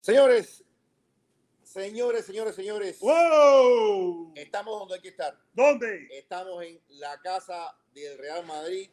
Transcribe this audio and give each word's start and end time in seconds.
Señores, 0.00 0.64
señores, 1.62 2.24
señores, 2.24 2.54
señores. 2.54 3.00
¡Wow! 3.00 4.32
Estamos 4.36 4.78
donde 4.78 4.94
hay 4.94 5.00
que 5.00 5.08
estar. 5.08 5.36
¿Dónde? 5.52 6.08
Estamos 6.12 6.62
en 6.62 6.80
la 6.88 7.20
casa 7.20 7.76
del 7.92 8.16
Real 8.18 8.46
Madrid, 8.46 8.88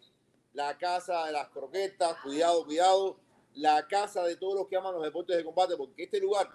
la 0.54 0.78
casa 0.78 1.26
de 1.28 1.34
las 1.34 1.50
croquetas, 1.50 2.18
cuidado, 2.24 2.66
cuidado, 2.66 3.20
la 3.54 3.88
casa 3.88 4.24
de 4.24 4.36
todos 4.38 4.56
los 4.56 4.68
que 4.68 4.76
aman 4.76 4.94
los 4.94 5.04
deportes 5.04 5.38
de 5.38 5.44
combate, 5.44 5.78
porque 5.78 6.04
este 6.04 6.20
lugar 6.20 6.50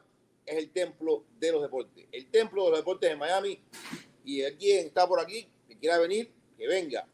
es 0.44 0.56
el 0.56 0.72
templo 0.72 1.24
de 1.38 1.52
los 1.52 1.62
deportes, 1.62 2.06
el 2.10 2.30
templo 2.30 2.64
de 2.64 2.70
los 2.70 2.78
deportes 2.80 3.10
de 3.10 3.16
Miami. 3.16 3.62
Y 4.24 4.42
quien 4.56 4.86
está 4.86 5.06
por 5.06 5.20
aquí, 5.20 5.48
que 5.66 5.78
quiera 5.78 5.98
venir, 5.98 6.32
que 6.56 6.66
venga. 6.66 7.08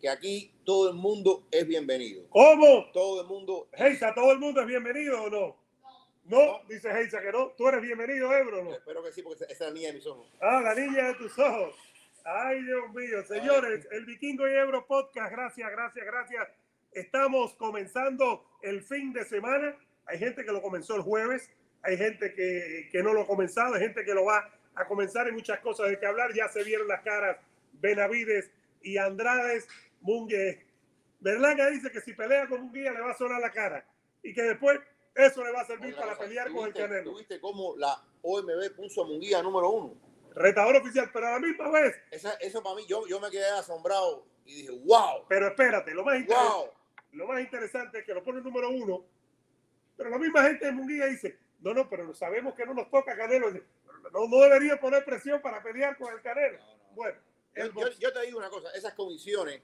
Que 0.00 0.08
aquí 0.08 0.52
todo 0.64 0.88
el 0.88 0.94
mundo 0.94 1.46
es 1.50 1.66
bienvenido. 1.66 2.24
¿Cómo? 2.30 2.90
Todo 2.92 3.20
el 3.20 3.28
mundo. 3.28 3.68
Heisa, 3.72 4.12
¿todo 4.14 4.32
el 4.32 4.38
mundo 4.38 4.60
es 4.62 4.66
bienvenido 4.66 5.22
o 5.22 5.30
no? 5.30 5.61
No, 6.32 6.62
dice 6.66 6.90
Heisa 6.90 7.20
que 7.20 7.30
no. 7.30 7.48
Tú 7.58 7.68
eres 7.68 7.82
bienvenido, 7.82 8.34
Ebro, 8.34 8.64
¿no? 8.64 8.72
Espero 8.72 9.04
que 9.04 9.12
sí, 9.12 9.20
porque 9.20 9.44
esa 9.44 9.52
es 9.52 9.60
la 9.60 9.70
niña 9.70 9.88
de 9.88 9.92
mis 9.92 10.06
ojos. 10.06 10.32
Ah, 10.40 10.62
la 10.62 10.74
niña 10.74 11.08
de 11.08 11.14
tus 11.16 11.38
ojos. 11.38 11.74
Ay, 12.24 12.62
Dios 12.62 12.90
mío. 12.94 13.22
Señores, 13.24 13.86
el 13.90 14.06
Vikingo 14.06 14.48
y 14.48 14.52
Ebro 14.52 14.86
Podcast, 14.86 15.30
gracias, 15.30 15.70
gracias, 15.70 16.06
gracias. 16.06 16.48
Estamos 16.90 17.52
comenzando 17.56 18.46
el 18.62 18.80
fin 18.82 19.12
de 19.12 19.26
semana. 19.26 19.76
Hay 20.06 20.18
gente 20.18 20.42
que 20.42 20.52
lo 20.52 20.62
comenzó 20.62 20.96
el 20.96 21.02
jueves, 21.02 21.50
hay 21.82 21.98
gente 21.98 22.32
que, 22.32 22.88
que 22.90 23.02
no 23.02 23.12
lo 23.12 23.20
ha 23.20 23.26
comenzado, 23.26 23.74
hay 23.74 23.82
gente 23.82 24.02
que 24.02 24.14
lo 24.14 24.24
va 24.24 24.50
a 24.74 24.86
comenzar. 24.86 25.26
Hay 25.26 25.32
muchas 25.32 25.60
cosas 25.60 25.90
de 25.90 25.98
que 25.98 26.06
hablar. 26.06 26.32
Ya 26.32 26.48
se 26.48 26.64
vieron 26.64 26.88
las 26.88 27.02
caras 27.02 27.36
Benavides 27.74 28.50
y 28.80 28.96
Andrades. 28.96 29.68
Mungue, 30.00 30.64
Berlanga 31.20 31.68
dice 31.68 31.90
que 31.90 32.00
si 32.00 32.14
pelea 32.14 32.46
con 32.46 32.62
Munguía 32.62 32.90
le 32.90 33.02
va 33.02 33.10
a 33.10 33.18
sonar 33.18 33.38
la 33.38 33.50
cara 33.50 33.84
y 34.22 34.32
que 34.32 34.42
después 34.42 34.80
eso 35.14 35.44
le 35.44 35.52
va 35.52 35.60
a 35.60 35.66
servir 35.66 35.94
para 35.94 36.18
pelear 36.18 36.52
con 36.52 36.66
el 36.66 36.72
Canelo. 36.72 37.12
¿Tuviste 37.12 37.40
cómo 37.40 37.76
la 37.76 38.02
OMB 38.22 38.74
puso 38.74 39.02
a 39.02 39.06
Munguía 39.06 39.42
número 39.42 39.70
uno? 39.70 39.94
Retador 40.34 40.76
oficial, 40.76 41.10
pero 41.12 41.26
a 41.26 41.32
la 41.32 41.38
misma 41.38 41.70
vez. 41.70 41.94
Esa, 42.10 42.34
eso 42.34 42.62
para 42.62 42.76
mí, 42.76 42.86
yo, 42.86 43.06
yo 43.06 43.20
me 43.20 43.30
quedé 43.30 43.46
asombrado 43.50 44.24
y 44.46 44.62
dije, 44.62 44.70
wow. 44.70 45.26
Pero 45.28 45.48
espérate, 45.48 45.92
lo 45.92 46.04
más, 46.04 46.18
interesante, 46.18 46.72
lo 47.12 47.26
más 47.26 47.40
interesante 47.40 47.98
es 47.98 48.04
que 48.04 48.14
lo 48.14 48.22
pone 48.22 48.40
número 48.40 48.70
uno, 48.70 49.04
pero 49.96 50.08
la 50.08 50.18
misma 50.18 50.42
gente 50.44 50.66
de 50.66 50.72
Munguía 50.72 51.06
dice, 51.06 51.38
no, 51.60 51.74
no, 51.74 51.88
pero 51.88 52.14
sabemos 52.14 52.54
que 52.54 52.64
no 52.64 52.74
nos 52.74 52.90
toca 52.90 53.16
Canelo. 53.16 53.50
No, 53.50 54.26
no 54.28 54.38
debería 54.40 54.80
poner 54.80 55.04
presión 55.04 55.40
para 55.42 55.62
pelear 55.62 55.96
con 55.96 56.12
el 56.12 56.22
Canelo. 56.22 56.58
Bueno, 56.94 57.18
yo, 57.54 57.66
yo, 57.66 57.90
yo, 57.98 58.12
te 58.12 58.22
digo 58.22 58.38
una 58.38 58.48
cosa, 58.48 58.70
esas 58.74 58.94
comisiones, 58.94 59.62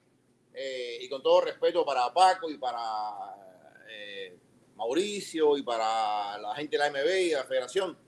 eh, 0.53 0.99
y 1.01 1.09
con 1.09 1.23
todo 1.23 1.43
respeto 1.43 1.85
para 1.85 2.13
Paco 2.13 2.51
y 2.51 2.59
para 2.59 2.81
eh, 3.89 4.37
Mauricio 4.79 5.57
y 5.59 5.63
para 5.63 6.39
la 6.39 6.55
gente 6.55 6.79
de 6.79 6.85
la 6.85 6.91
MB 6.91 7.07
y 7.21 7.31
la 7.33 7.45
federación, 7.45 7.99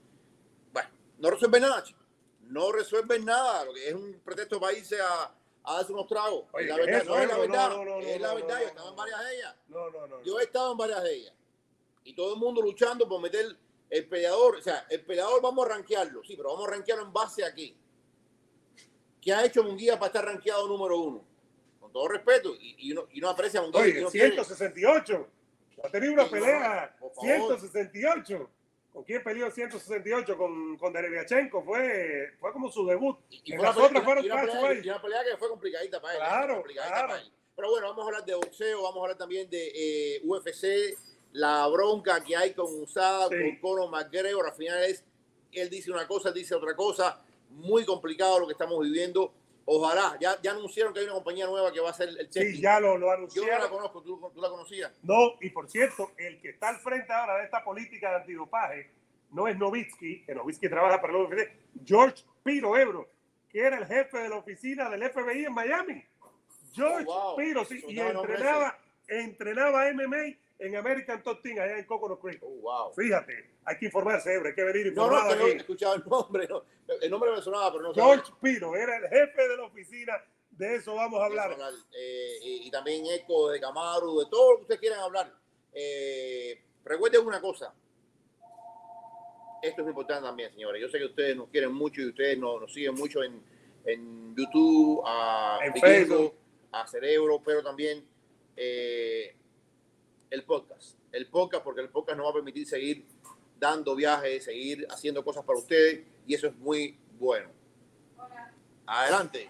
bueno, 0.71 0.89
no 1.19 1.29
resuelven 1.29 1.61
nada, 1.61 1.83
chicos. 1.83 2.01
No 2.43 2.71
resuelven 2.71 3.25
nada, 3.25 3.65
lo 3.65 3.73
que 3.73 3.89
es 3.89 3.93
un 3.93 4.19
pretexto 4.25 4.59
para 4.59 4.73
irse 4.73 4.99
a, 4.99 5.33
a 5.63 5.73
darse 5.75 5.91
unos 5.93 6.07
tragos. 6.07 6.45
Oye, 6.53 6.67
la 6.67 6.77
verdad, 6.77 7.01
eso, 7.01 7.09
no 7.15 7.21
es 7.21 7.27
la 7.27 7.37
verdad, 7.37 7.69
no, 7.69 7.85
no, 7.85 7.99
es 7.99 8.19
no, 8.19 8.27
la 8.27 8.33
verdad, 8.33 8.59
yo 8.61 8.67
estaba 8.67 8.89
en 8.89 8.95
varias 8.95 9.19
de 9.25 9.35
ellas. 9.35 9.55
No, 9.67 9.89
no, 9.89 10.07
no. 10.07 10.23
Yo 10.23 10.39
he 10.39 10.43
estado 10.43 10.71
en 10.71 10.77
varias 10.77 11.03
de 11.03 11.13
ellas. 11.15 11.33
Y 12.03 12.13
todo 12.15 12.33
el 12.33 12.39
mundo 12.39 12.61
luchando 12.61 13.07
por 13.07 13.21
meter 13.21 13.45
el 13.89 14.07
peleador. 14.07 14.55
O 14.55 14.61
sea, 14.61 14.85
el 14.89 15.01
peleador 15.05 15.41
vamos 15.41 15.65
a 15.65 15.69
rankearlo. 15.69 16.23
Sí, 16.23 16.35
pero 16.35 16.49
vamos 16.53 16.67
a 16.67 16.71
rankearlo 16.71 17.05
en 17.05 17.13
base 17.13 17.43
a 17.45 17.53
qué. 17.53 17.75
¿Qué 19.21 19.33
ha 19.33 19.45
hecho 19.45 19.63
Munguía 19.63 19.99
para 19.99 20.07
estar 20.07 20.25
rankeado 20.25 20.67
número 20.67 20.97
uno? 20.97 21.23
Con 21.79 21.91
todo 21.91 22.07
respeto. 22.07 22.55
Y, 22.59 22.75
y, 22.87 22.91
uno, 22.91 23.07
y 23.11 23.19
no 23.21 23.29
aprecia 23.29 23.59
a 23.59 23.63
Munguía. 23.63 23.81
y 23.87 23.91
Oye, 23.91 24.01
no 24.01 24.09
quiere- 24.09 24.35
168. 25.81 25.87
Ha 25.87 25.91
tenido 25.91 26.13
una 26.13 26.29
pelea. 26.29 26.95
por 26.99 27.13
favor. 27.13 27.59
168. 27.59 28.49
¿Con 28.93 29.03
quién 29.05 29.23
peleó 29.23 29.49
168? 29.49 30.37
Con, 30.37 30.77
con. 30.77 30.93
Fue, 31.65 32.31
fue 32.39 32.51
como 32.53 32.69
su 32.71 32.85
debut. 32.85 33.17
Y, 33.29 33.53
En 33.53 33.61
las 33.61 33.73
pelea- 33.75 33.87
otras 33.87 34.03
fueron 34.03 34.25
y 34.25 34.29
una 34.29 34.41
pelea, 34.41 34.73
y 34.83 34.89
una 34.89 35.01
pelea 35.01 35.23
que 35.23 35.37
fue 35.37 35.49
complicadita 35.49 36.01
para 36.01 36.13
él. 36.15 36.19
¿eh? 36.21 36.25
Claro, 36.27 36.53
complicadita 36.55 36.93
claro. 36.93 37.07
para 37.09 37.21
él. 37.21 37.31
Pero 37.55 37.69
bueno, 37.69 37.87
vamos 37.89 38.03
a 38.03 38.07
hablar 38.07 38.25
de 38.25 38.33
boxeo, 38.35 38.81
vamos 38.83 38.97
a 38.97 39.01
hablar 39.01 39.17
también 39.17 39.49
de 39.49 39.71
eh, 40.15 40.21
UFC, 40.23 40.97
la 41.33 41.67
bronca 41.67 42.21
que 42.23 42.35
hay 42.35 42.53
con 42.53 42.65
Usada, 42.81 43.27
Sí. 43.29 43.35
con 43.59 43.77
Conor 43.77 43.89
McGregor. 43.91 44.45
Al 44.47 44.53
final 44.55 44.83
es, 44.83 45.03
él 45.51 45.69
dice 45.69 45.91
una 45.91 46.07
cosa, 46.07 46.29
él 46.29 46.35
dice 46.35 46.55
otra 46.55 46.75
cosa. 46.75 47.21
Muy 47.49 47.85
complicado 47.85 48.39
lo 48.39 48.47
que 48.47 48.53
estamos 48.53 48.81
viviendo. 48.81 49.33
Ojalá, 49.73 50.17
ya, 50.19 50.37
ya 50.41 50.51
anunciaron 50.51 50.93
que 50.93 50.99
hay 50.99 51.05
una 51.05 51.13
compañía 51.15 51.45
nueva 51.45 51.71
que 51.71 51.79
va 51.79 51.87
a 51.87 51.91
hacer 51.91 52.09
el 52.09 52.17
Sí, 52.29 52.39
testing. 52.39 52.61
ya 52.61 52.79
lo, 52.81 52.97
lo 52.97 52.99
Yo 52.99 53.05
no 53.05 53.07
la 53.07 53.13
anunciaron. 53.15 53.69
conozco, 53.69 54.01
¿tú, 54.03 54.31
tú 54.33 54.41
la 54.41 54.49
conocías. 54.49 54.91
No, 55.01 55.33
y 55.39 55.49
por 55.49 55.69
cierto, 55.69 56.11
el 56.17 56.41
que 56.41 56.49
está 56.49 56.69
al 56.69 56.79
frente 56.79 57.13
ahora 57.13 57.37
de 57.37 57.45
esta 57.45 57.63
política 57.63 58.09
de 58.09 58.15
antidopaje 58.17 58.91
no 59.31 59.47
es 59.47 59.57
Novitsky, 59.57 60.23
que 60.25 60.35
Novitsky 60.35 60.67
trabaja 60.67 60.99
para 60.99 61.13
el 61.13 61.19
UFC, 61.21 61.49
George 61.85 62.23
Piro 62.43 62.75
Ebro, 62.77 63.07
que 63.49 63.59
era 63.59 63.77
el 63.77 63.85
jefe 63.85 64.17
de 64.17 64.29
la 64.29 64.35
oficina 64.37 64.89
del 64.89 65.09
FBI 65.09 65.45
en 65.45 65.53
Miami. 65.53 66.03
George 66.73 67.05
Oh, 67.07 67.35
wow. 67.35 67.35
Piro, 67.37 67.63
sí, 67.63 67.81
y 67.87 67.97
entrenaba, 67.99 68.77
entrenaba 69.07 69.85
MMA 69.93 70.35
en 70.61 70.75
American 70.75 71.23
Top 71.23 71.41
Team 71.41 71.59
allá 71.59 71.77
en 71.79 71.85
Coconut 71.85 72.21
Creek. 72.21 72.39
Oh, 72.43 72.49
wow. 72.61 72.93
Fíjate, 72.93 73.49
hay 73.65 73.77
que 73.77 73.85
informarse, 73.85 74.31
Ebro, 74.33 74.47
hay 74.49 74.55
que 74.55 74.63
venir 74.63 74.93
No, 74.93 75.07
no, 75.07 75.13
informado 75.17 75.29
que 75.29 75.35
no 75.39 75.47
he 75.47 75.55
escuchado 75.57 75.95
el 75.95 76.03
nombre. 76.07 76.47
no. 76.47 76.63
El 77.01 77.09
nombre 77.09 77.31
me 77.31 77.41
sonaba, 77.41 77.71
pero 77.71 77.83
no 77.85 77.93
George 77.93 78.31
Piro 78.41 78.75
era 78.75 78.97
el 78.97 79.07
jefe 79.09 79.47
de 79.47 79.57
la 79.57 79.63
oficina, 79.63 80.13
de 80.51 80.75
eso 80.75 80.93
vamos 80.95 81.19
a 81.21 81.25
hablar. 81.25 81.57
Eh, 81.97 82.37
y, 82.43 82.67
y 82.67 82.71
también 82.71 83.05
Eco 83.07 83.49
de 83.49 83.59
Camaro, 83.59 84.19
de 84.19 84.25
todo 84.29 84.51
lo 84.51 84.57
que 84.57 84.61
ustedes 84.63 84.79
quieran 84.81 84.99
hablar. 84.99 85.33
Eh, 85.73 86.61
recuerden 86.83 87.25
una 87.25 87.41
cosa. 87.41 87.73
Esto 89.61 89.81
es 89.83 89.87
importante 89.87 90.23
también, 90.27 90.51
señores. 90.51 90.81
Yo 90.81 90.89
sé 90.89 90.97
que 90.97 91.05
ustedes 91.05 91.35
nos 91.35 91.49
quieren 91.49 91.71
mucho 91.71 92.01
y 92.01 92.09
ustedes 92.09 92.37
nos, 92.37 92.61
nos 92.61 92.73
siguen 92.73 92.95
mucho 92.95 93.23
en, 93.23 93.41
en 93.85 94.35
YouTube, 94.35 95.01
a 95.05 95.59
En 95.63 95.73
Facebook. 95.75 96.33
a 96.71 96.85
Cerebro, 96.87 97.41
pero 97.43 97.63
también 97.63 98.03
eh, 98.57 99.35
el 100.31 100.43
podcast. 100.43 100.97
El 101.11 101.27
podcast, 101.27 101.63
porque 101.63 101.81
el 101.81 101.89
podcast 101.89 102.17
nos 102.17 102.25
va 102.25 102.31
a 102.31 102.33
permitir 102.33 102.65
seguir 102.65 103.05
dando 103.59 103.95
viajes, 103.95 104.45
seguir 104.45 104.87
haciendo 104.89 105.23
cosas 105.23 105.45
para 105.45 105.59
ustedes 105.59 106.01
y 106.25 106.33
eso 106.33 106.47
es 106.47 106.55
muy 106.55 106.97
bueno. 107.19 107.49
Adelante. 108.87 109.49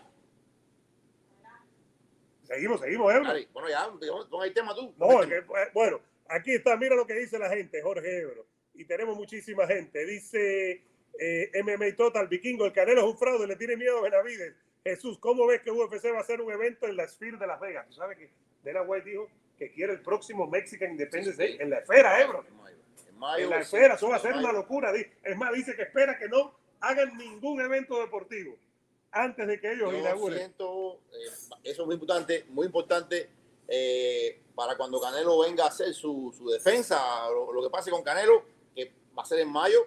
Seguimos, 2.43 2.81
seguimos, 2.81 3.13
Ebro. 3.13 3.25
Dale, 3.25 3.47
bueno, 3.53 3.69
ya, 3.69 3.89
pon 4.29 4.43
el 4.43 4.53
tema 4.53 4.75
tú. 4.75 4.93
No, 4.97 5.21
es 5.23 5.29
que, 5.29 5.37
eh, 5.37 5.71
bueno, 5.73 6.01
aquí 6.27 6.51
está, 6.51 6.75
mira 6.75 6.95
lo 6.95 7.07
que 7.07 7.13
dice 7.13 7.39
la 7.39 7.49
gente, 7.49 7.81
Jorge 7.81 8.19
Ebro. 8.19 8.45
Y 8.73 8.83
tenemos 8.83 9.15
muchísima 9.15 9.65
gente. 9.67 10.05
Dice 10.05 10.83
eh, 11.17 11.51
MMA 11.63 11.95
Total, 11.95 12.27
Vikingo, 12.27 12.65
el 12.65 12.73
Canelo 12.73 13.01
es 13.01 13.07
un 13.07 13.17
fraude, 13.17 13.47
le 13.47 13.55
tiene 13.55 13.77
miedo 13.77 13.99
a 13.99 14.01
Benavides. 14.01 14.55
Jesús, 14.83 15.19
¿cómo 15.19 15.45
ves 15.45 15.61
que 15.61 15.71
UFC 15.71 16.05
va 16.11 16.17
a 16.17 16.21
hacer 16.21 16.41
un 16.41 16.51
evento 16.51 16.87
en 16.87 16.97
la 16.97 17.07
Sphere 17.07 17.37
de 17.37 17.47
Las 17.47 17.59
Vegas? 17.59 17.87
Tú 17.87 17.93
sabes 17.93 18.17
que 18.17 18.31
Dana 18.63 18.81
White 18.81 19.09
dijo 19.09 19.29
que 19.61 19.71
quiere 19.71 19.93
el 19.93 20.01
próximo 20.01 20.47
Mexican 20.47 20.89
Independence. 20.89 21.37
Day 21.37 21.57
en 21.59 21.69
la 21.69 21.77
esfera, 21.77 22.19
Ebro. 22.19 22.43
En 22.47 22.57
mayo. 22.57 22.77
En 23.07 23.19
mayo, 23.19 23.43
En 23.43 23.49
la 23.51 23.59
esfera, 23.59 23.93
eso 23.93 24.09
va 24.09 24.15
a 24.15 24.19
ser 24.19 24.33
una 24.33 24.51
locura. 24.51 24.91
Es 25.23 25.37
más, 25.37 25.53
dice 25.53 25.75
que 25.75 25.83
espera 25.83 26.17
que 26.17 26.27
no 26.27 26.55
hagan 26.79 27.15
ningún 27.15 27.61
evento 27.61 27.99
deportivo 28.01 28.57
antes 29.11 29.47
de 29.47 29.59
que 29.59 29.73
ellos 29.73 29.91
Yo 29.91 29.99
inauguren. 29.99 30.39
siento, 30.39 31.01
eh, 31.11 31.27
eso 31.65 31.81
es 31.83 31.85
muy 31.85 31.93
importante, 31.93 32.45
muy 32.49 32.65
importante 32.65 33.29
eh, 33.67 34.41
para 34.55 34.75
cuando 34.75 34.99
Canelo 34.99 35.37
venga 35.37 35.65
a 35.65 35.67
hacer 35.67 35.93
su, 35.93 36.33
su 36.35 36.49
defensa, 36.49 37.29
lo, 37.29 37.53
lo, 37.53 37.61
que 37.61 37.69
pase 37.69 37.91
con 37.91 38.01
Canelo, 38.01 38.43
que 38.73 38.91
va 39.15 39.21
a 39.21 39.25
ser 39.27 39.41
en 39.41 39.49
mayo. 39.49 39.85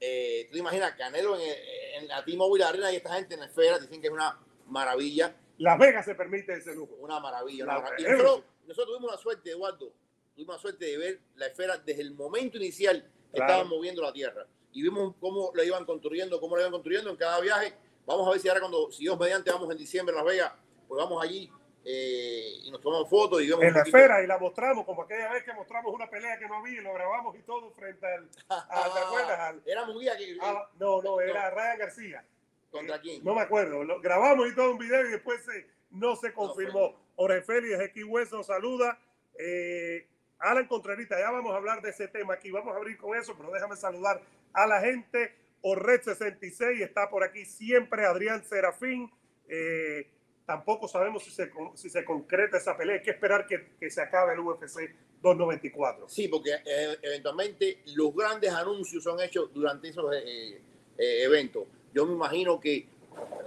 Eh, 0.00 0.46
tú 0.48 0.54
te 0.54 0.58
imaginas, 0.58 0.96
Canelo 0.96 1.38
en, 1.38 1.54
en 1.98 2.08
la 2.08 2.24
T-Mobile 2.24 2.64
Arena 2.64 2.90
y 2.90 2.96
esta 2.96 3.14
gente 3.14 3.34
en 3.34 3.40
la 3.40 3.46
esfera 3.46 3.78
dicen 3.78 4.00
que 4.00 4.08
es 4.08 4.12
una 4.12 4.40
maravilla. 4.66 5.36
Las 5.58 5.78
Vegas 5.78 6.04
se 6.04 6.16
permite 6.16 6.54
ese 6.54 6.74
lujo. 6.74 6.94
Una 6.98 7.20
maravilla. 7.20 7.62
Una 7.62 7.78
maravilla. 7.78 8.10
Nosotros, 8.10 8.44
nosotros, 8.66 8.96
tuvimos 8.96 9.10
la 9.10 9.18
suerte, 9.18 9.50
Eduardo, 9.50 9.92
tuvimos 10.34 10.56
la 10.56 10.60
suerte 10.60 10.84
de 10.86 10.98
ver 10.98 11.20
la 11.36 11.46
esfera 11.46 11.78
desde 11.78 12.02
el 12.02 12.14
momento 12.14 12.56
inicial 12.56 13.02
que 13.02 13.36
claro. 13.36 13.52
estaban 13.52 13.68
moviendo 13.68 14.02
la 14.02 14.12
Tierra. 14.12 14.46
Y 14.72 14.82
vimos 14.82 15.14
cómo 15.20 15.52
la 15.54 15.64
iban 15.64 15.84
construyendo, 15.84 16.40
cómo 16.40 16.56
la 16.56 16.62
iban 16.62 16.72
construyendo 16.72 17.10
en 17.10 17.16
cada 17.16 17.40
viaje. 17.40 17.74
Vamos 18.06 18.26
a 18.26 18.30
ver 18.30 18.40
si 18.40 18.48
ahora 18.48 18.60
cuando, 18.60 18.90
si 18.90 19.04
Dios 19.04 19.18
mediante, 19.18 19.50
vamos 19.50 19.70
en 19.70 19.78
diciembre 19.78 20.14
a 20.14 20.18
Las 20.18 20.26
Vegas, 20.26 20.52
pues 20.88 21.02
vamos 21.02 21.22
allí 21.22 21.50
eh, 21.84 22.60
y 22.62 22.70
nos 22.70 22.80
tomamos 22.80 23.08
fotos 23.10 23.42
y 23.42 23.48
vemos 23.48 23.64
en 23.64 23.74
la 23.74 23.82
esfera 23.82 24.22
y 24.22 24.26
la 24.28 24.38
mostramos 24.38 24.84
como 24.84 25.02
aquella 25.02 25.32
vez 25.32 25.42
que 25.42 25.52
mostramos 25.52 25.92
una 25.92 26.08
pelea 26.08 26.38
que 26.38 26.46
no 26.46 26.58
había 26.58 26.80
y 26.80 26.84
lo 26.84 26.94
grabamos 26.94 27.36
y 27.36 27.42
todo 27.42 27.72
frente 27.72 28.06
al, 28.06 28.28
a, 28.48 28.92
¿te 28.92 29.00
acuerdas? 29.00 29.38
Al, 29.40 29.62
era 29.66 29.84
Munguía 29.84 30.16
que 30.16 30.36
ah, 30.40 30.70
no 30.78 31.02
no 31.02 31.20
era 31.20 31.50
no. 31.50 31.56
Ryan 31.56 31.78
García 31.78 32.24
contra 32.70 33.00
quién 33.00 33.24
no 33.24 33.34
me 33.34 33.40
acuerdo 33.40 33.82
lo, 33.82 34.00
grabamos 34.00 34.48
y 34.48 34.54
todo 34.54 34.70
un 34.70 34.78
video 34.78 35.08
y 35.08 35.10
después 35.10 35.44
se, 35.44 35.66
no 35.90 36.14
se 36.14 36.32
confirmó 36.32 36.90
no, 36.90 37.01
Jorge 37.16 37.42
Félix 37.42 37.80
X 37.80 38.04
Hueso 38.06 38.42
saluda 38.42 38.98
eh, 39.38 40.06
Alan 40.38 40.66
Contrerita 40.66 41.18
ya 41.18 41.30
vamos 41.30 41.52
a 41.52 41.56
hablar 41.56 41.82
de 41.82 41.90
ese 41.90 42.08
tema 42.08 42.34
aquí 42.34 42.50
vamos 42.50 42.74
a 42.74 42.76
abrir 42.76 42.96
con 42.98 43.16
eso 43.16 43.34
pero 43.36 43.50
déjame 43.52 43.76
saludar 43.76 44.20
a 44.52 44.66
la 44.66 44.80
gente 44.80 45.34
Orred 45.62 46.02
66 46.02 46.80
está 46.80 47.08
por 47.08 47.22
aquí 47.22 47.44
siempre 47.44 48.04
Adrián 48.04 48.44
Serafín 48.44 49.10
eh, 49.48 50.08
tampoco 50.46 50.88
sabemos 50.88 51.22
si 51.24 51.30
se, 51.30 51.50
si 51.74 51.90
se 51.90 52.04
concreta 52.04 52.58
esa 52.58 52.76
pelea. 52.76 52.96
Hay 52.96 53.02
que 53.02 53.10
esperar 53.10 53.46
que, 53.46 53.74
que 53.78 53.90
se 53.90 54.00
acabe 54.00 54.34
el 54.34 54.40
UFC 54.40 54.94
294. 55.22 56.08
Sí, 56.08 56.28
porque 56.28 56.50
eh, 56.64 56.98
eventualmente 57.02 57.82
los 57.94 58.14
grandes 58.14 58.52
anuncios 58.52 59.02
son 59.02 59.20
hechos 59.20 59.52
durante 59.52 59.88
esos 59.88 60.14
eh, 60.14 60.60
eh, 60.98 61.22
eventos. 61.22 61.64
Yo 61.94 62.06
me 62.06 62.14
imagino 62.14 62.58
que, 62.58 62.86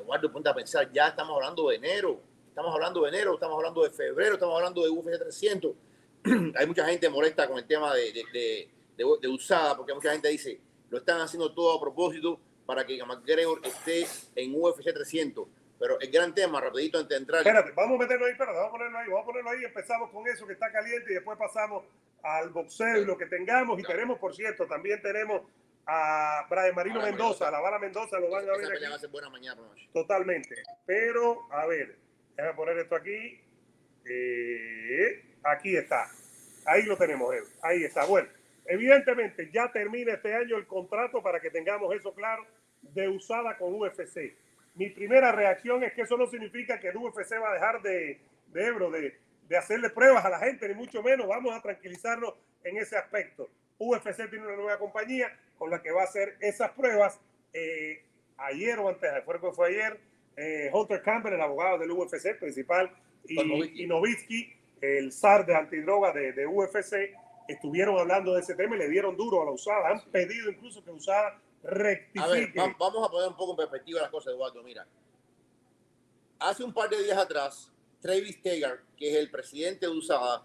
Eduardo, 0.02 0.32
ponte 0.32 0.50
a 0.50 0.54
pensar, 0.54 0.92
ya 0.92 1.10
estamos 1.10 1.36
hablando 1.36 1.70
de 1.70 1.76
enero, 1.76 2.20
estamos 2.56 2.74
hablando 2.74 3.02
de 3.02 3.10
enero, 3.10 3.34
estamos 3.34 3.57
hablando 3.57 3.84
de 3.84 3.90
febrero, 3.90 4.36
estamos 4.36 4.56
hablando 4.56 4.81
de 4.81 4.90
UFC 4.90 5.19
300. 5.19 5.75
Hay 6.57 6.66
mucha 6.66 6.86
gente 6.86 7.10
molesta 7.10 7.50
con 7.50 7.57
el 7.57 7.68
tema 7.68 7.94
de, 7.94 8.13
de, 8.13 8.24
de, 8.31 8.69
de, 8.96 9.06
de 9.22 9.28
usada, 9.28 9.75
porque 9.75 9.94
mucha 9.94 10.13
gente 10.13 10.30
dice, 10.30 10.62
lo 10.90 11.00
están 11.00 11.19
haciendo 11.19 11.54
todo 11.54 11.75
a 11.75 11.81
propósito 11.81 12.40
para 12.66 12.86
que 12.86 12.98
McGregor 13.04 13.60
esté 13.62 14.07
en 14.36 14.56
UFC 14.56 14.86
300 14.94 15.46
pero 15.78 16.00
el 16.00 16.10
gran 16.10 16.34
tema, 16.34 16.62
rapidito 16.62 16.98
antes 16.98 17.10
de 17.10 17.18
entrar. 17.18 17.42
Espérate, 17.42 17.74
vamos 17.75 18.00
a 18.00 18.04
meterlo 18.04 18.25
ahí, 18.25 18.31
espérate, 18.31 18.58
vamos 18.58 18.69
a 18.69 18.72
ponerlo 18.72 18.98
ahí, 18.98 19.08
vamos 19.10 19.24
a 19.24 19.25
ponerlo 19.25 19.50
ahí, 19.50 19.63
empezamos 19.66 20.10
con 20.10 20.25
eso 20.25 20.48
que 20.48 20.54
está 20.54 20.72
caliente 20.72 21.12
y 21.12 21.16
después 21.16 21.38
pasamos 21.38 21.84
al 22.24 22.50
boxeo 22.51 23.01
y 23.01 23.06
lo 23.06 23.18
que 23.18 23.25
tengamos. 23.25 23.78
Y 23.78 23.84
tenemos, 23.84 24.18
por 24.18 24.34
cierto, 24.34 24.66
también 24.68 25.01
tenemos 25.01 25.42
a 25.86 26.48
Brian 26.50 26.74
Marino 26.74 27.01
Mendoza, 27.01 27.12
Mendoza, 27.12 27.51
la 27.51 27.60
bala 27.60 27.80
Mendoza, 27.80 28.19
lo 28.19 28.30
van 28.30 28.50
a 28.50 28.58
ver. 28.58 28.72
Aquí. 28.72 28.86
A 28.86 29.08
buena 29.10 29.30
mañana. 29.30 29.62
Totalmente. 29.92 30.63
Pero, 30.86 31.51
a 31.51 31.66
ver, 31.68 32.05
déjame 32.36 32.56
poner 32.56 32.78
esto 32.78 32.96
aquí. 32.96 33.40
Eh, 34.06 35.24
aquí 35.44 35.76
está. 35.76 36.10
Ahí 36.66 36.84
lo 36.84 36.98
tenemos, 36.98 37.34
ahí 37.62 37.84
está. 37.84 38.06
Bueno, 38.06 38.28
evidentemente 38.66 39.50
ya 39.52 39.72
termina 39.72 40.14
este 40.14 40.34
año 40.34 40.58
el 40.58 40.66
contrato 40.66 41.22
para 41.22 41.40
que 41.40 41.50
tengamos 41.50 41.94
eso 41.94 42.14
claro 42.14 42.46
de 42.82 43.08
usada 43.08 43.58
con 43.58 43.74
UFC 43.74 44.34
mi 44.76 44.90
primera 44.90 45.32
reacción 45.32 45.84
es 45.84 45.94
que 45.94 46.02
eso 46.02 46.18
no 46.18 46.28
significa 46.28 46.80
que 46.80 46.90
el 46.90 46.98
UFC 46.98 47.32
va 47.42 47.50
a 47.50 47.54
dejar 47.54 47.82
de, 47.82 48.20
de 48.48 48.66
Ebro, 48.66 48.92
de, 48.92 49.18
de, 49.48 49.58
hacerle 49.58 49.90
pruebas 49.90 50.26
a 50.26 50.30
la 50.30 50.40
gente, 50.40 50.68
ni 50.68 50.76
mucho 50.76 51.02
menos. 51.02 51.28
Vamos 51.28 51.56
a 51.56 51.62
tranquilizarnos 51.62 52.34
en 52.64 52.78
ese 52.78 52.98
aspecto. 52.98 53.50
UFC 53.78 54.30
tiene 54.30 54.46
una 54.46 54.56
nueva 54.56 54.78
compañía 54.78 55.34
con 55.58 55.70
la 55.70 55.82
que 55.82 55.92
va 55.92 56.02
a 56.02 56.06
hacer 56.06 56.36
esas 56.42 56.72
pruebas. 56.72 57.20
Eh, 57.54 58.04
ayer 58.38 58.78
o 58.80 58.90
antes, 58.90 59.10
fue, 59.24 59.40
fue 59.54 59.70
ayer, 59.70 59.98
eh, 60.38 60.70
Hunter 60.74 61.02
Campbell, 61.02 61.34
el 61.34 61.42
abogado 61.42 61.78
del 61.78 61.92
UFC 61.92 62.38
principal, 62.40 62.92
y, 63.28 63.84
y 63.84 63.88
Novitsky, 63.88 64.54
el 64.82 65.12
SAR 65.12 65.46
de 65.46 65.56
antidroga 65.56 66.12
de, 66.12 66.34
de 66.34 66.46
UFC, 66.46 67.16
estuvieron 67.48 67.98
hablando 67.98 68.34
de 68.34 68.42
ese 68.42 68.56
tema 68.56 68.76
y 68.76 68.80
le 68.80 68.90
dieron 68.90 69.16
duro 69.16 69.42
a 69.42 69.46
la 69.46 69.52
usada. 69.52 69.90
Han 69.90 70.02
pedido 70.12 70.50
incluso 70.50 70.84
que 70.84 70.92
usada 70.92 71.40
rectifique. 71.64 72.24
A 72.24 72.28
ver, 72.28 72.76
vamos 72.78 73.08
a 73.08 73.12
poner 73.12 73.30
un 73.30 73.36
poco 73.36 73.52
en 73.52 73.58
perspectiva 73.58 74.02
las 74.02 74.10
cosas, 74.10 74.34
Eduardo. 74.34 74.62
Mira, 74.64 74.86
hace 76.40 76.64
un 76.64 76.74
par 76.74 76.90
de 76.90 77.04
días 77.04 77.18
atrás, 77.18 77.72
Travis 78.02 78.42
Tagar, 78.42 78.82
que 78.98 79.10
es 79.10 79.16
el 79.16 79.30
presidente 79.30 79.86
de 79.88 79.92
USADA, 79.92 80.44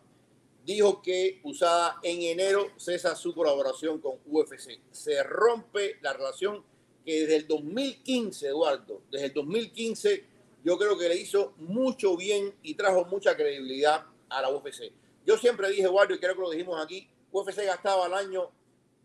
dijo 0.65 1.01
que 1.03 1.41
USADA 1.43 1.99
en 2.03 2.23
enero 2.23 2.69
cesa 2.77 3.15
su 3.15 3.35
colaboración 3.35 4.01
con 4.01 4.19
UFC. 4.27 4.81
Se 4.91 5.23
rompe 5.23 5.99
la 6.01 6.13
relación 6.13 6.65
que 7.05 7.21
desde 7.21 7.37
el 7.37 7.47
2015, 7.47 8.47
Eduardo, 8.49 9.03
desde 9.11 9.27
el 9.27 9.35
2015, 9.35 10.25
yo 10.65 10.79
creo 10.79 10.99
que 10.99 11.09
le 11.09 11.17
hizo 11.17 11.55
mucho 11.59 12.17
bien 12.17 12.55
y 12.63 12.75
trajo 12.75 13.05
mucha 13.07 13.37
credibilidad 13.37 14.05
a 14.29 14.43
la 14.43 14.51
UFC. 14.51 14.93
Yo 15.25 15.37
siempre 15.39 15.69
dije, 15.71 15.83
Eduardo, 15.83 16.15
y 16.15 16.19
creo 16.19 16.35
que 16.35 16.41
lo 16.41 16.51
dijimos 16.51 16.83
aquí, 16.83 17.09
UFC 17.33 17.65
gastaba 17.65 18.07
al 18.07 18.15
año 18.15 18.51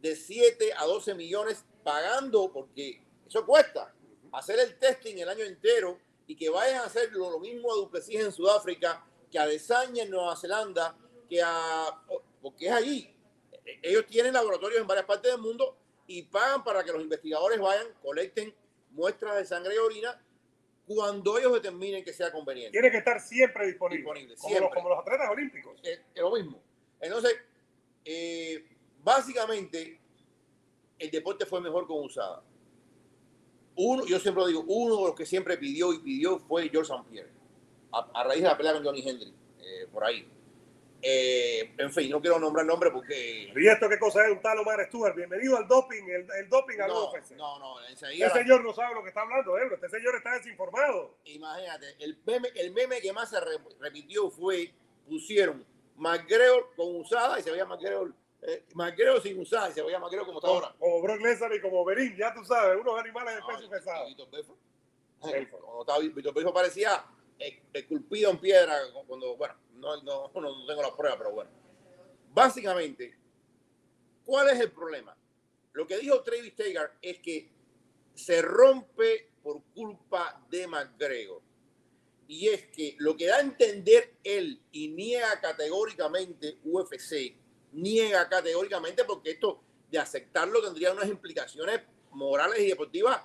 de 0.01 0.15
7 0.15 0.73
a 0.77 0.85
12 0.85 1.15
millones 1.15 1.63
pagando, 1.83 2.51
porque 2.51 3.01
eso 3.27 3.45
cuesta, 3.45 3.93
hacer 4.31 4.59
el 4.59 4.77
testing 4.77 5.17
el 5.17 5.29
año 5.29 5.45
entero 5.45 5.97
y 6.27 6.35
que 6.35 6.49
vayan 6.49 6.81
a 6.81 6.85
hacer 6.85 7.11
lo, 7.13 7.39
mismo 7.39 7.71
a 7.71 7.75
Duplessis 7.75 8.19
en 8.19 8.31
Sudáfrica, 8.31 9.05
que 9.31 9.39
a 9.39 9.47
Desaña 9.47 10.03
en 10.03 10.09
Nueva 10.09 10.35
Zelanda, 10.35 10.97
que 11.29 11.41
a... 11.41 12.03
porque 12.41 12.67
es 12.67 12.71
allí. 12.71 13.15
Ellos 13.81 14.05
tienen 14.07 14.33
laboratorios 14.33 14.81
en 14.81 14.87
varias 14.87 15.05
partes 15.05 15.31
del 15.31 15.41
mundo 15.41 15.77
y 16.07 16.23
pagan 16.23 16.63
para 16.63 16.83
que 16.83 16.91
los 16.91 17.01
investigadores 17.01 17.59
vayan, 17.59 17.87
colecten 18.01 18.53
muestras 18.91 19.35
de 19.37 19.45
sangre 19.45 19.75
y 19.75 19.77
orina 19.77 20.21
cuando 20.87 21.37
ellos 21.37 21.53
determinen 21.53 22.03
que 22.03 22.13
sea 22.13 22.31
conveniente. 22.31 22.71
Tiene 22.71 22.91
que 22.91 22.97
estar 22.97 23.19
siempre 23.19 23.67
disponible, 23.67 24.01
disponible 24.03 24.35
como, 24.35 24.49
siempre. 24.49 24.69
Los, 24.69 24.75
como, 24.75 24.89
los, 24.89 24.99
atletas 24.99 25.29
olímpicos. 25.29 25.79
Es, 25.83 25.99
es 26.13 26.21
lo 26.21 26.31
mismo. 26.31 26.61
Entonces, 26.99 27.35
eh, 28.03 28.65
básicamente, 29.03 29.99
el 30.99 31.11
deporte 31.11 31.45
fue 31.45 31.59
mejor 31.59 31.87
con 31.87 32.03
usada. 32.03 32.43
Uno, 33.75 34.05
yo 34.05 34.19
siempre 34.19 34.43
lo 34.43 34.47
digo, 34.47 34.63
uno 34.67 34.97
de 34.97 35.03
los 35.07 35.15
que 35.15 35.25
siempre 35.25 35.57
pidió 35.57 35.91
y 35.91 35.99
pidió 35.99 36.39
fue 36.39 36.69
George 36.69 36.93
St. 36.93 37.09
Pierre, 37.09 37.31
a, 37.91 38.09
a, 38.13 38.23
raíz 38.23 38.41
de 38.41 38.47
la 38.47 38.55
pelea 38.55 38.73
con 38.73 38.85
Johnny 38.85 39.01
Hendry, 39.05 39.33
eh, 39.59 39.87
por 39.91 40.03
ahí. 40.05 40.25
Eh, 41.07 41.71
en 41.77 41.93
fin, 41.93 42.09
no 42.09 42.19
quiero 42.19 42.39
nombrar 42.39 42.65
nombre 42.65 42.89
porque. 42.89 43.53
¿Y 43.55 43.67
esto 43.67 43.87
qué 43.87 43.99
cosa 43.99 44.25
es? 44.25 44.31
Un 44.31 44.41
tal 44.41 44.57
Omar 44.57 44.83
Stewart. 44.87 45.15
Bienvenido 45.15 45.55
al 45.55 45.67
doping, 45.67 46.01
el, 46.01 46.27
el 46.39 46.49
doping 46.49 46.79
al 46.79 46.87
no, 46.87 47.11
UFC. 47.11 47.33
No, 47.37 47.59
no, 47.59 47.75
enseguida. 47.87 48.25
Este 48.25 48.39
señor 48.39 48.63
no 48.63 48.73
sabe 48.73 48.95
lo 48.95 49.03
que 49.03 49.09
está 49.09 49.21
hablando, 49.21 49.55
¿eh? 49.55 49.69
Este 49.71 49.87
señor 49.87 50.15
está 50.15 50.33
desinformado. 50.33 51.15
Imagínate, 51.25 51.95
el 51.99 52.17
meme, 52.25 52.47
el 52.55 52.73
meme 52.73 53.01
que 53.01 53.13
más 53.13 53.29
se 53.29 53.39
re, 53.39 53.51
repitió 53.79 54.31
fue: 54.31 54.73
pusieron 55.07 55.63
McGregor 55.95 56.73
con 56.75 56.95
usada 56.95 57.39
y 57.39 57.43
se 57.43 57.51
veía 57.51 57.65
McGregor 57.65 58.15
eh, 58.41 59.21
sin 59.21 59.39
usar, 59.39 59.71
se 59.73 59.83
veía 59.83 59.99
Maquero 59.99 60.25
como 60.25 60.39
está 60.39 60.47
como, 60.47 60.59
ahora. 60.59 60.75
Como 60.79 61.01
Brock 61.03 61.21
Lesnar 61.21 61.53
y 61.53 61.61
como 61.61 61.85
Berín, 61.85 62.15
ya 62.17 62.33
tú 62.33 62.43
sabes, 62.43 62.79
unos 62.81 62.99
animales 62.99 63.35
de 63.35 63.41
No, 63.41 63.47
peso 63.47 63.69
pesado. 63.69 64.07
Víctor 64.07 64.31
Belfort. 64.31 64.59
Cuando 65.19 65.81
estaba 65.81 65.99
Víctor 65.99 66.33
Belfort 66.33 66.55
parecía 66.55 67.05
esculpido 67.73 68.31
en 68.31 68.39
piedra, 68.39 68.77
cuando, 69.07 69.35
bueno, 69.35 69.55
no, 69.73 70.01
no, 70.03 70.31
no, 70.33 70.65
tengo 70.65 70.81
la 70.81 70.95
prueba, 70.95 71.17
pero 71.17 71.31
bueno. 71.31 71.51
Básicamente, 72.33 73.17
¿cuál 74.25 74.49
es 74.49 74.59
el 74.59 74.71
problema? 74.71 75.15
Lo 75.73 75.85
que 75.85 75.97
dijo 75.97 76.21
Travis 76.21 76.55
Tagar 76.55 76.97
es 77.01 77.19
que 77.19 77.49
se 78.13 78.41
rompe 78.41 79.31
por 79.43 79.61
culpa 79.73 80.43
de 80.49 80.67
McGregor. 80.67 81.41
Y 82.27 82.47
es 82.47 82.67
que 82.67 82.95
lo 82.99 83.15
que 83.15 83.27
da 83.27 83.37
a 83.37 83.41
entender 83.41 84.15
él 84.23 84.59
y 84.71 84.87
niega 84.89 85.39
categóricamente 85.39 86.57
UFC 86.63 87.35
niega 87.75 88.27
categóricamente 88.29 89.03
porque 89.03 89.31
esto 89.31 89.61
de 89.91 89.99
aceptarlo 89.99 90.61
tendría 90.61 90.93
unas 90.93 91.07
implicaciones 91.07 91.81
morales 92.11 92.59
y 92.59 92.67
deportivas 92.67 93.21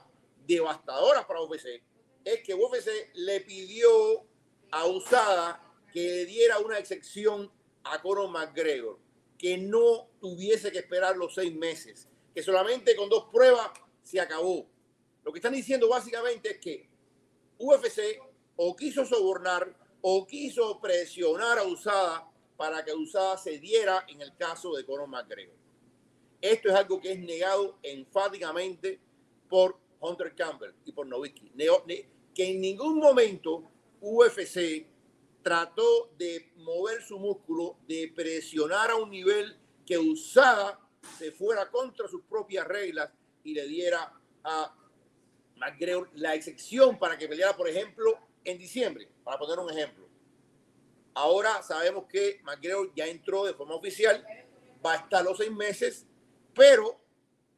devastadoras 0.46 1.24
para 1.24 1.40
UFC. 1.42 1.82
Es 2.24 2.42
que 2.42 2.54
UFC 2.54 3.10
le 3.14 3.40
pidió 3.40 4.26
a 4.70 4.86
Usada 4.86 5.62
que 5.92 6.00
le 6.00 6.26
diera 6.26 6.58
una 6.58 6.78
excepción 6.78 7.50
a 7.84 8.00
Conor 8.00 8.30
McGregor, 8.30 8.98
que 9.38 9.56
no 9.58 10.08
tuviese 10.20 10.70
que 10.70 10.78
esperar 10.78 11.16
los 11.16 11.34
seis 11.34 11.54
meses, 11.54 12.08
que 12.34 12.42
solamente 12.42 12.94
con 12.94 13.08
dos 13.08 13.24
pruebas 13.32 13.70
se 14.02 14.20
acabó. 14.20 14.66
Lo 15.24 15.32
que 15.32 15.38
están 15.38 15.52
diciendo 15.52 15.88
básicamente 15.88 16.52
es 16.52 16.58
que 16.58 16.88
UFC 17.58 18.20
o 18.56 18.76
quiso 18.76 19.04
sobornar 19.04 19.74
o 20.02 20.26
quiso 20.26 20.80
presionar 20.80 21.58
a 21.58 21.64
Usada 21.64 22.30
para 22.56 22.84
que 22.84 22.92
Usada 22.92 23.36
se 23.38 23.58
diera 23.58 24.04
en 24.08 24.20
el 24.20 24.34
caso 24.36 24.74
de 24.74 24.84
Conor 24.84 25.08
McGregor. 25.08 25.56
Esto 26.40 26.68
es 26.68 26.74
algo 26.74 27.00
que 27.00 27.12
es 27.12 27.18
negado 27.18 27.78
enfáticamente 27.82 28.98
por 29.48 29.78
Hunter 30.00 30.34
Campbell 30.34 30.72
y 30.84 30.92
por 30.92 31.06
Novitsky, 31.06 31.52
que 32.34 32.50
en 32.50 32.60
ningún 32.60 32.98
momento 32.98 33.70
UFC 34.00 34.86
trató 35.42 36.10
de 36.16 36.52
mover 36.56 37.02
su 37.02 37.18
músculo, 37.18 37.76
de 37.86 38.12
presionar 38.14 38.90
a 38.90 38.96
un 38.96 39.10
nivel 39.10 39.56
que 39.86 39.98
usara 39.98 40.78
se 41.18 41.32
fuera 41.32 41.70
contra 41.70 42.08
sus 42.08 42.22
propias 42.22 42.66
reglas 42.66 43.10
y 43.42 43.54
le 43.54 43.66
diera 43.66 44.12
a 44.44 44.74
McGregor 45.56 46.10
la 46.14 46.34
excepción 46.34 46.98
para 46.98 47.16
que 47.18 47.28
peleara, 47.28 47.56
por 47.56 47.68
ejemplo, 47.68 48.18
en 48.44 48.58
diciembre, 48.58 49.08
para 49.24 49.38
poner 49.38 49.58
un 49.58 49.70
ejemplo. 49.70 50.08
Ahora 51.14 51.62
sabemos 51.62 52.06
que 52.06 52.40
McGregor 52.44 52.92
ya 52.94 53.06
entró 53.06 53.44
de 53.44 53.54
forma 53.54 53.74
oficial, 53.74 54.24
va 54.84 54.92
a 54.94 54.96
estar 54.96 55.24
los 55.24 55.36
seis 55.36 55.50
meses, 55.50 56.06
pero 56.54 57.00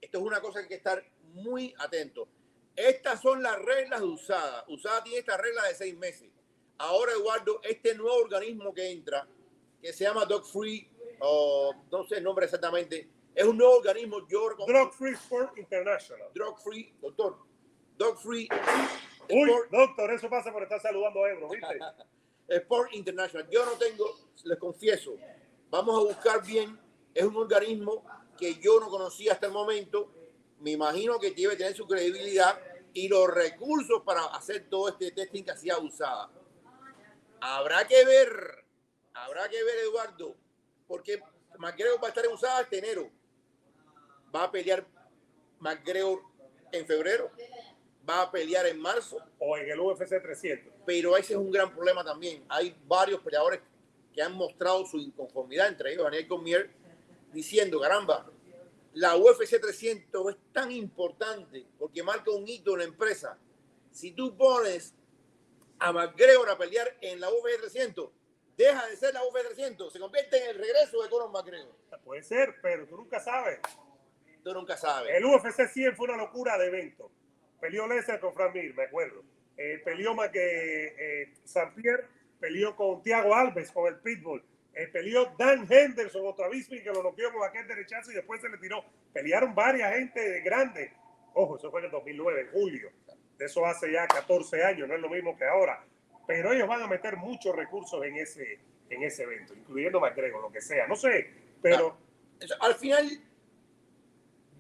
esto 0.01 0.19
es 0.19 0.25
una 0.25 0.41
cosa 0.41 0.61
que 0.61 0.63
hay 0.65 0.69
que 0.69 0.75
estar 0.75 1.05
muy 1.33 1.75
atento. 1.79 2.29
Estas 2.75 3.21
son 3.21 3.43
las 3.43 3.59
reglas 3.59 4.01
de 4.01 4.07
USADA. 4.07 4.65
USADA 4.69 5.05
tiene 5.05 5.19
esta 5.19 5.37
regla 5.37 5.65
de 5.65 5.75
seis 5.75 5.97
meses. 5.97 6.31
Ahora, 6.79 7.13
Eduardo, 7.13 7.61
este 7.63 7.95
nuevo 7.95 8.17
organismo 8.17 8.73
que 8.73 8.91
entra, 8.91 9.27
que 9.81 9.93
se 9.93 10.05
llama 10.05 10.25
Dog 10.25 10.47
Free, 10.47 10.89
o 11.21 11.75
no 11.91 12.05
sé 12.05 12.17
el 12.17 12.25
nombre 12.25 12.47
exactamente, 12.47 13.09
es 13.35 13.45
un 13.45 13.57
nuevo 13.57 13.77
organismo. 13.77 14.27
Yo 14.29 14.49
Drug 14.67 14.93
Free 14.93 15.15
Sport 15.15 15.59
International. 15.59 16.29
Drug 16.35 16.59
Free, 16.59 16.95
doctor. 17.01 17.37
Drug 17.97 18.19
Free. 18.19 18.49
Uy, 19.29 19.51
doctor, 19.71 20.13
eso 20.13 20.29
pasa 20.29 20.53
por 20.53 20.63
estar 20.63 20.81
saludando 20.81 21.25
a 21.25 21.31
Ebro, 21.31 21.49
¿viste? 21.49 21.79
Sport 22.49 22.95
International. 22.95 23.49
Yo 23.51 23.65
no 23.65 23.73
tengo, 23.73 24.17
les 24.45 24.59
confieso, 24.59 25.15
vamos 25.71 25.97
a 25.97 26.05
buscar 26.05 26.45
bien. 26.45 26.79
Es 27.15 27.25
un 27.25 27.37
organismo 27.37 28.05
que 28.39 28.57
yo 28.57 28.81
no 28.81 28.89
conocía 28.89 29.33
hasta 29.33 29.47
el 29.47 29.53
momento. 29.53 30.13
Me 30.63 30.73
imagino 30.73 31.19
que 31.19 31.33
debe 31.33 31.57
tener 31.57 31.75
su 31.75 31.87
credibilidad 31.87 32.59
y 32.95 33.09
los 33.09 33.29
recursos 33.29 34.03
para 34.03 34.25
hacer 34.27 34.69
todo 34.69 34.89
este 34.89 35.11
testing 35.11 35.45
que 35.45 35.51
hacía 35.51 35.79
usada. 35.79 36.31
Habrá 37.41 37.87
que 37.87 38.05
ver, 38.05 38.65
habrá 39.13 39.49
que 39.49 39.63
ver, 39.63 39.77
Eduardo, 39.79 40.37
porque 40.87 41.21
McGregor 41.59 42.03
va 42.03 42.07
a 42.07 42.11
estar 42.11 42.25
en 42.25 42.33
usada 42.33 42.59
hasta 42.61 42.77
enero. 42.77 43.11
Va 44.35 44.45
a 44.45 44.51
pelear 44.51 44.87
McGregor 45.59 46.23
en 46.71 46.87
febrero 46.87 47.31
va 48.09 48.23
a 48.23 48.31
pelear 48.31 48.67
en 48.67 48.81
marzo. 48.81 49.19
O 49.39 49.57
en 49.57 49.71
el 49.71 49.81
UFC 49.81 50.21
300. 50.21 50.73
Pero 50.85 51.17
ese 51.17 51.35
es 51.35 51.39
un 51.39 51.51
gran 51.51 51.73
problema 51.73 52.05
también. 52.05 52.45
Hay 52.49 52.75
varios 52.87 53.21
peleadores 53.21 53.61
que 54.13 54.23
han 54.23 54.35
mostrado 54.35 54.85
su 54.85 54.99
inconformidad, 54.99 55.69
entre 55.69 55.93
ellos 55.93 56.05
Daniel 56.05 56.29
Cormier, 56.29 56.71
diciendo, 57.33 57.81
caramba, 57.81 58.27
la 58.95 59.17
UFC 59.17 59.61
300 59.61 60.31
es 60.31 60.37
tan 60.53 60.71
importante 60.71 61.67
porque 61.79 62.03
marca 62.03 62.31
un 62.31 62.47
hito 62.47 62.73
en 62.73 62.79
la 62.79 62.85
empresa. 62.85 63.39
Si 63.91 64.13
tú 64.13 64.37
pones 64.37 64.95
a 65.79 65.93
McGregor 65.93 66.49
a 66.51 66.59
pelear 66.59 66.97
en 67.01 67.21
la 67.21 67.31
UFC 67.31 67.61
300, 67.61 68.11
deja 68.57 68.87
de 68.87 68.97
ser 68.97 69.15
la 69.15 69.25
UFC 69.25 69.55
300, 69.55 69.93
se 69.93 69.99
convierte 69.99 70.43
en 70.43 70.51
el 70.51 70.59
regreso 70.59 71.03
de 71.03 71.09
Conor 71.09 71.31
McGregor. 71.31 71.77
Puede 72.05 72.23
ser, 72.23 72.57
pero 72.61 72.87
tú 72.87 72.97
nunca 72.97 73.21
sabes. 73.21 73.61
Tú 74.43 74.53
nunca 74.53 74.77
sabes. 74.77 75.15
El 75.15 75.25
UFC 75.25 75.69
100 75.69 75.97
fue 75.97 76.09
una 76.09 76.17
locura 76.17 76.59
de 76.59 76.67
evento 76.67 77.11
peleó 77.63 77.87
Lesnar 77.87 78.19
con 78.19 78.35
Frank 78.35 78.55
Mir, 78.55 78.75
me 78.75 78.83
acuerdo. 78.83 79.23
Eh, 79.57 79.81
peleó 79.85 80.15
más 80.15 80.31
que 80.31 80.87
eh, 80.99 81.33
San 81.45 81.73
Pierre, 81.77 82.09
peleó 82.41 82.75
con 82.75 83.01
Thiago 83.03 83.33
Alves, 83.37 83.71
con 83.71 83.87
el 83.87 84.01
Pitbull. 84.01 84.43
Eh, 84.75 84.87
peleó 84.89 85.35
Dan 85.39 85.67
Henderson, 85.71 86.27
otra 86.27 86.49
vez 86.49 86.69
que 86.69 86.83
lo 86.85 87.03
noqueó 87.03 87.33
con 87.33 87.47
aquel 87.47 87.67
derechazo 87.67 88.11
y 88.11 88.15
después 88.15 88.41
se 88.41 88.49
le 88.49 88.59
tiró. 88.59 88.85
Pelearon 89.13 89.55
varias 89.55 89.95
gente 89.95 90.41
grande. 90.41 90.93
Ojo, 91.35 91.57
eso 91.57 91.71
fue 91.71 91.81
en 91.81 91.87
el 91.87 91.93
2009, 91.93 92.41
en 92.41 92.51
julio. 92.51 92.91
Eso 93.39 93.67
hace 93.67 93.93
ya 93.93 94.07
14 94.07 94.65
años, 94.65 94.89
no 94.89 94.95
es 94.95 95.01
lo 95.01 95.11
mismo 95.11 95.37
que 95.37 95.45
ahora. 95.45 95.85
Pero 96.27 96.53
ellos 96.53 96.69
van 96.69 96.83
a 96.83 96.87
meter 96.87 97.17
muchos 97.17 97.55
recursos 97.55 98.03
en 98.05 98.17
ese, 98.17 98.61
en 98.89 99.03
ese 99.03 99.25
evento, 99.25 99.55
incluyendo 99.55 100.01
McGregor, 100.01 100.41
lo 100.41 100.53
que 100.53 100.61
sea. 100.61 100.87
No 100.87 100.97
sé, 100.97 101.31
pero... 101.61 101.99
Al 102.61 102.75
final, 102.75 103.09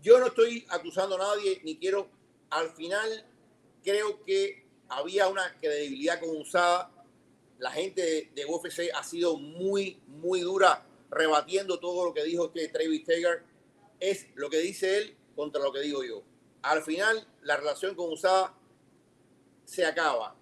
yo 0.02 0.21
no 0.21 0.26
estoy 0.26 0.64
acusando 0.71 1.16
a 1.16 1.19
nadie, 1.19 1.61
ni 1.64 1.76
quiero 1.76 2.09
al 2.52 2.71
final 2.71 3.25
creo 3.83 4.23
que 4.25 4.64
había 4.88 5.26
una 5.28 5.57
credibilidad 5.61 6.21
con 6.21 6.37
usada. 6.37 6.91
La 7.62 7.71
gente 7.71 8.33
de, 8.35 8.45
UFC 8.45 8.90
ha 8.92 9.04
sido 9.04 9.37
muy, 9.37 10.00
muy 10.09 10.40
dura 10.40 10.85
rebatiendo 11.09 11.78
todo 11.78 12.07
lo 12.07 12.12
que 12.12 12.25
dijo 12.25 12.47
este 12.47 12.66
Travis 12.66 13.04
Taylor. 13.04 13.40
Es 14.00 14.26
lo 14.35 14.50
que 14.50 14.59
dice 14.59 14.99
él 14.99 15.16
contra 15.37 15.62
lo 15.62 15.73
que 15.73 15.78
digo 15.78 16.02
yo. 16.02 16.25
Al 16.62 16.83
final, 16.83 17.25
la 17.42 17.57
relación 17.57 17.95
con 17.95 18.11
usada 18.11 18.52
se 19.64 19.87
acaba. 19.87 20.35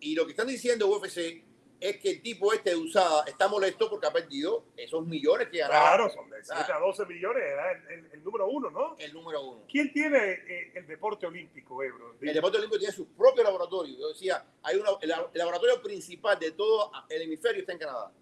Y 0.00 0.14
lo 0.14 0.24
que 0.24 0.30
están 0.30 0.46
diciendo 0.46 0.88
UFC 0.88 1.44
es 1.80 1.96
que 1.98 2.10
el 2.10 2.22
tipo 2.22 2.52
este 2.52 2.70
de 2.70 2.76
usada 2.76 3.24
está 3.26 3.46
molesto 3.46 3.88
porque 3.88 4.06
ha 4.06 4.12
perdido 4.12 4.64
esos 4.76 5.06
millones 5.06 5.48
que 5.48 5.58
ganaba. 5.58 5.96
Claro, 5.96 6.10
son 6.10 6.28
de 6.28 6.42
7 6.42 6.72
a 6.72 6.78
12 6.78 7.06
millones, 7.06 7.42
era 7.42 7.72
el, 7.72 8.24
número 8.24 8.48
uno, 8.48 8.70
¿no? 8.70 8.96
El 8.98 9.12
número 9.12 9.42
uno. 9.42 9.62
¿Quién 9.70 9.92
tiene 9.92 10.18
eh, 10.18 10.72
el 10.74 10.86
deporte 10.86 11.26
olímpico, 11.26 11.82
Ebro? 11.82 12.16
El 12.20 12.34
deporte 12.34 12.58
olímpico 12.58 12.78
tiene 12.78 12.92
su 12.92 13.06
propio 13.08 13.44
laboratorio. 13.44 13.96
Yo 13.96 14.08
decía, 14.08 14.44
hay 14.62 14.76
una, 14.76 14.90
el, 15.00 15.08
laboratorio 15.34 15.80
principal 15.80 16.38
de 16.38 16.50
todo 16.52 16.90
el 17.08 17.22
hemisferio 17.22 17.60
está 17.60 17.72
en 17.72 17.78
Canadá. 17.78 18.12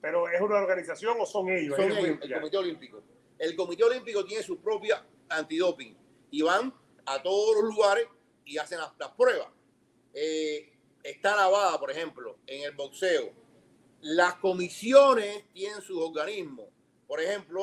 ¿Pero 0.00 0.28
es 0.28 0.40
una 0.40 0.56
organización 0.56 1.16
o 1.20 1.26
son 1.26 1.48
ellos? 1.50 1.76
Son 1.76 1.90
ellos, 1.90 2.18
el 2.20 2.34
Comité 2.34 2.56
Olímpico. 2.56 3.02
El 3.38 3.54
Comité 3.54 3.84
Olímpico 3.84 4.24
tiene 4.24 4.42
su 4.42 4.58
propia 4.58 5.04
antidoping 5.28 5.96
y 6.30 6.42
van 6.42 6.72
a 7.06 7.22
todos 7.22 7.56
los 7.62 7.74
lugares 7.74 8.06
y 8.44 8.58
hacen 8.58 8.78
las, 8.78 8.92
las 8.98 9.10
pruebas. 9.10 9.48
Eh, 10.14 10.77
está 11.02 11.36
lavada, 11.36 11.78
por 11.78 11.90
ejemplo, 11.90 12.38
en 12.46 12.62
el 12.62 12.72
boxeo. 12.72 13.32
Las 14.00 14.34
comisiones 14.34 15.44
tienen 15.52 15.80
sus 15.82 15.98
organismos. 15.98 16.66
Por 17.06 17.20
ejemplo, 17.20 17.62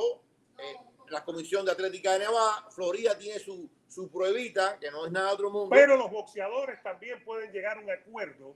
eh, 0.57 0.75
la 1.09 1.23
Comisión 1.23 1.65
de 1.65 1.71
Atlética 1.71 2.13
de 2.13 2.19
Nevada, 2.19 2.67
Florida 2.71 3.17
tiene 3.17 3.39
su, 3.39 3.69
su 3.87 4.09
pruebita, 4.09 4.77
que 4.79 4.91
no 4.91 5.05
es 5.05 5.11
nada 5.11 5.33
otro 5.33 5.49
mundo. 5.49 5.69
Pero 5.69 5.95
los 5.95 6.11
boxeadores 6.11 6.81
también 6.81 7.23
pueden 7.23 7.51
llegar 7.51 7.77
a 7.77 7.81
un 7.81 7.91
acuerdo, 7.91 8.55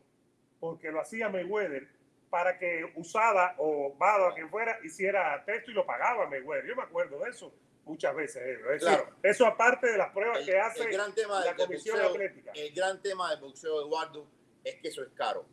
porque 0.60 0.92
lo 0.92 1.00
hacía 1.02 1.30
Mayweather, 1.30 1.88
para 2.30 2.58
que 2.58 2.92
Usada 2.96 3.56
o 3.58 3.96
Bado, 3.98 4.34
quien 4.34 4.50
fuera, 4.50 4.80
hiciera 4.84 5.44
texto 5.46 5.72
y 5.72 5.74
lo 5.74 5.86
pagaba 5.86 6.28
Mayweather. 6.30 6.68
Yo 6.68 6.76
me 6.76 6.84
acuerdo 6.84 7.20
de 7.20 7.30
eso 7.30 7.52
muchas 7.86 8.16
veces. 8.16 8.60
claro. 8.80 9.10
eso 9.24 9.46
aparte 9.46 9.92
de 9.92 9.98
las 9.98 10.12
pruebas 10.12 10.46
que 10.46 10.58
hace 10.58 10.84
el 10.84 10.92
gran 10.92 11.14
tema 11.14 11.44
la 11.44 11.56
Comisión 11.56 12.00
Atlética. 12.00 12.52
El 12.54 12.74
gran 12.74 13.02
tema 13.02 13.32
del 13.32 13.40
boxeo, 13.40 13.82
Eduardo, 13.82 14.28
es 14.64 14.76
que 14.82 14.88
eso 14.88 15.04
es 15.04 15.10
caro. 15.14 15.46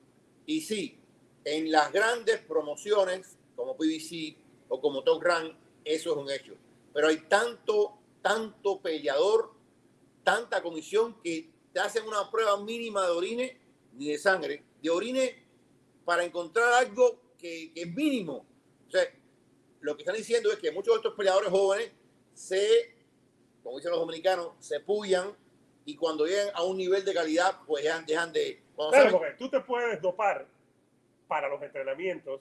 Y 0.47 0.61
sí, 0.61 0.99
en 1.45 1.71
las 1.71 1.93
grandes 1.93 2.39
promociones 2.39 3.37
como 3.55 3.77
PBC 3.77 4.37
o 4.69 4.81
como 4.81 5.03
Top 5.03 5.23
Rank, 5.23 5.55
eso 5.85 6.13
es 6.13 6.17
un 6.17 6.31
hecho. 6.31 6.55
Pero 6.93 7.09
hay 7.09 7.19
tanto, 7.29 7.99
tanto 8.23 8.81
peleador, 8.81 9.53
tanta 10.25 10.63
comisión 10.63 11.21
que 11.23 11.51
te 11.73 11.81
hacen 11.81 12.07
una 12.07 12.31
prueba 12.31 12.63
mínima 12.63 13.05
de 13.05 13.11
orine 13.11 13.61
ni 13.95 14.09
de 14.09 14.19
sangre, 14.19 14.65
de 14.83 14.91
orine 14.91 15.45
para 16.05 16.25
encontrar 16.25 16.73
algo 16.73 17.21
que, 17.39 17.73
que 17.73 17.83
es 17.83 17.95
mínimo. 17.95 18.47
O 18.87 18.91
sea, 18.91 19.03
lo 19.81 19.97
que 19.97 20.03
están 20.03 20.17
diciendo 20.17 20.51
es 20.51 20.59
que 20.59 20.73
muchos 20.73 20.95
de 20.95 20.99
estos 20.99 21.15
peleadores 21.15 21.51
jóvenes 21.51 21.93
se, 22.35 22.95
como 23.63 23.77
dicen 23.77 23.93
los 23.93 24.01
dominicanos, 24.01 24.53
se 24.59 24.81
pullan 24.81 25.37
y 25.85 25.95
cuando 25.95 26.27
llegan 26.27 26.51
a 26.55 26.65
un 26.65 26.77
nivel 26.77 27.05
de 27.05 27.15
calidad, 27.15 27.61
pues 27.67 27.85
dejan 27.85 28.33
de, 28.33 28.66
claro, 28.77 29.19
porque 29.19 29.33
tú 29.33 29.49
te 29.49 29.61
puedes 29.61 30.01
dopar 30.01 30.47
para 31.27 31.49
los 31.49 31.63
entrenamientos 31.63 32.41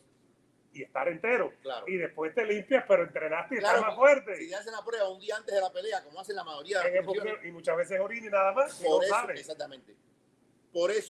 y 0.73 0.83
estar 0.83 1.07
entero. 1.07 1.53
Y 1.87 1.97
después 1.97 2.33
te 2.35 2.45
limpias, 2.45 2.83
pero 2.87 3.03
entrenaste 3.03 3.55
y 3.55 3.57
estás 3.59 3.81
más 3.81 3.95
fuerte. 3.95 4.35
Si 4.35 4.49
te 4.49 4.55
hacen 4.55 4.73
la 4.73 4.83
prueba 4.83 5.09
un 5.09 5.19
día 5.19 5.37
antes 5.37 5.55
de 5.55 5.61
la 5.61 5.71
pelea, 5.71 6.03
como 6.03 6.19
hacen 6.19 6.35
la 6.35 6.43
mayoría 6.43 6.81
de 6.81 7.01
las 7.01 7.45
Y 7.45 7.51
muchas 7.51 7.77
veces 7.77 7.99
orina 7.99 8.27
y 8.27 8.29
nada 8.29 8.51
más. 8.51 8.75
Por 8.83 9.03
eso, 9.03 9.29
exactamente. 9.29 9.95
Por 10.73 10.91
eso. 10.91 11.09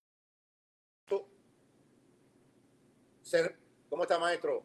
¿Cómo 3.89 4.03
está 4.03 4.19
maestro? 4.19 4.63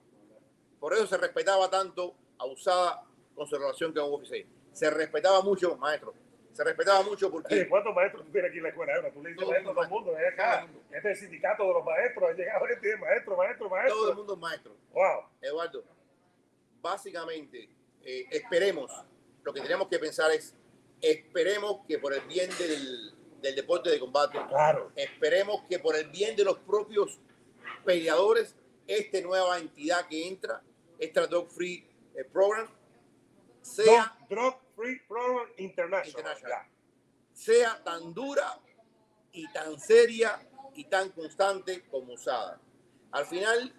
Por 0.81 0.93
eso 0.95 1.07
se 1.07 1.17
respetaba 1.17 1.69
tanto 1.71 2.15
a 2.39 2.45
Usada 2.47 3.03
con 3.35 3.47
su 3.47 3.57
relación 3.57 3.93
con 3.93 4.13
UFC. 4.13 4.47
Se 4.73 4.91
respetaba 4.91 5.41
mucho, 5.43 5.77
maestro. 5.77 6.15
Se 6.53 6.65
respetaba 6.65 7.03
mucho 7.03 7.31
porque... 7.31 7.69
¿Cuántos 7.69 7.95
maestros 7.95 8.25
tú 8.25 8.33
tienes 8.33 8.49
aquí 8.49 8.59
en 8.59 8.63
la 8.65 8.69
escuela? 8.71 8.95
Ahora, 8.97 9.13
tú 9.13 9.23
le 9.23 9.31
dices 9.31 9.43
Todo 9.43 9.51
maestro 9.53 9.73
todo 9.75 9.83
el 9.85 9.91
mundo. 9.91 10.19
Es 10.19 10.33
acá. 10.33 10.67
Este 10.91 10.97
es 10.99 11.05
el 11.05 11.17
sindicato 11.17 11.63
de 11.65 11.73
los 11.75 11.85
maestros. 11.85 12.31
Ha 12.31 12.33
llegado 12.33 12.67
gente 12.67 12.89
de 12.89 12.97
maestro, 12.97 13.37
maestro, 13.37 13.69
maestro. 13.71 13.95
Todo 13.95 14.11
el 14.11 14.17
mundo 14.17 14.33
es 14.35 14.39
maestro. 14.39 14.77
Wow. 14.93 15.25
Eduardo, 15.43 15.85
básicamente, 16.81 17.69
eh, 18.03 18.27
esperemos, 18.31 18.91
lo 19.43 19.53
que 19.53 19.61
tenemos 19.61 19.89
que 19.89 19.99
pensar 19.99 20.31
es, 20.31 20.55
esperemos 21.01 21.81
que 21.87 21.99
por 21.99 22.15
el 22.15 22.21
bien 22.23 22.49
del, 22.59 23.15
del 23.43 23.55
deporte 23.55 23.91
de 23.91 23.99
combate, 23.99 24.39
Claro. 24.49 24.93
esperemos 24.97 25.63
que 25.69 25.79
por 25.79 25.95
el 25.97 26.09
bien 26.11 26.37
de 26.37 26.45
los 26.45 26.59
propios 26.61 27.21
peleadores, 27.87 28.55
esta 28.87 29.21
nueva 29.23 29.59
entidad 29.59 30.07
que 30.09 30.29
entra, 30.29 30.63
esta 30.99 31.27
Dog 31.27 31.49
Free 31.49 31.89
eh, 32.15 32.25
Program, 32.25 32.69
sea, 33.63 34.17
Drug 34.29 34.57
Free 34.75 35.01
Program 35.09 35.49
International. 35.59 36.09
International. 36.09 36.67
Sea 37.33 37.83
tan 37.83 38.13
dura 38.13 38.61
y 39.33 39.51
tan 39.53 39.79
seria 39.79 40.41
y 40.75 40.85
tan 40.85 41.11
constante 41.11 41.85
como 41.91 42.15
usada. 42.15 42.61
Al 43.13 43.27
final, 43.27 43.73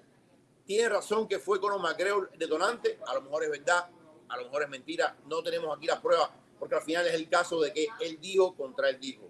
tiene 0.66 0.90
razón 0.90 1.28
que 1.28 1.40
fue 1.40 1.60
Conor 1.60 1.82
McGregor 1.82 2.32
detonante, 2.38 3.00
a 3.08 3.14
lo 3.14 3.22
mejor 3.22 3.44
es 3.44 3.52
verdad, 3.52 3.90
a 4.30 4.38
lo 4.38 4.44
mejor 4.46 4.64
es 4.64 4.70
mentira, 4.70 5.16
no 5.26 5.42
tenemos 5.42 5.76
aquí 5.76 5.88
las 5.88 6.00
pruebas, 6.00 6.30
porque 6.60 6.76
al 6.76 6.82
final 6.82 7.08
es 7.08 7.14
el 7.14 7.30
caso 7.30 7.62
de 7.62 7.72
que 7.72 7.88
él 8.02 8.20
dijo 8.20 8.56
contra 8.56 8.90
él 8.90 9.00
dijo. 9.00 9.30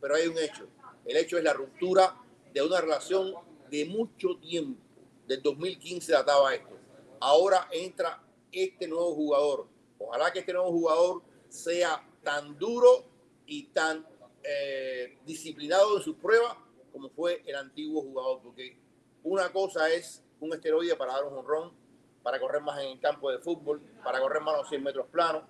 Pero 0.00 0.14
hay 0.14 0.26
un 0.26 0.38
hecho, 0.38 0.68
el 1.04 1.16
hecho 1.16 1.38
es 1.38 1.44
la 1.44 1.52
ruptura 1.52 2.16
de 2.52 2.62
una 2.62 2.80
relación 2.80 3.34
de 3.76 3.84
mucho 3.84 4.36
tiempo, 4.40 4.80
del 5.26 5.42
2015 5.42 6.12
databa 6.12 6.54
esto. 6.54 6.76
Ahora 7.20 7.68
entra 7.72 8.22
este 8.52 8.86
nuevo 8.88 9.14
jugador. 9.14 9.66
Ojalá 9.98 10.32
que 10.32 10.38
este 10.40 10.52
nuevo 10.52 10.70
jugador 10.70 11.22
sea 11.48 12.02
tan 12.22 12.56
duro 12.58 13.04
y 13.46 13.64
tan 13.68 14.06
eh, 14.42 15.18
disciplinado 15.24 15.96
en 15.96 16.02
sus 16.02 16.16
pruebas 16.16 16.56
como 16.92 17.10
fue 17.10 17.42
el 17.44 17.54
antiguo 17.56 18.00
jugador, 18.00 18.40
porque 18.42 18.78
una 19.22 19.52
cosa 19.52 19.90
es 19.92 20.24
un 20.40 20.54
esteroide 20.54 20.96
para 20.96 21.12
dar 21.12 21.24
un 21.24 21.34
honrón, 21.36 21.72
para 22.22 22.40
correr 22.40 22.62
más 22.62 22.80
en 22.82 22.88
el 22.92 23.00
campo 23.00 23.30
de 23.30 23.38
fútbol, 23.38 23.82
para 24.02 24.18
correr 24.18 24.40
más 24.40 24.54
a 24.54 24.58
los 24.58 24.68
100 24.70 24.82
metros 24.82 25.06
planos, 25.08 25.42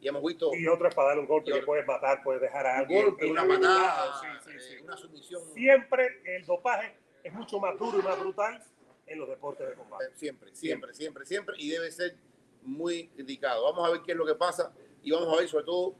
y 0.00 0.08
hemos 0.08 0.22
visto 0.24 0.50
Y 0.54 0.66
otro 0.66 0.88
es 0.88 0.94
para 0.96 1.10
dar 1.10 1.18
un 1.20 1.26
golpe 1.26 1.52
que 1.52 1.62
puedes 1.62 1.86
matar, 1.86 2.20
puedes 2.24 2.40
dejar 2.42 2.66
a 2.66 2.72
un 2.74 2.78
alguien. 2.80 3.04
golpe, 3.04 3.30
una 3.30 3.46
patada, 3.46 4.20
Sí, 4.20 4.26
sí, 4.52 4.58
sí. 4.58 4.74
eh, 4.74 4.82
una 4.82 4.96
sumisión, 4.96 5.42
Siempre 5.54 6.20
el 6.24 6.44
dopaje 6.44 6.96
es 7.28 7.34
mucho 7.34 7.58
más 7.60 7.78
duro 7.78 7.98
y 7.98 8.02
más 8.02 8.18
brutal 8.18 8.62
en 9.06 9.18
los 9.18 9.28
deportes 9.28 9.68
de 9.68 9.74
combate. 9.74 10.10
siempre, 10.14 10.54
siempre, 10.54 10.94
siempre, 10.94 11.26
siempre, 11.26 11.56
y 11.58 11.70
debe 11.70 11.90
ser 11.90 12.16
muy 12.62 13.08
criticado. 13.08 13.64
Vamos 13.64 13.86
a 13.86 13.92
ver 13.92 14.02
qué 14.02 14.12
es 14.12 14.18
lo 14.18 14.26
que 14.26 14.34
pasa, 14.34 14.72
y 15.02 15.10
vamos 15.10 15.32
a 15.32 15.40
ver 15.40 15.48
sobre 15.48 15.64
todo 15.64 15.94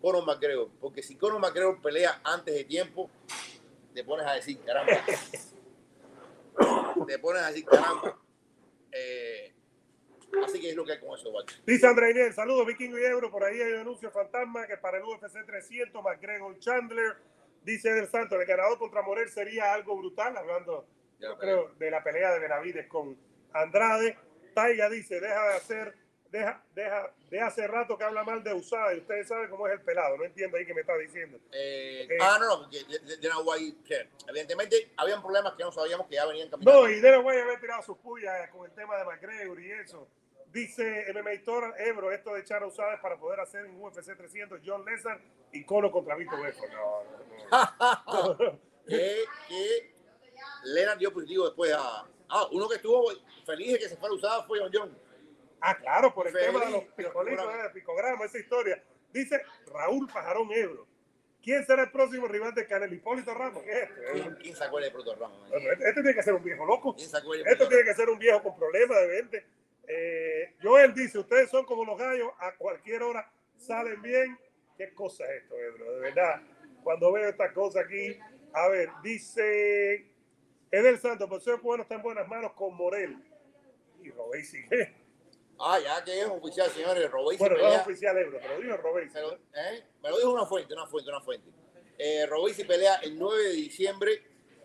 Conor 0.00 0.26
McGregor, 0.26 0.70
porque 0.80 1.02
si 1.02 1.16
Conor 1.16 1.40
McGregor 1.40 1.80
pelea 1.80 2.20
antes 2.24 2.54
de 2.54 2.64
tiempo, 2.64 3.08
te 3.94 4.02
pones 4.04 4.26
a 4.26 4.32
decir, 4.34 4.58
caramba, 4.60 4.92
te 7.06 7.18
pones 7.18 7.42
a 7.42 7.48
decir, 7.48 7.64
caramba. 7.64 8.18
Eh, 8.90 9.54
así 10.44 10.60
que 10.60 10.70
es 10.70 10.76
lo 10.76 10.84
que 10.84 10.92
hay 10.92 11.00
con 11.00 11.16
eso, 11.16 11.30
Walter. 11.30 11.56
Dice 11.64 11.86
André 11.86 12.10
Inés, 12.10 12.34
saludos 12.34 12.66
Vikingo 12.66 12.98
y 12.98 13.04
Euro, 13.04 13.30
por 13.30 13.44
ahí 13.44 13.60
hay 13.60 13.72
un 13.72 13.80
anuncio 13.80 14.10
fantasma 14.10 14.66
que 14.66 14.76
para 14.78 14.98
el 14.98 15.04
UFC 15.04 15.46
300, 15.46 16.02
McGregor 16.02 16.58
Chandler, 16.58 17.16
dice 17.64 17.92
Del 17.92 18.08
Santo, 18.08 18.40
el 18.40 18.46
ganador 18.46 18.78
contra 18.78 19.02
Morel 19.02 19.28
sería 19.28 19.72
algo 19.72 19.96
brutal, 19.96 20.36
hablando, 20.36 20.86
Ya, 21.18 21.28
yo 21.28 21.38
creo, 21.38 21.68
de 21.78 21.90
la 21.90 22.02
pelea 22.02 22.32
de 22.32 22.40
Benavides 22.40 22.86
con 22.88 23.16
Andrade. 23.52 24.16
Taiga 24.54 24.88
dice, 24.90 25.18
deja 25.20 25.48
de 25.48 25.54
hacer, 25.54 25.94
deja, 26.30 26.62
deja, 26.74 27.10
de 27.30 27.40
hace 27.40 27.66
rato 27.66 27.96
que 27.96 28.04
habla 28.04 28.22
mal 28.22 28.42
de 28.42 28.52
Usada 28.52 28.94
y 28.94 28.98
ustedes 28.98 29.28
saben 29.28 29.48
cómo 29.48 29.66
es 29.66 29.72
el 29.72 29.80
pelado, 29.80 30.16
no 30.18 30.24
entiendo 30.24 30.58
ahí 30.58 30.66
qué 30.66 30.74
me 30.74 30.82
está 30.82 30.96
diciendo. 30.98 31.38
Eh, 31.52 32.06
Eh. 32.10 32.18
ah, 32.20 32.36
no, 32.38 32.48
no, 32.48 32.58
porque 32.62 32.84
Dana 33.22 33.38
White, 33.40 33.78
que 33.86 34.08
evidentemente 34.28 34.92
habían 34.98 35.22
problemas 35.22 35.54
que 35.54 35.62
no 35.62 35.72
sabíamos 35.72 36.06
que 36.06 36.16
ya 36.16 36.26
venían 36.26 36.50
caminando. 36.50 36.82
No, 36.82 36.90
y 36.90 37.00
Dana 37.00 37.20
White 37.20 37.42
había 37.42 37.60
tirado 37.60 37.82
sus 37.82 37.96
pullas 37.98 38.50
con 38.50 38.66
el 38.68 38.74
tema 38.74 38.96
de 38.98 39.04
McGregor 39.04 39.60
y 39.60 39.70
eso. 39.72 40.06
Dice 40.52 41.06
MMA 41.14 41.42
Tor, 41.44 41.74
Ebro, 41.78 42.12
esto 42.12 42.34
de 42.34 42.40
echar 42.40 42.62
a 42.62 42.66
Usada 42.66 42.94
es 42.94 43.00
para 43.00 43.16
poder 43.18 43.40
hacer 43.40 43.64
en 43.64 43.80
UFC 43.82 44.16
300 44.16 44.60
John 44.64 44.84
Lesnar 44.84 45.20
y 45.52 45.64
Colo 45.64 45.90
contra 45.90 46.14
Vito 46.14 46.36
Belfort. 46.40 46.70
No, 46.72 47.04
no, 47.04 48.34
no. 48.34 48.60
que, 48.86 49.24
que 49.48 49.94
Lena 50.64 50.94
dio 50.96 51.12
positivo 51.12 51.46
después 51.46 51.72
a. 51.72 52.06
Ah, 52.28 52.46
uno 52.52 52.68
que 52.68 52.76
estuvo 52.76 53.10
feliz 53.46 53.72
de 53.72 53.78
que 53.78 53.88
se 53.88 53.96
fuera 53.96 54.14
usada 54.14 54.42
fue 54.44 54.58
John 54.60 54.70
John. 54.72 54.98
Ah, 55.60 55.76
claro, 55.78 56.12
por 56.14 56.26
el 56.26 56.32
Feliz, 56.32 56.46
tema 56.48 56.64
de 56.64 56.70
los 56.72 56.84
picolitos, 56.84 57.44
pura- 57.44 57.66
eh, 57.66 57.70
picograma, 57.72 58.24
esa 58.24 58.38
historia. 58.38 58.82
Dice 59.12 59.40
Raúl 59.66 60.08
Pajarón 60.08 60.48
Ebro. 60.52 60.86
¿Quién 61.42 61.64
será 61.66 61.82
el 61.84 61.90
próximo 61.90 62.28
rival 62.28 62.54
de 62.54 62.66
Canelo? 62.66 62.94
Hipólito 62.94 63.34
Ramos. 63.34 63.62
¿Qué 63.64 63.70
es 63.72 63.82
esto? 63.90 64.00
¿Quién, 64.12 64.34
quién 64.36 64.62
acuerda 64.62 64.86
de 64.86 64.92
Proto 64.92 65.14
Ramos? 65.16 65.40
man? 65.40 65.50
Este, 65.52 65.88
este 65.88 66.02
tiene 66.02 66.14
que 66.14 66.22
ser 66.22 66.34
un 66.34 66.42
viejo 66.44 66.64
loco. 66.66 66.94
¿Quién 66.94 67.14
acuerda 67.14 67.44
de 67.44 67.50
Esto 67.52 67.68
tiene 67.68 67.84
que 67.84 67.94
ser 67.94 68.08
un 68.10 68.18
viejo 68.18 68.42
con 68.42 68.56
problemas 68.56 69.00
de 69.00 69.06
mente. 69.08 69.46
Eh, 69.94 70.54
Joel 70.62 70.94
dice, 70.94 71.18
ustedes 71.18 71.50
son 71.50 71.66
como 71.66 71.84
los 71.84 71.98
gallos, 71.98 72.30
a 72.38 72.56
cualquier 72.56 73.02
hora 73.02 73.30
salen 73.58 74.00
bien. 74.00 74.38
¿Qué 74.76 74.94
cosa 74.94 75.24
es 75.24 75.42
esto, 75.42 75.54
Ebro? 75.54 75.92
De 75.92 76.00
verdad, 76.00 76.40
cuando 76.82 77.12
veo 77.12 77.28
estas 77.28 77.52
cosas 77.52 77.84
aquí, 77.84 78.18
a 78.54 78.68
ver, 78.68 78.88
dice 79.02 80.10
Edel 80.70 80.98
Santos, 80.98 81.28
por 81.28 81.42
ser 81.42 81.58
bueno 81.58 81.82
está 81.82 81.96
en 81.96 82.02
buenas 82.02 82.26
manos 82.26 82.52
con 82.54 82.74
Morel. 82.74 83.18
Y 84.02 84.10
Robey 84.10 84.42
sigue. 84.42 84.96
Ah, 85.60 85.78
ya 85.78 86.02
que 86.02 86.20
es 86.20 86.26
oficial, 86.26 86.70
señores. 86.70 87.10
Robey 87.10 87.36
Bueno, 87.36 87.56
no 87.58 87.68
es 87.68 87.80
oficial 87.82 88.16
Ebro, 88.16 88.38
pero 88.40 88.60
dijo 88.60 88.76
Robey. 88.78 89.06
¿eh? 89.06 89.84
Me 90.02 90.10
lo 90.10 90.16
dijo 90.16 90.32
una 90.32 90.46
fuente, 90.46 90.72
una 90.72 90.86
fuente, 90.86 91.10
una 91.10 91.20
fuente. 91.20 91.50
Eh, 91.98 92.26
Robey 92.26 92.54
se 92.54 92.64
pelea 92.64 92.96
el 92.96 93.18
9 93.18 93.42
de 93.42 93.52
diciembre 93.52 94.22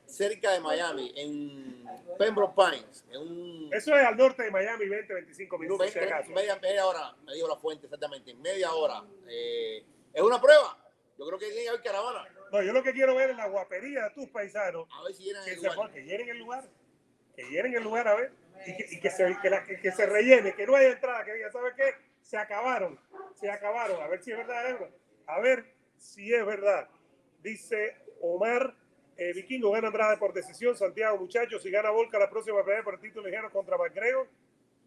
cerca 0.08 0.54
de 0.54 0.60
Miami, 0.60 1.12
en 1.16 1.86
Pembroke 2.18 2.56
Pines. 2.56 3.06
En 3.12 3.22
un, 3.22 3.70
Eso 3.74 3.96
es 3.96 4.04
al 4.06 4.18
norte 4.18 4.44
de 4.44 4.52
Miami, 4.52 4.88
20, 4.88 5.14
25 5.14 5.58
minutos, 5.58 5.90
si 5.92 6.00
20, 6.00 6.14
acaso. 6.14 6.32
media, 6.32 6.56
media 6.58 6.86
hora, 6.86 7.14
me 7.26 7.34
dijo 7.34 7.48
la 7.48 7.58
fuente 7.58 7.86
exactamente, 7.86 8.34
media 8.36 8.72
hora. 8.74 9.04
Eh, 9.28 9.84
es 10.14 10.22
una 10.22 10.40
prueba. 10.42 10.78
Yo 11.18 11.26
creo 11.28 11.40
que 11.40 11.48
tiene 11.48 11.64
que 11.64 11.70
haber 11.70 11.82
caravana. 11.82 12.26
No, 12.52 12.62
yo 12.62 12.72
lo 12.74 12.82
que 12.84 12.94
quiero 12.94 13.16
ver 13.16 13.32
es 13.32 13.38
la 13.38 13.48
guapería 13.48 14.04
de 14.06 14.10
tus 14.12 14.30
paisanos 14.30 14.88
A 14.92 15.04
ver 15.04 15.14
si 15.14 15.24
llenan 15.26 15.44
que, 15.46 15.52
el 15.54 15.62
lugar. 15.64 15.92
que 15.92 16.02
llenen 16.04 16.30
el 16.30 16.38
lugar, 16.40 16.64
que 17.36 17.44
llenen 17.50 17.74
el 17.76 17.84
lugar 17.84 18.08
a 18.08 18.16
ver, 18.16 18.32
y 18.66 18.76
que, 18.78 18.86
y 18.92 19.00
que 19.02 19.10
se, 19.10 19.38
que, 19.42 19.50
la- 19.50 19.64
que- 19.64 19.80
que 19.82 19.92
se 19.92 20.06
rellene, 20.06 20.54
que 20.56 20.66
no 20.66 20.76
haya 20.76 20.90
entrada, 20.92 21.26
que 21.26 21.34
diga, 21.34 21.52
¿sabe 21.52 21.72
qué? 21.76 21.96
Se 22.22 22.38
acabaron, 22.38 23.00
se 23.36 23.50
acabaron, 23.50 24.02
a 24.02 24.08
ver 24.08 24.22
si 24.24 24.32
es 24.32 24.38
verdad, 24.38 24.70
Ebro. 24.70 24.90
a 25.28 25.40
ver 25.40 25.66
si 25.98 26.34
es 26.34 26.46
verdad. 26.46 26.88
Dice 27.42 27.96
Omar, 28.22 28.74
eh, 29.18 29.34
Vikingo 29.34 29.72
gana 29.72 29.88
Andrade 29.88 30.18
por 30.18 30.34
decisión, 30.34 30.76
Santiago, 30.76 31.18
muchachos, 31.18 31.62
si 31.64 31.72
gana 31.72 31.90
Volca 31.90 32.20
la 32.20 32.30
próxima 32.30 32.64
pelea 32.64 32.84
por 32.84 32.94
el 32.96 33.00
título 33.00 33.26
ligero 33.28 33.52
contra 33.52 33.78
McGregor, 33.78 34.28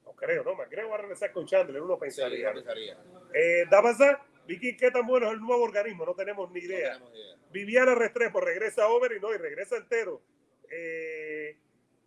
no 0.05 0.13
creo, 0.13 0.43
no, 0.45 0.55
McGregor 0.55 0.91
va 0.93 0.95
a 0.97 1.01
regresar 1.03 1.33
con 1.33 1.47
Chandler, 1.47 1.83
uno 1.83 1.95
Sí, 1.95 2.01
pensaría. 2.01 2.49
yo 2.49 2.55
pensaría. 2.55 2.99
Eh, 3.35 3.65
Dabasa, 3.71 4.25
Viking, 4.47 4.77
¿qué 4.77 4.91
tan 4.91 5.07
bueno 5.07 5.27
es 5.27 5.33
el 5.35 5.41
nuevo 5.41 5.63
organismo? 5.65 6.05
No 6.07 6.15
tenemos 6.15 6.51
ni 6.51 6.61
No 6.61 6.67
idea. 6.67 6.93
tenemos 6.95 7.15
idea. 7.15 7.37
Viviana 7.51 7.95
Restrepo 7.95 8.41
regresa 8.41 8.89
over 8.89 9.13
y 9.13 9.21
no, 9.21 9.33
y 9.35 9.37
regresa 9.39 9.77
entero. 9.77 10.21
Eh, 10.71 11.57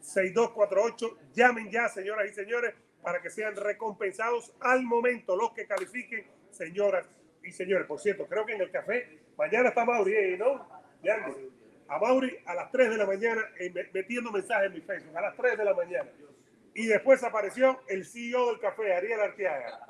305-456-6248. 0.07 1.17
Llamen 1.35 1.71
ya, 1.71 1.89
señoras 1.89 2.31
y 2.31 2.35
señores, 2.35 2.75
para 3.03 3.21
que 3.21 3.31
sean 3.31 3.57
recompensados 3.57 4.53
al 4.61 4.83
momento 4.85 5.37
los 5.37 5.53
que 5.53 5.67
califiquen, 5.67 6.25
señoras 6.51 7.09
y 7.43 7.51
señores. 7.53 7.87
Por 7.87 7.99
cierto, 8.01 8.27
creo 8.27 8.45
que 8.47 8.55
en 8.55 8.61
el 8.61 8.71
café, 8.71 9.19
mañana 9.37 9.71
está 9.71 9.85
Mauri 9.85 10.15
ahí, 10.15 10.37
¿no? 10.39 10.69
A 11.89 11.99
Mauri 11.99 12.37
a 12.47 12.55
las 12.55 12.71
3 12.71 12.91
de 12.91 12.97
la 12.99 13.07
mañana 13.07 13.43
eh, 13.59 13.71
me- 13.75 13.89
metiendo 13.93 14.31
mensajes 14.31 14.67
en 14.69 14.75
mi 14.75 14.81
Facebook, 14.81 15.17
a 15.17 15.23
las 15.23 15.37
3 15.37 15.59
de 15.59 15.65
la 15.65 15.75
mañana. 15.75 16.09
Y 16.81 16.87
después 16.87 17.23
apareció 17.23 17.83
el 17.89 18.07
CEO 18.07 18.47
del 18.47 18.59
café, 18.61 18.95
Ariel 18.95 19.21
Arteaga. 19.21 19.81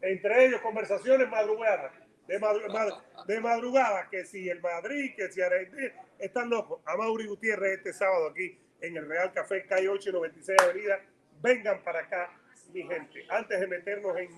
Entre 0.00 0.46
ellos, 0.46 0.60
conversaciones 0.62 1.28
madrugadas. 1.28 1.92
De, 2.26 2.40
madru- 2.40 3.40
madrugada, 3.42 4.08
que 4.10 4.24
si 4.24 4.48
el 4.48 4.60
Madrid, 4.60 5.14
que 5.14 5.30
si 5.30 5.42
Argentina, 5.42 5.92
están 6.18 6.48
locos. 6.48 6.80
A 6.86 6.96
Mauri 6.96 7.26
Gutiérrez 7.26 7.78
este 7.78 7.92
sábado 7.92 8.28
aquí 8.30 8.58
en 8.80 8.96
el 8.96 9.06
Real 9.06 9.30
Café, 9.32 9.64
calle 9.66 9.88
8 9.88 10.08
y 10.08 10.12
96 10.12 10.58
Avenida. 10.62 11.00
Vengan 11.42 11.82
para 11.84 12.00
acá, 12.00 12.30
mi 12.72 12.82
gente. 12.82 13.24
Antes 13.28 13.60
de 13.60 13.66
meternos 13.66 14.16
en, 14.16 14.30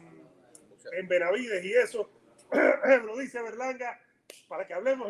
en 0.93 1.09
Benavides 1.09 1.65
y 1.65 1.73
eso, 1.75 2.11
lo 3.05 3.17
dice 3.19 3.41
Berlanga, 3.41 4.01
para 4.49 4.67
que 4.67 4.75
hablemos 4.75 5.09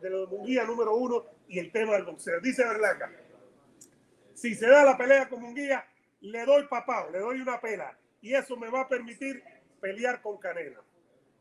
de 0.00 0.10
lo 0.10 0.20
de 0.20 0.26
Munguía 0.28 0.62
número 0.64 0.94
uno 0.94 1.24
y 1.48 1.58
el 1.58 1.72
tema 1.72 1.94
del 1.94 2.04
boxeo. 2.04 2.40
Dice 2.40 2.64
Berlanga, 2.64 3.10
si 4.34 4.54
se 4.54 4.66
da 4.68 4.84
la 4.84 4.96
pelea 4.96 5.28
con 5.28 5.40
Munguía, 5.42 5.84
le 6.24 6.44
doy 6.44 6.66
papá, 6.68 7.08
le 7.12 7.18
doy 7.18 7.40
una 7.40 7.60
pela. 7.60 7.96
Y 8.20 8.34
eso 8.34 8.56
me 8.56 8.70
va 8.70 8.82
a 8.82 8.88
permitir 8.88 9.42
pelear 9.80 10.22
con 10.22 10.38
Canelo. 10.38 10.82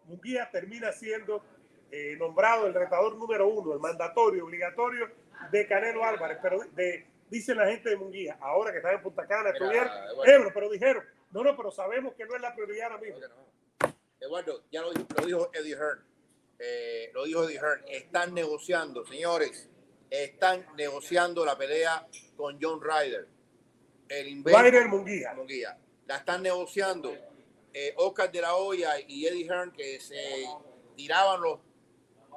Munguía 0.06 0.50
termina 0.52 0.92
siendo 0.92 1.44
eh, 1.90 2.16
nombrado 2.18 2.68
el 2.68 2.74
retador 2.74 3.16
número 3.16 3.48
uno, 3.48 3.74
el 3.74 3.80
mandatorio, 3.80 4.44
obligatorio 4.44 5.10
de 5.52 5.68
Canelo 5.68 6.04
Álvarez. 6.04 6.40
Pero 6.42 6.60
de, 6.74 7.08
dice 7.30 7.56
la 7.56 7.68
gente 7.68 7.90
de 7.90 7.96
Munguía, 7.96 8.38
ahora 8.42 8.72
que 8.72 8.80
están 8.80 8.96
en 8.96 9.02
Punta 9.02 9.26
Cana. 9.26 9.54
Ebro, 10.26 10.52
pero 10.54 10.70
dijeron, 10.70 11.04
no, 11.32 11.44
no, 11.44 11.56
pero 11.56 11.72
sabemos 11.72 12.14
que 12.16 12.26
no 12.26 12.36
es 12.36 12.42
la 12.42 12.54
prioridad 12.54 12.92
ahora 12.92 13.02
mismo. 13.02 13.20
Eduardo, 14.20 14.64
ya 14.70 14.82
lo 14.82 14.92
dijo, 14.92 15.08
lo 15.18 15.26
dijo 15.26 15.50
Eddie 15.54 15.76
Hearn. 15.76 16.04
Eh, 16.60 17.10
lo 17.14 17.24
dijo 17.24 17.46
Eddie 17.46 17.60
Hearn. 17.60 17.84
Están 17.88 18.34
negociando, 18.34 19.06
señores. 19.06 19.70
Están 20.10 20.66
negociando 20.76 21.46
la 21.46 21.58
pelea 21.58 22.06
con 22.36 22.60
John 22.62 22.82
Ryder. 22.82 23.33
El 24.10 24.44
Ryder 24.44 24.88
Munguía. 24.88 25.34
Munguía. 25.34 25.78
La 26.06 26.18
están 26.18 26.42
negociando. 26.44 27.14
Eh, 27.74 27.94
Oscar 27.98 28.32
de 28.32 28.42
la 28.42 28.56
Hoya 28.56 29.00
y 29.08 29.26
Eddie 29.26 29.46
Hearn 29.46 29.72
que 29.72 30.00
se 30.00 30.46
tiraban 30.96 31.42
los 31.42 31.60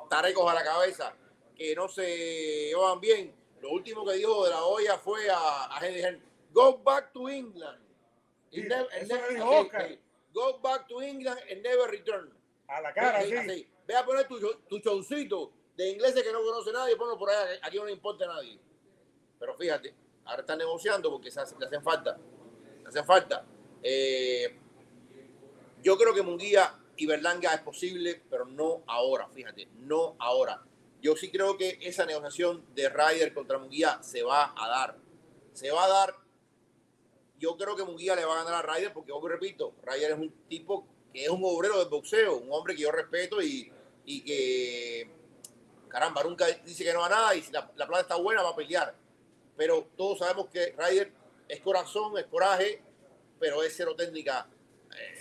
tarecos 0.08 0.50
a 0.50 0.54
la 0.54 0.64
cabeza, 0.64 1.14
que 1.54 1.74
no 1.74 1.88
se 1.88 2.68
llevaban 2.68 3.00
bien. 3.00 3.34
Lo 3.60 3.70
último 3.70 4.04
que 4.06 4.14
dijo 4.14 4.44
de 4.44 4.50
la 4.50 4.64
Hoya 4.64 4.96
fue 4.98 5.28
a, 5.28 5.76
a 5.76 5.86
Eddie 5.86 6.00
Hearn, 6.02 6.22
go 6.52 6.78
back 6.78 7.12
to 7.12 7.28
England. 7.28 7.78
Sí, 8.50 8.60
And 8.60 8.68
never- 8.70 8.88
and 8.98 9.08
never- 9.12 9.34
dijo 9.34 9.50
Oscar. 9.50 9.82
así, 9.82 10.00
Go 10.32 10.58
back 10.60 10.86
to 10.88 11.00
England 11.02 11.38
and 11.50 11.62
never 11.62 11.90
return. 11.90 12.32
A 12.68 12.80
la 12.80 12.92
cara, 12.94 13.18
Así, 13.18 13.30
sí. 13.30 13.36
así. 13.36 13.68
Ve 13.86 13.94
a 13.96 14.04
poner 14.04 14.26
tu, 14.28 14.38
tu 14.68 14.78
showcito 14.78 15.52
de 15.76 15.90
ingleses 15.90 16.22
que 16.22 16.32
no 16.32 16.42
conoce 16.42 16.72
nadie, 16.72 16.96
ponlo 16.96 17.18
por 17.18 17.30
ahí, 17.30 17.58
aquí 17.62 17.76
no 17.78 17.84
le 17.86 17.92
importa 17.92 18.24
a 18.24 18.28
nadie. 18.28 18.58
Pero 19.38 19.54
fíjate, 19.56 19.94
ahora 20.26 20.40
están 20.40 20.58
negociando 20.58 21.10
porque 21.10 21.30
se 21.30 21.40
hace- 21.40 21.56
le 21.58 21.66
hacen 21.66 21.82
falta. 21.82 22.18
Le 22.82 22.88
hacen 22.88 23.04
falta. 23.04 23.44
Eh, 23.82 24.58
yo 25.82 25.96
creo 25.96 26.14
que 26.14 26.22
Munguía 26.22 26.74
y 26.96 27.06
Berlanga 27.06 27.52
es 27.54 27.60
posible, 27.60 28.22
pero 28.28 28.44
no 28.44 28.82
ahora, 28.86 29.28
fíjate, 29.28 29.68
no 29.78 30.16
ahora. 30.18 30.62
Yo 31.02 31.14
sí 31.16 31.30
creo 31.30 31.56
que 31.56 31.78
esa 31.82 32.04
negociación 32.06 32.64
de 32.74 32.88
Ryder 32.88 33.32
contra 33.34 33.58
Munguía 33.58 34.02
se 34.02 34.22
va 34.22 34.54
a 34.56 34.68
dar. 34.68 34.96
Se 35.52 35.70
va 35.70 35.84
a 35.84 35.88
dar. 35.88 36.14
Yo 37.38 37.56
creo 37.56 37.76
que 37.76 37.84
Munguía 37.84 38.16
le 38.16 38.24
va 38.24 38.40
a 38.40 38.44
ganar 38.44 38.64
a 38.68 38.74
Ryder 38.74 38.92
porque, 38.92 39.12
como 39.12 39.28
repito, 39.28 39.74
Ryder 39.82 40.12
es 40.12 40.18
un 40.18 40.30
tipo 40.48 40.86
que 41.12 41.24
es 41.24 41.30
un 41.30 41.42
obrero 41.44 41.78
del 41.78 41.88
boxeo, 41.88 42.36
un 42.38 42.48
hombre 42.50 42.74
que 42.74 42.82
yo 42.82 42.90
respeto 42.90 43.40
y, 43.42 43.70
y 44.06 44.22
que, 44.24 45.10
caramba, 45.88 46.22
nunca 46.24 46.46
dice 46.64 46.82
que 46.82 46.92
no 46.92 47.00
va 47.00 47.06
a 47.06 47.10
nada 47.10 47.34
y 47.34 47.42
si 47.42 47.52
la, 47.52 47.70
la 47.76 47.86
plata 47.86 48.02
está 48.02 48.16
buena 48.16 48.42
va 48.42 48.50
a 48.50 48.56
pelear. 48.56 48.94
Pero 49.56 49.88
todos 49.96 50.18
sabemos 50.18 50.48
que 50.48 50.74
Ryder 50.76 51.12
es 51.48 51.60
corazón, 51.60 52.16
es 52.18 52.26
coraje, 52.26 52.82
pero 53.38 53.62
es 53.62 53.74
cero 53.76 53.94
técnica, 53.96 54.48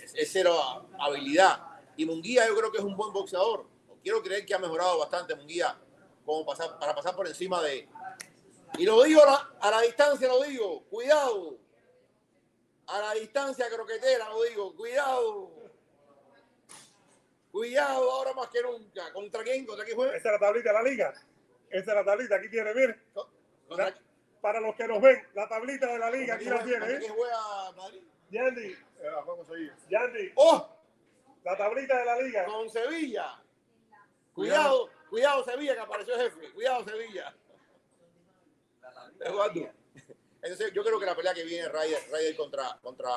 es, 0.02 0.14
es 0.14 0.30
cero 0.32 0.88
habilidad. 0.98 1.62
Y 1.96 2.04
Munguía 2.04 2.46
yo 2.46 2.56
creo 2.56 2.70
que 2.70 2.78
es 2.78 2.84
un 2.84 2.96
buen 2.96 3.12
boxeador. 3.12 3.66
Quiero 4.02 4.22
creer 4.22 4.44
que 4.44 4.54
ha 4.54 4.58
mejorado 4.58 4.98
bastante 4.98 5.34
Munguía 5.34 5.78
como 6.24 6.44
pasar, 6.44 6.78
para 6.78 6.94
pasar 6.94 7.14
por 7.16 7.26
encima 7.26 7.62
de... 7.62 7.88
Y 8.78 8.84
lo 8.84 9.02
digo 9.04 9.22
a 9.22 9.26
la, 9.26 9.50
a 9.60 9.70
la 9.70 9.80
distancia, 9.82 10.28
lo 10.28 10.42
digo, 10.42 10.84
cuidado. 10.90 11.56
A 12.88 13.00
la 13.00 13.14
distancia 13.14 13.68
croquetera, 13.68 14.28
lo 14.28 14.42
digo, 14.42 14.76
cuidado. 14.76 15.50
Cuidado 17.50 18.10
ahora 18.10 18.34
más 18.34 18.48
que 18.48 18.60
nunca. 18.60 19.12
¿Contra 19.12 19.42
quién? 19.42 19.64
¿Contra 19.64 19.84
quién 19.84 19.96
juega? 19.96 20.16
Esa 20.16 20.28
es 20.28 20.32
la 20.40 20.46
tablita 20.46 20.68
de 20.68 20.74
la 20.74 20.82
liga. 20.82 21.14
Esa 21.70 21.90
es 21.90 21.96
la 21.96 22.04
tablita. 22.04 22.36
Aquí 22.36 22.50
tiene, 22.50 22.74
mire. 22.74 23.00
¿Contra, 23.66 23.94
Para 24.40 24.60
los 24.60 24.74
que 24.76 24.86
nos 24.86 25.00
ven, 25.00 25.26
la 25.34 25.48
tablita 25.48 25.86
de 25.86 25.98
la 25.98 26.10
liga, 26.10 26.34
aquí 26.34 26.44
la 26.44 26.62
tiene. 26.62 26.78
¿Contra 26.78 26.98
¿eh? 26.98 27.12
juega 27.14 27.72
Madrid? 27.76 28.02
Yandy, 28.30 28.76
Yandy, 29.88 30.32
¡Oh! 30.34 30.68
la 31.44 31.56
tablita 31.56 31.98
de 31.98 32.04
la 32.04 32.20
liga. 32.20 32.44
Con 32.44 32.68
Sevilla. 32.68 33.40
Cuidado, 34.34 34.90
cuidado 35.08 35.44
Sevilla 35.44 35.74
que 35.74 35.80
apareció 35.80 36.14
el 36.14 36.30
jefe. 36.30 36.52
Cuidado 36.52 36.84
Sevilla. 36.84 37.34
Eduardo. 39.20 39.70
Entonces 40.42 40.72
yo 40.72 40.84
creo 40.84 41.00
que 41.00 41.06
la 41.06 41.16
pelea 41.16 41.34
que 41.34 41.44
viene 41.44 41.68
Ryder, 41.68 42.02
Ryder 42.12 42.36
contra, 42.36 42.78
contra 42.82 43.10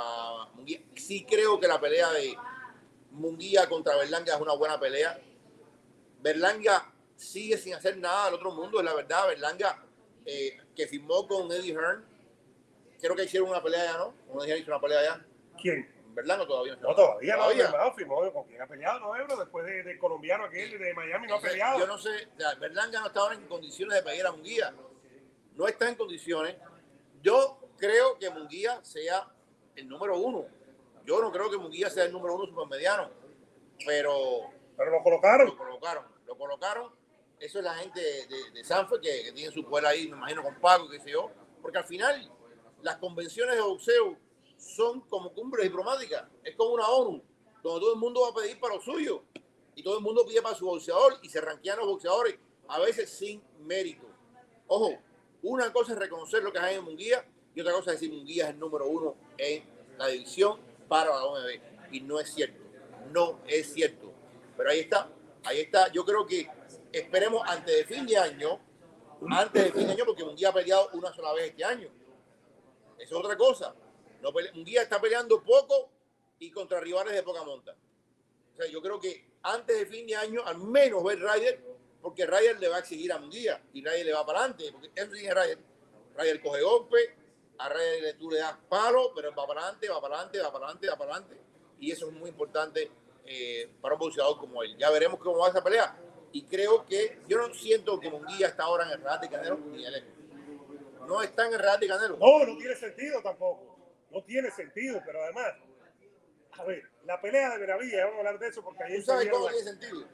Munguía. 0.54 0.80
Sí 0.96 1.26
creo 1.26 1.60
que 1.60 1.68
la 1.68 1.80
pelea 1.80 2.12
de 2.12 2.36
Munguía 3.12 3.68
contra 3.68 3.96
Berlanga 3.98 4.36
es 4.36 4.42
una 4.42 4.54
buena 4.54 4.80
pelea. 4.80 5.20
Berlanga 6.22 6.92
sigue 7.16 7.58
sin 7.58 7.74
hacer 7.74 7.98
nada 7.98 8.26
del 8.26 8.36
otro 8.36 8.52
mundo, 8.52 8.80
es 8.80 8.86
la 8.86 8.94
verdad. 8.94 9.28
Berlanga 9.28 9.84
eh, 10.30 10.58
que 10.76 10.88
firmó 10.88 11.28
con 11.28 11.52
Eddie 11.52 11.74
Hearn. 11.74 12.06
Creo 13.02 13.16
que 13.16 13.24
hicieron 13.24 13.50
una 13.50 13.64
pelea 13.64 13.86
ya, 13.86 13.98
¿no? 13.98 14.14
Como 14.28 14.42
dijeron, 14.42 14.62
hizo 14.62 14.72
una 14.72 14.82
pelea 14.82 15.04
ya. 15.04 15.26
¿Quién? 15.62 16.00
Todavía 16.16 16.76
No, 16.82 16.96
todavía 16.96 17.36
no 17.38 17.44
ha 17.44 17.46
Todavía. 17.46 17.68
firmado, 17.68 17.94
firmó 17.94 18.34
con 18.34 18.44
quién 18.46 18.62
ha 18.62 18.68
peleado, 18.68 19.00
¿no, 19.00 19.16
Ebro? 19.16 19.38
Después 19.38 19.66
de, 19.66 19.84
de 19.84 19.98
colombiano 19.98 20.46
aquel 20.46 20.78
de 20.78 20.94
Miami 20.94 21.28
no 21.28 21.36
ha 21.36 21.42
peleado. 21.42 21.80
Yo 21.80 21.88
no 21.88 21.98
sé, 21.98 22.10
Berlanga 22.60 23.00
no 23.00 23.08
está 23.08 23.22
ahora 23.22 23.36
en 23.36 23.48
condiciones 23.48 23.96
de 23.96 24.04
pelear 24.04 24.28
a 24.28 24.32
Munguía. 24.34 24.74
No 25.56 25.68
está 25.68 25.88
en 25.88 25.96
condiciones. 25.96 26.56
Yo 27.22 27.60
creo 27.78 28.18
que 28.20 28.30
Munguía 28.30 28.84
sea 28.84 29.28
el 29.76 29.88
número 29.88 30.18
uno. 30.18 30.46
Yo 31.06 31.22
no 31.22 31.32
creo 31.32 31.50
que 31.50 31.58
Munguía 31.58 31.90
sea 31.90 32.04
el 32.04 32.12
número 32.12 32.36
uno 32.36 32.46
supermediano. 32.48 33.10
Pero 33.86 34.50
Pero 34.76 34.92
lo 34.92 35.04
colocaron. 35.04 35.48
Lo 35.48 35.58
colocaron, 35.58 36.06
lo 36.26 36.38
colocaron. 36.38 36.92
Eso 37.40 37.60
es 37.60 37.64
la 37.64 37.76
gente 37.76 38.02
de, 38.02 38.52
de, 38.54 38.64
Sanford 38.64 39.02
que, 39.02 39.32
tiene 39.34 39.52
su 39.52 39.64
poder 39.64 39.86
ahí, 39.86 40.10
me 40.10 40.18
imagino, 40.18 40.44
con 40.44 40.60
Paco, 40.60 40.90
qué 40.90 41.00
sé 41.00 41.12
yo. 41.12 41.32
Porque 41.62 41.78
al 41.78 41.86
final, 41.86 42.30
las 42.82 42.98
convenciones 42.98 43.56
de 43.56 43.62
boxeo 43.62 44.18
son 44.58 45.02
como 45.02 45.34
cumbres 45.34 45.64
diplomáticas. 45.64 46.26
Es 46.44 46.56
como 46.56 46.74
una 46.74 46.88
ONU, 46.88 47.24
donde 47.64 47.80
todo 47.80 47.94
el 47.94 48.00
mundo 48.00 48.22
va 48.22 48.30
a 48.30 48.34
pedir 48.34 48.60
para 48.60 48.76
lo 48.76 48.82
suyo. 48.82 49.24
Y 49.74 49.84
todo 49.84 49.98
el 49.98 50.04
mundo 50.04 50.26
pide 50.26 50.42
para 50.42 50.56
su 50.56 50.66
boxeador 50.66 51.20
y 51.22 51.30
se 51.30 51.40
ranquean 51.40 51.78
los 51.78 51.88
boxeadores, 51.88 52.38
a 52.68 52.80
veces 52.80 53.10
sin 53.10 53.42
mérito. 53.62 54.06
Ojo, 54.68 54.98
una 55.42 55.72
cosa 55.72 55.94
es 55.94 56.00
reconocer 56.00 56.44
lo 56.44 56.52
que 56.52 56.60
hay 56.60 56.76
en 56.76 56.84
Munguía 56.84 57.26
y 57.56 57.62
otra 57.62 57.74
cosa 57.74 57.94
es 57.94 58.00
decir 58.00 58.14
Munguía 58.14 58.46
es 58.46 58.50
el 58.52 58.60
número 58.60 58.88
uno 58.88 59.16
en 59.38 59.64
la 59.98 60.08
división 60.08 60.60
para 60.90 61.12
la 61.12 61.24
OMB. 61.24 61.94
Y 61.94 62.02
no 62.02 62.20
es 62.20 62.34
cierto, 62.34 62.62
no 63.12 63.40
es 63.48 63.74
cierto. 63.74 64.12
Pero 64.58 64.70
ahí 64.70 64.82
está, 64.82 65.10
ahí 65.46 65.62
está. 65.62 65.90
Yo 65.94 66.04
creo 66.04 66.26
que 66.26 66.50
esperemos 66.92 67.42
antes 67.48 67.76
de 67.76 67.86
fin 67.86 68.06
de 68.06 68.18
año, 68.18 68.60
antes 69.30 69.64
de 69.66 69.72
fin 69.72 69.88
de 69.88 69.94
año, 69.94 70.06
porque 70.06 70.24
Munguía 70.24 70.50
ha 70.50 70.54
peleado 70.54 70.90
una 70.94 71.14
sola 71.14 71.34
vez 71.34 71.50
este 71.50 71.64
año. 71.64 71.90
Es 72.98 73.12
otra 73.12 73.38
cosa. 73.38 73.74
No, 74.22 74.32
Munguía 74.54 74.82
está 74.82 75.00
peleando 75.00 75.42
poco 75.44 75.90
y 76.40 76.52
contra 76.52 76.80
rivales 76.80 77.14
de 77.14 77.24
poca 77.24 77.44
monta. 77.44 77.76
Yo 78.72 78.82
creo 78.82 79.00
que 79.00 79.30
antes 79.44 79.78
de 79.78 79.86
fin 79.86 80.06
de 80.06 80.16
año, 80.16 80.42
al 80.46 80.58
menos 80.58 81.04
ver 81.04 81.20
Ryder, 81.20 81.62
porque 82.02 82.26
Ryder 82.26 82.60
le 82.60 82.68
va 82.68 82.78
a 82.78 82.80
exigir 82.80 83.12
a 83.12 83.20
Munguía 83.20 83.62
y 83.74 83.82
Ryder 83.82 84.06
le 84.06 84.14
va 84.14 84.26
para 84.26 84.40
adelante, 84.40 84.70
porque 84.72 84.90
es 84.94 85.10
Ryder. 85.10 85.58
Ryder 86.18 86.42
coge 86.42 86.62
golpe, 86.62 87.16
a 87.58 87.70
Ryder 87.70 88.18
tú 88.18 88.30
le 88.30 88.40
das 88.40 88.58
palo, 88.68 89.14
pero 89.16 89.34
va 89.34 89.48
para 89.48 89.62
adelante, 89.62 89.90
va 89.90 90.02
para 90.02 90.16
adelante, 90.16 90.40
va 90.40 90.52
para 90.52 90.66
adelante, 90.66 90.90
va 90.90 90.98
para 90.98 91.12
adelante. 91.12 91.38
Y 91.80 91.92
eso 91.92 92.08
es 92.08 92.14
muy 92.14 92.30
importante 92.30 92.92
eh, 93.26 93.70
para 93.82 93.96
un 93.96 94.00
boxeador 94.00 94.38
como 94.38 94.64
él. 94.64 94.76
Ya 94.78 94.90
veremos 94.90 95.20
cómo 95.20 95.38
va 95.38 95.50
esa 95.50 95.64
pelea. 95.64 95.98
Y 96.32 96.44
creo 96.44 96.86
que 96.86 97.20
yo 97.28 97.38
no 97.38 97.54
siento 97.54 98.00
que 98.00 98.10
Munguía 98.10 98.48
está 98.48 98.64
ahora 98.64 98.86
en 98.86 98.92
el 98.92 99.02
Real 99.02 99.20
de 99.20 99.30
Canelo 99.30 99.58
ni 99.58 99.86
él. 99.86 100.06
No 101.08 101.22
está 101.22 101.48
en 101.48 101.54
el 101.54 101.60
Real 101.60 101.80
de 101.80 101.88
Canelo. 101.88 102.18
No, 102.18 102.46
no 102.46 102.58
tiene 102.58 102.76
sentido 102.76 103.22
tampoco. 103.22 103.78
No 104.12 104.24
tiene 104.24 104.52
sentido, 104.52 105.02
pero 105.06 105.24
además, 105.24 105.54
a 106.52 106.64
ver, 106.64 106.84
la 107.06 107.20
pelea 107.22 107.52
de 107.52 107.58
Benavides, 107.60 108.04
vamos 108.04 108.16
a 108.16 108.18
hablar 108.20 108.40
de 108.40 108.48
eso 108.48 108.64
porque 108.64 108.84
ahí 108.84 108.98
¿Tú 108.98 109.06
sabes 109.06 109.30
cómo 109.30 109.46
la... 109.46 109.52
tiene 109.52 109.72
sentido? 109.72 110.08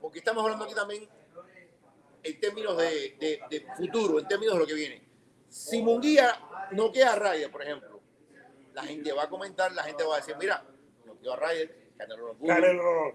Porque 0.00 0.18
estamos 0.18 0.42
hablando 0.42 0.64
aquí 0.64 0.74
también 0.74 1.08
en 2.24 2.40
términos 2.40 2.76
de, 2.76 3.16
de, 3.18 3.40
de, 3.50 3.66
futuro, 3.76 4.18
en 4.18 4.28
términos 4.28 4.54
de 4.54 4.60
lo 4.60 4.66
que 4.66 4.74
viene. 4.74 5.02
Si 5.48 5.82
Munguía 5.82 6.38
no 6.72 6.90
queda 6.92 7.12
a 7.12 7.16
Ryder, 7.16 7.50
por 7.50 7.62
ejemplo, 7.62 8.00
la 8.74 8.84
gente 8.84 9.12
va 9.12 9.24
a 9.24 9.28
comentar, 9.28 9.72
la 9.72 9.82
gente 9.82 10.04
va 10.04 10.16
a 10.16 10.18
decir, 10.18 10.36
mira, 10.38 10.64
no 11.04 11.18
quedó 11.18 11.34
a 11.34 11.36
Ryder, 11.36 11.81
Canelo. 12.06 12.36
Canelo. 12.46 13.12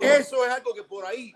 Eso 0.00 0.44
es 0.44 0.50
algo 0.50 0.74
que 0.74 0.84
por 0.84 1.04
ahí, 1.04 1.34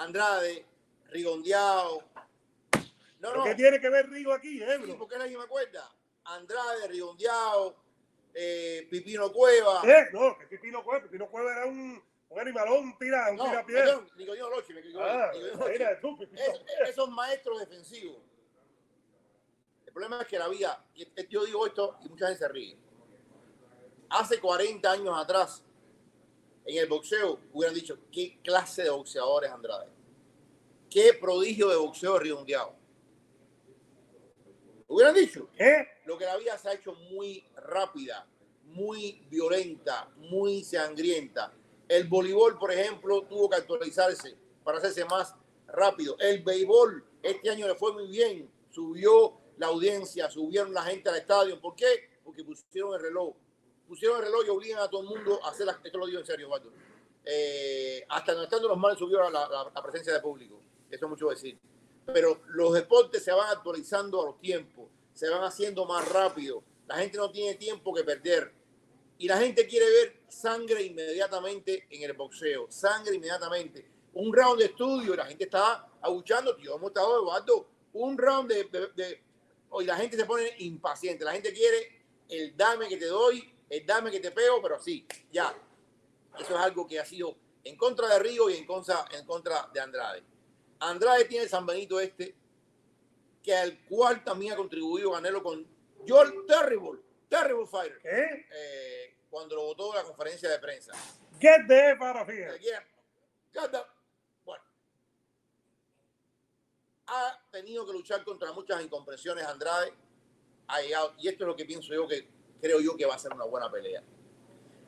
Andrade, 0.00 0.64
Rigondeado. 1.10 2.02
No, 3.20 3.34
no, 3.34 3.44
¿qué 3.44 3.54
tiene 3.54 3.78
que 3.80 3.88
ver 3.90 4.08
Rigo 4.08 4.32
aquí, 4.32 4.62
eh, 4.62 4.80
sí, 4.82 4.94
porque 4.98 5.16
es 5.16 5.20
la 5.20 5.26
misma 5.26 5.46
cuerda. 5.46 5.90
Andrade, 6.24 6.88
Rigondeado, 6.88 7.76
eh, 8.32 8.86
Pipino 8.90 9.30
Cueva. 9.30 9.82
Eh, 9.84 10.08
no, 10.12 10.38
que 10.38 10.46
Pipino 10.46 10.82
Cueva, 10.82 11.02
Pipino 11.02 11.28
Cueva 11.28 11.52
era 11.52 11.66
un, 11.66 12.02
un 12.30 12.40
animalón, 12.40 12.96
tira, 12.98 13.30
un 13.30 13.36
No, 13.36 13.44
tira 13.66 13.84
Loche, 14.48 14.72
me 14.72 14.80
equivoqué, 14.80 15.04
Ah, 15.06 15.30
Es- 15.34 16.88
esos 16.88 17.10
maestros 17.10 17.58
defensivos. 17.60 18.22
El 19.84 19.92
problema 19.92 20.22
es 20.22 20.28
que 20.28 20.38
la 20.38 20.48
vida, 20.48 20.82
yo 21.28 21.44
digo 21.44 21.66
esto 21.66 21.98
y 22.04 22.08
mucha 22.08 22.28
gente 22.28 22.38
se 22.38 22.48
ríe. 22.48 22.78
Hace 24.08 24.40
40 24.40 24.92
años 24.92 25.14
atrás, 25.18 25.62
en 26.64 26.78
el 26.78 26.88
boxeo, 26.88 27.40
hubieran 27.52 27.74
dicho, 27.74 27.98
¿qué 28.12 28.38
clase 28.42 28.84
de 28.84 28.90
boxeador 28.90 29.44
es 29.44 29.50
Andrade? 29.50 29.88
¿Qué 30.88 31.14
prodigio 31.14 31.68
de 31.68 31.76
boxeo 31.76 32.16
es 32.16 32.22
redondeado? 32.22 32.74
Hubieran 34.88 35.14
dicho, 35.14 35.48
¿Qué? 35.56 35.86
lo 36.04 36.18
que 36.18 36.24
la 36.24 36.36
vida 36.36 36.58
se 36.58 36.68
ha 36.68 36.72
hecho 36.72 36.94
muy 36.94 37.44
rápida, 37.56 38.26
muy 38.64 39.24
violenta, 39.30 40.10
muy 40.16 40.64
sangrienta. 40.64 41.52
El 41.88 42.08
voleibol, 42.08 42.58
por 42.58 42.72
ejemplo, 42.72 43.22
tuvo 43.22 43.48
que 43.48 43.56
actualizarse 43.56 44.36
para 44.64 44.78
hacerse 44.78 45.04
más 45.04 45.34
rápido. 45.68 46.16
El 46.18 46.42
béisbol 46.42 47.04
este 47.22 47.50
año 47.50 47.68
le 47.68 47.74
fue 47.74 47.92
muy 47.92 48.08
bien, 48.08 48.50
subió 48.70 49.34
la 49.58 49.68
audiencia, 49.68 50.30
subieron 50.30 50.72
la 50.72 50.82
gente 50.82 51.08
al 51.08 51.16
estadio. 51.16 51.60
¿Por 51.60 51.74
qué? 51.76 52.10
Porque 52.24 52.44
pusieron 52.44 52.94
el 52.94 53.00
reloj. 53.00 53.34
Pusieron 53.90 54.18
el 54.18 54.24
reloj 54.26 54.44
y 54.46 54.48
obligan 54.50 54.78
a 54.78 54.88
todo 54.88 55.02
el 55.02 55.08
mundo 55.08 55.40
a 55.44 55.50
hacer 55.50 55.66
las, 55.66 55.76
esto 55.84 55.98
lo 55.98 56.06
digo 56.06 56.20
en 56.20 56.24
serio, 56.26 56.46
Eduardo. 56.46 56.70
Eh, 57.24 58.04
hasta 58.08 58.34
no 58.34 58.44
estando 58.44 58.68
los 58.68 58.78
males 58.78 58.98
subió 58.98 59.20
la, 59.28 59.48
la- 59.48 59.70
la 59.74 59.82
presencia 59.82 60.12
de 60.12 60.20
público. 60.20 60.60
Eso 60.88 61.06
es 61.06 61.10
mucho 61.10 61.28
decir. 61.28 61.58
Pero 62.06 62.40
los 62.48 62.72
deportes 62.72 63.22
se 63.24 63.32
van 63.32 63.50
actualizando 63.50 64.22
a 64.22 64.26
los 64.26 64.40
tiempos, 64.40 64.88
se 65.12 65.28
van 65.28 65.42
haciendo 65.42 65.84
más 65.86 66.08
rápido. 66.08 66.62
La 66.86 66.96
gente 66.98 67.18
no 67.18 67.30
tiene 67.30 67.56
tiempo 67.56 67.92
que 67.92 68.04
perder. 68.04 68.52
Y 69.18 69.26
la 69.28 69.36
gente 69.38 69.66
quiere 69.66 69.86
ver 69.90 70.20
sangre 70.28 70.82
inmediatamente 70.82 71.86
en 71.90 72.02
el 72.04 72.12
boxeo, 72.14 72.66
sangre 72.70 73.16
inmediatamente. 73.16 73.86
Un 74.14 74.32
round 74.32 74.58
de 74.60 74.66
estudio, 74.66 75.14
la 75.16 75.26
gente 75.26 75.44
está 75.44 75.86
abuchando. 76.00 76.56
Yo 76.58 76.76
hemos 76.76 76.90
estado 76.90 77.18
Eduardo, 77.22 77.66
un 77.92 78.16
round 78.16 78.48
de, 78.50 78.64
de, 78.64 78.86
de- 78.94 79.22
Hoy 79.72 79.84
la 79.84 79.96
gente 79.96 80.16
se 80.16 80.24
pone 80.24 80.52
impaciente. 80.58 81.24
La 81.24 81.32
gente 81.32 81.52
quiere 81.52 82.02
el 82.28 82.56
dame 82.56 82.88
que 82.88 82.96
te 82.96 83.06
doy, 83.06 83.52
el 83.70 83.86
dame 83.86 84.10
que 84.10 84.20
te 84.20 84.32
pego, 84.32 84.60
pero 84.60 84.78
sí, 84.80 85.06
ya. 85.30 85.54
Eso 86.38 86.54
es 86.54 86.60
algo 86.60 86.86
que 86.86 86.98
ha 86.98 87.04
sido 87.06 87.36
en 87.64 87.76
contra 87.76 88.08
de 88.08 88.18
Río 88.18 88.50
y 88.50 88.56
en 88.56 88.66
contra, 88.66 89.04
en 89.12 89.24
contra 89.24 89.68
de 89.72 89.80
Andrade. 89.80 90.24
Andrade 90.80 91.24
tiene 91.26 91.44
el 91.44 91.50
San 91.50 91.64
Benito 91.64 92.00
este, 92.00 92.34
que 93.42 93.54
al 93.54 93.84
cual 93.86 94.24
también 94.24 94.52
ha 94.52 94.56
contribuido 94.56 95.12
Ganelo 95.12 95.42
con 95.42 95.66
Joel 96.06 96.46
Terrible, 96.46 97.00
Terrible 97.28 97.66
Fighter, 97.66 97.98
¿Qué? 98.00 98.46
eh, 98.52 99.16
cuando 99.30 99.54
lo 99.56 99.62
votó 99.66 99.90
en 99.90 99.98
la 99.98 100.04
conferencia 100.04 100.48
de 100.50 100.58
prensa. 100.58 100.92
Get 101.38 101.66
the 101.68 101.96
that. 103.70 103.86
Bueno, 104.44 104.64
ha 107.06 107.40
tenido 107.50 107.86
que 107.86 107.92
luchar 107.92 108.24
contra 108.24 108.52
muchas 108.52 108.82
incomprensiones 108.82 109.44
Andrade. 109.44 109.94
Ha 110.66 110.80
llegado, 110.80 111.14
y 111.18 111.28
esto 111.28 111.44
es 111.44 111.48
lo 111.48 111.56
que 111.56 111.64
pienso 111.64 111.92
yo 111.92 112.06
que 112.06 112.39
creo 112.60 112.80
yo 112.80 112.96
que 112.96 113.06
va 113.06 113.14
a 113.14 113.18
ser 113.18 113.32
una 113.32 113.44
buena 113.44 113.70
pelea. 113.70 114.02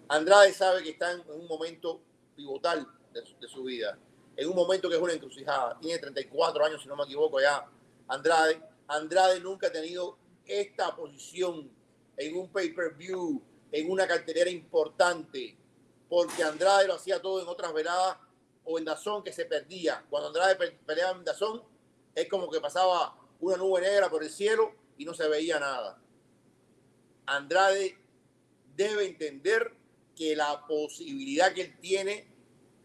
Andrade 0.09 0.53
sabe 0.53 0.83
que 0.83 0.91
está 0.91 1.13
en 1.13 1.23
un 1.29 1.47
momento 1.47 2.01
pivotal 2.37 2.87
de 3.13 3.25
su, 3.27 3.39
de 3.39 3.49
su 3.49 3.63
vida, 3.65 3.99
en 4.37 4.49
un 4.49 4.55
momento 4.57 4.89
que 4.89 4.97
es 4.97 5.01
una 5.01 5.13
encrucijada. 5.13 5.79
Tiene 5.81 5.99
34 5.99 6.65
años, 6.65 6.83
si 6.83 6.89
no 6.89 6.97
me 6.97 7.05
equivoco, 7.05 7.41
ya. 7.41 7.67
Andrade, 8.09 8.61
Andrade 8.89 9.41
nunca 9.41 9.69
ha 9.69 9.73
tenido 9.73 10.19
esta 10.45 10.95
posición 10.95 11.71
en 12.17 12.37
un 12.37 12.49
pay-per-view, 12.51 13.43
en 13.71 13.91
una 13.91 14.07
cartelera 14.07 14.51
importante, 14.51 15.57
porque 16.09 16.43
Andrade 16.43 16.87
lo 16.89 16.95
hacía 16.95 17.23
todo 17.23 17.41
en 17.41 17.49
otras 17.49 17.73
veladas 17.73 18.19
o 18.65 18.79
en 18.79 18.85
Dazón 18.85 19.23
que 19.25 19.33
se 19.33 19.47
perdía. 19.47 20.05
Cuando 20.11 20.29
Andrade 20.29 20.57
pe- 20.57 20.79
peleaba 20.85 21.17
en 21.17 21.25
Dazón, 21.25 21.63
es 22.15 22.29
como 22.29 22.51
que 22.51 22.61
pasaba 22.61 23.17
una 23.41 23.57
nube 23.57 23.81
negra 23.81 24.11
por 24.11 24.23
el 24.23 24.31
cielo 24.31 24.73
y 24.99 25.05
no 25.07 25.15
se 25.15 25.27
veía 25.27 25.59
nada. 25.59 25.99
Andrade 27.27 27.97
debe 28.77 29.07
entender 29.07 29.73
que 30.17 30.35
la 30.37 30.67
posibilidad 30.67 31.53
que 31.53 31.63
él 31.63 31.77
tiene 31.81 32.27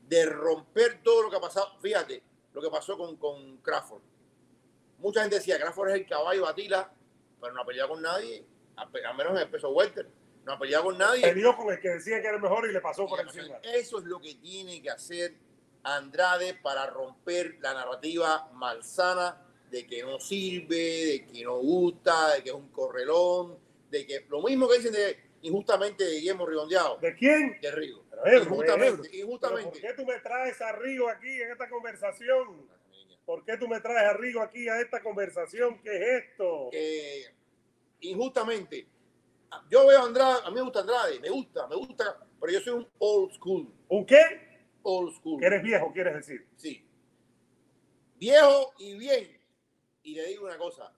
de 0.08 0.26
romper 0.26 1.02
todo 1.04 1.24
lo 1.24 1.30
que 1.30 1.36
ha 1.36 1.42
pasado, 1.42 1.78
fíjate, 1.82 2.24
lo 2.54 2.62
que 2.62 2.70
pasó 2.70 2.98
con, 2.98 3.18
con 3.18 3.58
Crawford. 3.58 4.02
Mucha 5.00 5.22
gente 5.22 5.36
decía, 5.36 5.60
Crawford 5.60 5.90
es 5.90 5.96
el 5.96 6.08
caballo 6.08 6.44
de 6.44 6.50
Atila, 6.50 6.92
pero 7.40 7.54
no 7.54 7.62
ha 7.62 7.66
peleado 7.66 7.90
con 7.90 8.02
nadie, 8.02 8.46
a, 8.78 8.90
pe- 8.90 9.06
a 9.06 9.14
menos 9.14 9.34
en 9.34 9.40
el 9.40 9.50
peso 9.50 9.70
welter. 9.70 10.10
No 10.46 10.54
ha 10.54 10.60
peleado 10.60 10.86
con 10.86 10.98
nadie. 10.98 11.22
Peleó 11.22 11.56
con 11.58 11.72
el 11.74 11.80
que 11.82 11.90
decía 11.90 12.22
que 12.22 12.28
era 12.28 12.38
el 12.38 12.42
mejor 12.42 12.68
y 12.70 12.74
le 12.74 12.80
pasó 12.80 13.06
por 13.06 13.20
encima. 13.20 13.58
Eso 13.64 14.00
es 14.00 14.06
lo 14.06 14.20
que 14.20 14.36
tiene 14.36 14.82
que 14.82 14.90
hacer 14.90 15.36
Andrade 15.84 16.54
para 16.56 16.88
romper 16.88 17.58
la 17.62 17.74
narrativa 17.74 18.50
malsana 18.54 19.42
de 19.70 19.86
que 19.86 20.02
no 20.04 20.20
sirve, 20.20 20.76
de 20.78 21.26
que 21.26 21.44
no 21.44 21.58
gusta, 21.58 22.36
de 22.36 22.44
que 22.44 22.50
es 22.50 22.56
un 22.56 22.70
correlón, 22.70 23.58
de 23.90 24.06
que 24.06 24.26
lo 24.30 24.42
mismo 24.42 24.68
que 24.68 24.78
dicen 24.78 24.94
de 24.94 25.18
injustamente 25.42 26.04
de 26.04 26.16
Guillermo 26.20 26.46
Redondeado, 26.46 26.98
¿De 26.98 27.16
quién? 27.16 27.60
de 27.62 27.72
Rigo. 27.72 28.04
Ebro, 28.26 28.44
Injustamente, 28.44 28.88
Ebro, 28.88 29.02
¿Pero 29.12 29.24
injustamente. 29.26 29.70
¿Por 29.72 29.82
qué 29.82 29.94
tú 29.94 30.06
me 30.06 30.20
traes 30.20 30.62
a 30.62 30.72
Rigo 30.74 31.10
aquí 31.10 31.42
en 31.42 31.52
esta 31.52 31.70
conversación? 31.70 32.70
¿Por 33.26 33.46
qué 33.46 33.58
tú 33.58 33.68
me 33.68 33.80
traes 33.82 34.10
a 34.10 34.14
Rigo 34.14 34.42
aquí 34.42 34.68
a 34.68 34.80
esta 34.82 35.02
conversación? 35.04 35.82
¿Qué 35.84 35.96
es 35.96 36.24
esto? 36.24 36.70
Eh, 36.72 37.26
injustamente. 38.02 38.88
Yo 39.70 39.86
veo 39.88 40.00
a 40.02 40.06
Andrade, 40.06 40.42
a 40.44 40.50
mí 40.50 40.56
me 40.56 40.62
gusta 40.62 40.80
Andrade, 40.82 41.20
me 41.20 41.30
gusta, 41.30 41.68
me 41.68 41.76
gusta, 41.76 42.18
pero 42.40 42.52
yo 42.52 42.60
soy 42.60 42.74
un 42.74 42.88
old 43.00 43.32
school, 43.34 43.74
¿Un 43.88 44.06
qué? 44.06 44.22
old 44.84 45.14
school. 45.16 45.40
Que 45.40 45.46
eres 45.46 45.64
viejo, 45.64 45.92
quieres 45.94 46.16
decir. 46.16 46.48
Sí. 46.56 46.86
Viejo 48.16 48.74
y 48.80 48.98
bien. 48.98 49.40
Y 50.04 50.16
le 50.16 50.26
digo 50.28 50.46
una 50.46 50.58
cosa. 50.58 50.94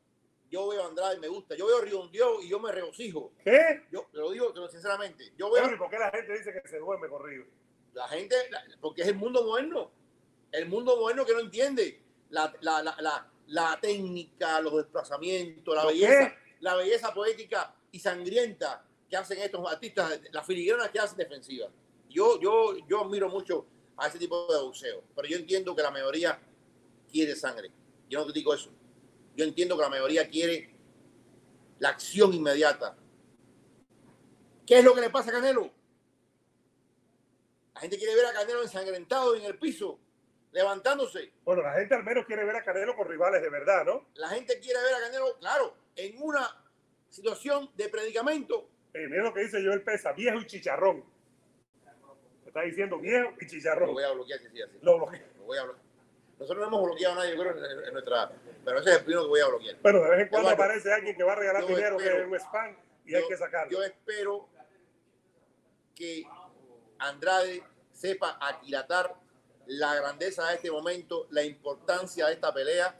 Yo 0.49 0.67
veo 0.67 0.83
a 0.83 0.88
Andrade 0.88 1.17
y 1.17 1.19
me 1.19 1.27
gusta. 1.27 1.55
Yo 1.55 1.67
veo 1.67 1.81
Riondeo 1.81 2.41
y 2.41 2.49
yo 2.49 2.59
me 2.59 2.71
regocijo. 2.71 3.31
¿Qué? 3.43 3.83
Yo 3.91 4.07
te 4.12 4.17
lo 4.17 4.31
digo 4.31 4.51
te 4.53 4.59
lo 4.59 4.67
sinceramente. 4.67 5.31
Yo 5.38 5.51
veo 5.51 5.63
Ebro, 5.63 5.75
¿y 5.75 5.79
¿Por 5.79 5.89
qué 5.89 5.99
la 5.99 6.09
gente 6.12 6.33
dice 6.38 6.51
que 6.51 6.67
se 6.67 6.79
duerme 6.79 7.07
con 7.07 7.23
Rigo? 7.23 7.45
la 7.93 8.07
gente, 8.07 8.35
porque 8.79 9.01
es 9.01 9.07
el 9.09 9.15
mundo 9.15 9.43
moderno. 9.43 9.91
El 10.51 10.67
mundo 10.67 10.95
moderno 10.97 11.25
que 11.25 11.33
no 11.33 11.39
entiende 11.39 12.01
la, 12.29 12.53
la, 12.62 12.81
la, 12.83 12.95
la, 12.99 13.31
la 13.47 13.79
técnica, 13.81 14.62
los 14.62 14.75
desplazamientos, 14.77 15.75
la 15.75 15.83
¿Lo 15.83 15.89
belleza, 15.89 16.29
qué? 16.29 16.35
la 16.62 16.75
belleza 16.75 17.13
poética 17.13 17.75
y 17.91 17.99
sangrienta 17.99 18.85
que 19.09 19.17
hacen 19.17 19.39
estos 19.39 19.69
artistas, 19.69 20.19
las 20.31 20.45
filigranas 20.45 20.89
que 20.89 20.99
hacen 20.99 21.17
defensivas. 21.17 21.69
Yo, 22.09 22.39
yo, 22.39 22.77
yo 22.88 23.01
admiro 23.01 23.27
mucho 23.27 23.65
a 23.97 24.07
ese 24.07 24.17
tipo 24.19 24.47
de 24.53 24.62
boxeo, 24.62 25.03
pero 25.15 25.27
yo 25.27 25.38
entiendo 25.38 25.75
que 25.75 25.81
la 25.81 25.91
mayoría 25.91 26.39
quiere 27.12 27.35
sangre. 27.35 27.71
Yo 28.07 28.19
no 28.19 28.25
critico 28.25 28.53
eso. 28.53 28.71
Yo 29.35 29.45
entiendo 29.45 29.75
que 29.77 29.83
la 29.83 29.89
mayoría 29.89 30.27
quiere 30.29 30.75
la 31.79 31.89
acción 31.89 32.33
inmediata. 32.33 32.97
¿Qué 34.65 34.79
es 34.79 34.83
lo 34.83 34.93
que 34.93 35.01
le 35.01 35.09
pasa 35.09 35.29
a 35.29 35.33
Canelo? 35.33 35.71
La 37.73 37.81
gente 37.81 37.97
quiere 37.97 38.15
ver 38.15 38.25
a 38.25 38.33
Canelo 38.33 38.61
ensangrentado 38.61 39.35
en 39.35 39.43
el 39.43 39.57
piso, 39.57 39.99
levantándose. 40.51 41.31
Bueno, 41.45 41.61
la 41.61 41.73
gente 41.73 41.95
al 41.95 42.03
menos 42.03 42.25
quiere 42.25 42.43
ver 42.43 42.55
a 42.57 42.63
Canelo 42.63 42.95
con 42.95 43.07
rivales 43.07 43.41
de 43.41 43.49
verdad, 43.49 43.85
¿no? 43.85 44.07
La 44.15 44.29
gente 44.29 44.59
quiere 44.59 44.81
ver 44.81 44.93
a 44.95 44.99
Canelo, 44.99 45.37
claro, 45.39 45.73
en 45.95 46.21
una 46.21 46.65
situación 47.09 47.71
de 47.75 47.89
predicamento. 47.89 48.69
Eh, 48.93 49.07
mira 49.07 49.23
lo 49.23 49.33
que 49.33 49.41
dice 49.41 49.63
Joel 49.63 49.83
Pesa, 49.83 50.11
viejo 50.11 50.39
y 50.41 50.45
chicharrón. 50.45 51.03
Está 52.45 52.61
diciendo 52.61 52.99
viejo 52.99 53.29
y 53.39 53.45
Lo 53.45 53.49
chicharrón. 53.49 53.93
voy 53.93 54.03
a 54.03 54.11
bloquear, 54.11 54.39
sí, 54.39 54.47
sí, 54.51 54.61
así. 54.61 54.77
Lo. 54.81 54.97
Lo 54.97 55.05
voy 55.45 55.57
a 55.57 55.63
bloquear. 55.63 55.88
Nosotros 56.39 56.58
no 56.62 56.67
hemos 56.67 56.84
bloqueado 56.86 57.13
a 57.13 57.17
nadie, 57.23 57.36
yo 57.36 57.41
creo, 57.41 57.58
en, 57.58 57.86
en 57.88 57.93
nuestra. 57.93 58.32
Pero 58.63 58.80
ese 58.80 58.89
es 58.91 58.95
el 58.97 59.04
primero 59.04 59.23
que 59.23 59.30
voy 59.30 59.39
a 59.41 59.47
bloquear. 59.47 59.75
Pero 59.82 60.04
de 60.04 60.10
vez 60.10 60.19
en 60.21 60.28
cuando 60.30 60.49
Eduardo, 60.49 60.63
aparece 60.63 60.93
alguien 60.93 61.15
que 61.17 61.23
va 61.23 61.34
a 61.34 61.36
regalar 61.36 61.65
dinero 61.67 61.97
que 61.97 62.04
espero- 62.06 62.21
es 62.23 62.28
un 62.28 62.36
spam 62.36 62.78
y 63.06 63.15
hay 63.15 63.28
que 63.28 63.38
sacarlo. 63.38 63.71
Yo 63.71 63.84
espero 63.84 64.47
que 65.95 66.23
Andrade 66.99 67.63
sepa 67.93 68.38
aquilatar 68.41 69.13
la 69.67 69.95
grandeza 69.95 70.47
de 70.47 70.56
este 70.56 70.71
momento, 70.71 71.28
la 71.32 71.43
importancia 71.43 72.28
de 72.28 72.34
esta 72.34 72.54
pelea. 72.54 72.97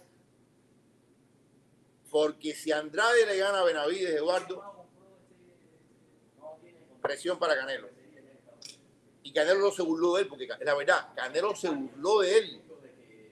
Porque 2.12 2.54
si 2.56 2.72
Andrade 2.72 3.26
le 3.26 3.38
gana 3.38 3.60
a 3.60 3.64
Benavides, 3.64 4.16
Eduardo, 4.16 4.86
presión 7.02 7.38
para 7.40 7.56
Canelo. 7.56 7.88
Y 9.24 9.32
Canelo 9.32 9.60
no 9.60 9.72
se 9.72 9.84
burló 9.84 10.16
de 10.16 10.24
él, 10.24 10.28
porque 10.28 10.48
la 10.60 10.74
verdad, 10.76 11.14
Canelo 11.16 11.56
se 11.56 11.70
burló 11.70 12.20
de 12.22 12.38
él. 12.38 12.62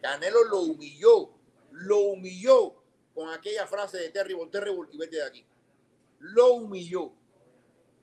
Canelo 0.01 0.43
lo 0.45 0.59
humilló, 0.61 1.29
lo 1.71 1.99
humilló 1.99 2.75
con 3.13 3.29
aquella 3.29 3.67
frase 3.67 3.97
de 3.97 4.09
Terrible, 4.09 4.47
Terrible 4.47 4.89
y 4.91 4.97
vete 4.97 5.17
de 5.17 5.23
aquí. 5.23 5.45
Lo 6.19 6.53
humilló. 6.53 7.11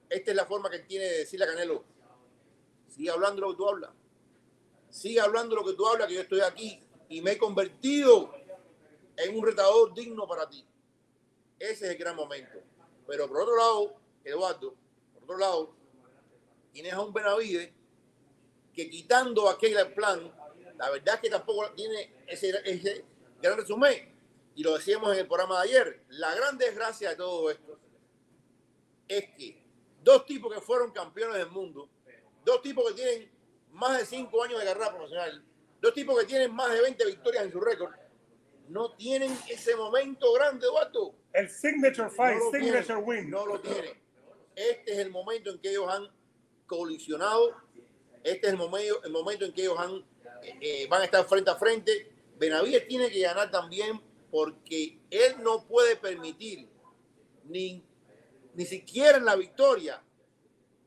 Esta 0.09 0.30
es 0.30 0.37
la 0.37 0.46
forma 0.46 0.70
que 0.70 0.80
tiene 0.80 1.04
de 1.04 1.18
decirle 1.18 1.44
a 1.46 1.48
Canelo, 1.48 1.85
sigue 2.88 3.11
hablando 3.11 3.42
lo 3.42 3.50
que 3.50 3.57
tú 3.57 3.68
hablas. 3.68 3.90
Sigue 4.90 5.20
hablando 5.20 5.57
lo 5.57 5.64
que 5.64 5.72
tú 5.72 5.87
hablas, 5.87 6.07
que 6.07 6.14
yo 6.14 6.20
estoy 6.20 6.40
aquí 6.40 6.80
y 7.09 7.20
me 7.20 7.33
he 7.33 7.38
convertido 7.38 8.33
en 9.16 9.37
un 9.37 9.44
retador 9.44 9.92
digno 9.94 10.26
para 10.26 10.48
ti. 10.48 10.64
Ese 11.59 11.87
es 11.87 11.90
el 11.92 11.96
gran 11.96 12.16
momento. 12.16 12.59
Pero 13.07 13.28
por 13.28 13.40
otro 13.40 13.57
lado, 13.57 13.96
Eduardo, 14.24 14.74
por 15.14 15.22
otro 15.24 15.38
lado, 15.38 15.74
tienes 16.72 16.92
a 16.92 17.00
un 17.00 17.12
Benavides 17.12 17.72
que 18.72 18.90
quitando 18.90 19.48
aquel 19.48 19.92
plan, 19.94 20.33
la 20.77 20.91
verdad 20.91 21.15
es 21.17 21.21
que 21.21 21.31
tampoco 21.31 21.71
tiene 21.73 22.11
ese, 22.27 22.53
ese 22.65 23.05
gran 23.41 23.59
resumen. 23.59 24.13
Y 24.57 24.63
lo 24.63 24.75
decíamos 24.75 25.13
en 25.13 25.21
el 25.21 25.27
programa 25.27 25.63
de 25.63 25.69
ayer. 25.69 26.05
La 26.11 26.35
gran 26.35 26.57
desgracia 26.57 27.11
de 27.11 27.17
todo 27.17 27.51
esto 27.51 27.79
es 29.09 29.31
que 29.37 29.65
dos 30.03 30.25
tipos 30.27 30.53
que 30.53 30.61
fueron 30.61 30.93
campeones 30.93 31.37
del 31.37 31.51
mundo, 31.51 31.89
dos 32.45 32.63
tipos 32.63 32.87
que 32.89 32.95
tienen 32.95 33.31
más 33.72 33.99
de 33.99 34.07
cinco 34.07 34.43
años 34.43 34.61
de 34.61 34.66
carrera 34.66 34.91
profesional, 34.91 35.45
dos 35.81 35.93
tipos 35.93 36.18
que 36.20 36.27
tienen 36.27 36.55
más 36.55 36.70
de 36.72 36.81
20 36.81 37.05
victorias 37.07 37.45
en 37.45 37.53
su 37.53 37.61
récord, 37.61 37.93
no 38.68 38.93
tienen 38.93 39.37
ese 39.49 39.77
momento 39.77 40.33
grande, 40.33 40.66
Eduardo. 40.66 41.14
El 41.33 41.51
signature 41.51 42.09
fight, 42.09 42.39
No 42.39 42.51
signature 42.51 42.85
tienen, 42.85 43.05
win. 43.05 43.31
No 43.31 43.47
lo 43.47 43.61
tienen. 43.61 44.03
Este 44.55 44.93
es 44.93 44.99
el 44.99 45.11
momento 45.11 45.51
en 45.51 45.59
que 45.59 45.70
ellos 45.70 45.89
han 45.89 46.09
colisionado. 46.66 47.55
Este 48.22 48.47
es 48.47 48.53
el 48.53 48.59
momento, 48.59 49.03
el 49.05 49.12
momento 49.12 49.45
en 49.45 49.53
que 49.53 49.62
ellos 49.62 49.79
han, 49.79 50.05
eh, 50.61 50.86
van 50.88 51.03
a 51.03 51.05
estar 51.05 51.24
frente 51.26 51.51
a 51.51 51.57
frente. 51.57 52.12
Benavides 52.36 52.86
tiene 52.88 53.11
que 53.11 53.20
ganar 53.20 53.51
también 53.51 54.01
porque 54.30 55.01
él 55.11 55.36
no 55.42 55.66
puede 55.66 55.97
permitir 55.97 56.68
ni, 57.45 57.84
ni 58.55 58.66
siquiera 58.66 59.18
en 59.18 59.24
la 59.24 59.36
victoria 59.36 60.03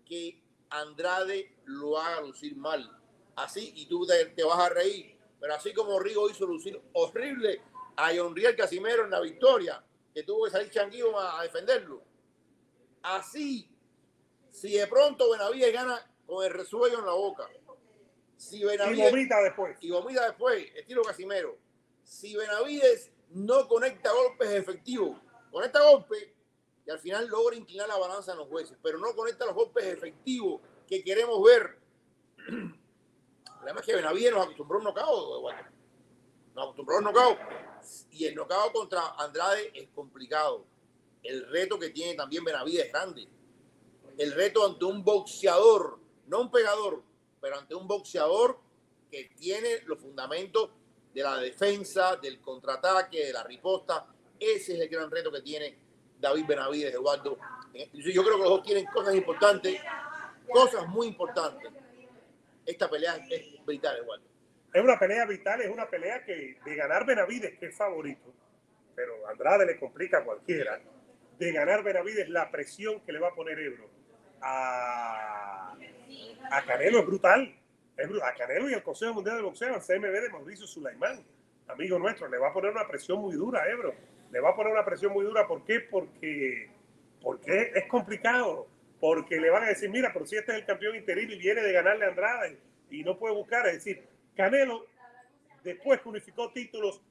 que 0.06 0.42
Andrade 0.70 1.56
lo 1.66 1.98
haga 1.98 2.22
lucir 2.22 2.56
mal. 2.58 2.92
Así, 3.36 3.72
y 3.76 3.86
tú 3.86 4.06
te, 4.06 4.26
te 4.28 4.44
vas 4.44 4.60
a 4.60 4.70
reír. 4.70 5.18
Pero 5.40 5.54
así 5.54 5.74
como 5.74 6.00
Rigo 6.00 6.30
hizo 6.30 6.46
lucir 6.46 6.82
horrible 6.94 7.62
a 7.96 8.12
John 8.16 8.36
Riel 8.36 8.56
Casimero 8.56 9.06
en 9.06 9.12
la 9.12 9.22
victoria, 9.22 9.84
que 10.14 10.24
tuvo 10.24 10.46
que 10.46 10.52
salir 10.52 10.72
Changuillo 10.72 11.18
a, 11.18 11.40
a 11.40 11.44
defenderlo. 11.44 12.02
Así, 13.04 13.70
si 14.52 14.74
de 14.74 14.88
pronto 14.88 15.30
Benavides 15.30 15.74
gana 15.74 16.12
con 16.26 16.44
el 16.44 16.52
resuello 16.52 17.00
en 17.00 17.06
la 17.06 17.14
boca, 17.14 17.48
si 18.38 18.58
Y 18.62 19.02
vomita 19.02 19.42
después. 19.42 19.78
y 19.82 19.90
vomita 19.90 20.26
después, 20.26 20.66
estilo 20.76 21.02
Casimero. 21.02 21.58
Si 22.04 22.36
Benavides 22.36 23.12
no 23.32 23.68
conecta 23.68 24.12
golpes 24.12 24.50
efectivos, 24.52 25.20
conecta 25.52 25.82
golpes 25.82 26.30
y 26.86 26.92
al 26.92 27.00
final 27.00 27.28
logra 27.28 27.56
inclinar 27.56 27.88
la 27.88 27.98
balanza 27.98 28.32
en 28.32 28.38
los 28.38 28.48
jueces, 28.48 28.78
pero 28.82 28.98
no 29.00 29.14
conecta 29.16 29.46
los 29.46 29.56
golpes 29.56 29.86
efectivos 29.86 30.62
que 30.88 31.04
queremos 31.04 31.44
ver. 31.44 31.80
Además 33.62 33.84
que 33.84 33.96
Benavides 33.96 34.32
nos 34.32 34.44
acostumbró 34.44 34.78
a 34.78 34.80
un 34.80 34.86
knockout, 34.86 35.40
Eduardo. 35.40 35.70
Nos 36.56 36.64
acostumbró 36.64 36.96
a 36.96 37.00
un 37.00 37.04
knockout. 37.06 37.38
Y 38.12 38.26
el 38.26 38.36
knockout 38.36 38.72
contra 38.72 39.16
Andrade 39.18 39.72
es 39.74 39.90
complicado. 39.90 40.66
El 41.24 41.50
reto 41.50 41.78
que 41.78 41.90
tiene 41.90 42.14
también 42.14 42.46
Benavides 42.46 42.86
es 42.86 42.92
grande. 42.94 43.28
El 44.18 44.32
reto 44.32 44.66
ante 44.66 44.86
un 44.86 45.04
boxeador, 45.04 46.00
no 46.28 46.42
un 46.42 46.52
pegador, 46.52 47.04
pero 47.48 47.60
ante 47.60 47.76
un 47.76 47.88
boxeador 47.88 48.60
que 49.10 49.30
tiene 49.38 49.80
los 49.86 50.02
fundamentos 50.02 50.70
de 51.14 51.24
la 51.24 51.38
defensa, 51.38 52.18
del 52.18 52.42
contraataque, 52.42 53.28
de 53.28 53.32
la 53.32 53.42
riposta. 53.42 54.06
Ese 54.38 54.74
es 54.74 54.82
el 54.82 54.90
gran 54.90 55.10
reto 55.10 55.32
que 55.32 55.40
tiene 55.40 55.74
David 56.20 56.46
Benavides, 56.46 56.94
Eduardo. 56.94 57.38
Yo 57.94 58.22
creo 58.22 58.36
que 58.36 58.42
los 58.42 58.50
dos 58.50 58.64
tienen 58.64 58.86
cosas 58.88 59.16
importantes, 59.16 59.80
cosas 60.52 60.86
muy 60.90 61.08
importantes. 61.08 61.72
Esta 62.66 62.90
pelea 62.90 63.16
es 63.30 63.66
vital, 63.66 63.96
Eduardo. 63.96 64.26
Es 64.74 64.84
una 64.84 65.00
pelea 65.00 65.26
vital, 65.26 65.62
es 65.62 65.70
una 65.70 65.90
pelea 65.90 66.26
que 66.26 66.58
de 66.66 66.76
ganar 66.76 67.06
Benavides, 67.06 67.58
que 67.58 67.68
es 67.68 67.78
favorito, 67.78 68.34
pero 68.94 69.26
Andrade 69.26 69.66
le 69.66 69.80
complica 69.80 70.18
a 70.18 70.26
cualquiera. 70.26 70.82
De 71.40 71.52
ganar 71.54 71.82
Benavides, 71.82 72.28
la 72.28 72.52
presión 72.52 73.00
que 73.06 73.14
le 73.14 73.20
va 73.20 73.30
a 73.30 73.36
poner 73.36 73.58
Ebro 73.58 73.97
a, 74.42 75.76
a 76.52 76.62
Canelo 76.66 77.00
es 77.00 77.06
brutal. 77.06 77.56
Es 77.98 78.08
bru- 78.08 78.22
a 78.24 78.34
Canelo 78.36 78.70
y 78.70 78.74
al 78.74 78.84
Consejo 78.84 79.14
Mundial 79.14 79.38
de 79.38 79.44
Boxeo, 79.44 79.74
al 79.74 79.82
CMB 79.82 80.12
de 80.22 80.30
Mauricio 80.30 80.68
Sulaimán, 80.68 81.24
amigo 81.68 81.98
nuestro, 81.98 82.28
le 82.28 82.38
va 82.38 82.50
a 82.50 82.54
poner 82.54 82.72
una 82.72 82.88
presión 82.88 83.20
muy 83.20 83.36
dura 83.36 83.68
Ebro. 83.70 83.94
Le 84.32 84.40
va 84.40 84.50
a 84.50 84.56
poner 84.56 84.74
una 84.74 84.86
presión 84.86 85.14
muy 85.14 85.26
dura. 85.26 85.48
¿Por 85.48 85.64
qué? 85.64 85.80
Porque, 85.80 86.70
porque 87.22 87.72
es 87.74 87.86
complicado. 87.88 88.68
Porque 89.00 89.40
le 89.40 89.50
van 89.50 89.64
a 89.64 89.68
decir, 89.68 89.90
mira, 89.90 90.12
pero 90.12 90.26
si 90.26 90.36
este 90.36 90.52
es 90.54 90.58
el 90.60 90.66
campeón 90.66 90.96
interino 90.96 91.32
y 91.34 91.38
viene 91.38 91.62
de 91.62 91.72
ganarle 91.72 92.06
a 92.06 92.10
Andrade 92.10 92.58
y 92.90 93.04
no 93.04 93.18
puede 93.18 93.36
buscar. 93.36 93.66
Es 93.68 93.74
decir, 93.76 94.04
Canelo, 94.36 94.86
después 95.64 96.02
que 96.02 96.10
unificó 96.10 96.52
títulos, 96.52 97.02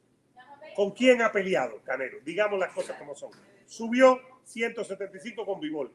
¿con 0.74 0.90
quién 0.92 1.22
ha 1.22 1.30
peleado 1.32 1.80
Canelo? 1.84 2.18
Digamos 2.24 2.58
las 2.58 2.72
cosas 2.72 2.98
como 2.98 3.14
son. 3.14 3.30
Subió 3.66 4.20
175 4.44 5.46
con 5.46 5.60
Bivol. 5.60 5.90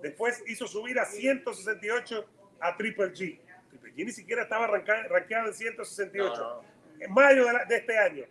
Después 0.00 0.42
hizo 0.46 0.66
subir 0.66 0.98
a 0.98 1.04
168 1.04 2.28
a 2.60 2.76
Triple 2.76 3.06
G. 3.12 3.40
Triple 3.70 3.92
G 3.92 4.04
ni 4.06 4.12
siquiera 4.12 4.42
estaba 4.42 4.66
rankeado 4.66 5.48
en 5.48 5.54
168. 5.54 6.34
No, 6.34 6.62
no. 6.62 6.64
En 7.00 7.12
mayo 7.12 7.46
de, 7.46 7.52
la- 7.52 7.64
de 7.64 7.76
este 7.76 7.98
año, 7.98 8.24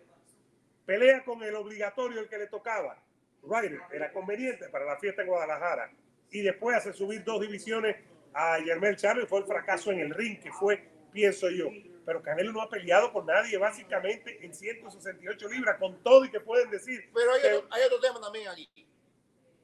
pelea 0.84 1.24
con 1.24 1.42
el 1.42 1.54
obligatorio, 1.54 2.20
el 2.20 2.28
que 2.28 2.38
le 2.38 2.46
tocaba. 2.46 3.02
Ryder, 3.42 3.80
era 3.92 4.12
conveniente 4.12 4.68
para 4.68 4.84
la 4.84 4.98
fiesta 4.98 5.22
en 5.22 5.28
Guadalajara. 5.28 5.90
Y 6.30 6.42
después 6.42 6.76
hace 6.76 6.92
subir 6.92 7.24
dos 7.24 7.40
divisiones 7.40 7.96
a 8.34 8.58
Germán 8.62 8.96
y 9.22 9.26
fue 9.26 9.40
el 9.40 9.46
fracaso 9.46 9.90
en 9.90 10.00
el 10.00 10.10
ring, 10.14 10.38
que 10.40 10.52
fue, 10.52 10.86
pienso 11.12 11.48
yo. 11.48 11.68
Pero 12.04 12.22
Canelo 12.22 12.52
no 12.52 12.62
ha 12.62 12.68
peleado 12.68 13.12
con 13.12 13.26
nadie, 13.26 13.56
básicamente 13.58 14.44
en 14.44 14.54
168 14.54 15.48
libras, 15.48 15.78
con 15.78 16.02
todo 16.02 16.24
y 16.24 16.30
que 16.30 16.40
pueden 16.40 16.70
decir. 16.70 17.10
Pero 17.14 17.32
hay 17.32 17.42
que- 17.42 17.52
otro, 17.54 17.68
hay 17.70 17.82
otro 17.84 18.00
tema 18.00 18.20
también 18.20 18.48
aquí. 18.48 18.68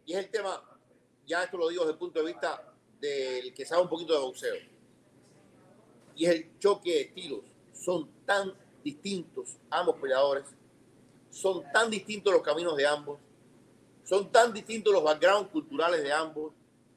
Y 0.07 0.13
es 0.13 0.19
el 0.19 0.31
tema, 0.31 0.63
ya 1.27 1.45
esto 1.45 1.57
lo 1.57 1.69
digo 1.69 1.83
desde 1.83 1.93
el 1.93 1.99
punto 1.99 2.21
de 2.21 2.27
vista 2.27 2.75
del 3.01 3.53
que 3.55 3.67
sabe 3.67 3.83
un 3.83 3.89
poquito 3.89 4.13
de 4.13 4.21
boxeo. 4.21 4.55
Y 6.17 6.27
es 6.27 6.33
el 6.33 6.59
choque 6.59 6.91
de 6.91 7.01
estilos. 7.03 7.41
Son 7.73 8.09
tan 8.25 8.55
distintos 8.83 9.57
ambos 9.71 9.97
peleadores. 9.97 10.45
Son 11.31 11.65
tan 11.73 11.91
distintos 11.91 12.33
los 12.33 12.43
caminos 12.43 12.77
de 12.77 12.87
ambos. 12.87 13.19
Son 14.05 14.31
tan 14.31 14.53
distintos 14.53 14.93
los 14.93 15.03
backgrounds 15.03 15.51
culturales 15.51 16.03
de 16.03 16.13
ambos. 16.13 16.53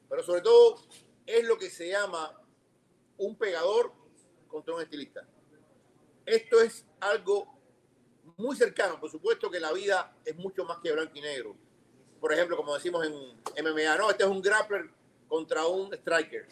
Pero 0.08 0.22
sobre 0.22 0.42
todo 0.42 0.76
es 1.26 1.44
lo 1.44 1.58
que 1.58 1.70
se 1.70 1.90
llama 1.90 2.40
un 3.16 3.36
pegador 3.36 3.92
contra 4.46 4.74
un 4.74 4.82
estilista. 4.82 5.26
Esto 6.24 6.60
es 6.60 6.84
algo 7.00 7.58
muy 8.36 8.56
cercano. 8.56 9.00
Por 9.00 9.10
supuesto 9.10 9.50
que 9.50 9.60
la 9.60 9.72
vida 9.72 10.16
es 10.24 10.36
mucho 10.36 10.64
más 10.64 10.78
que 10.78 10.92
blanco 10.92 11.12
y 11.14 11.20
negro. 11.20 11.56
Por 12.20 12.32
ejemplo, 12.32 12.56
como 12.56 12.74
decimos 12.74 13.06
en 13.06 13.64
MMA, 13.64 13.96
no, 13.96 14.10
este 14.10 14.24
es 14.24 14.28
un 14.28 14.42
grappler 14.42 14.88
contra 15.28 15.66
un 15.66 15.92
striker. 15.94 16.46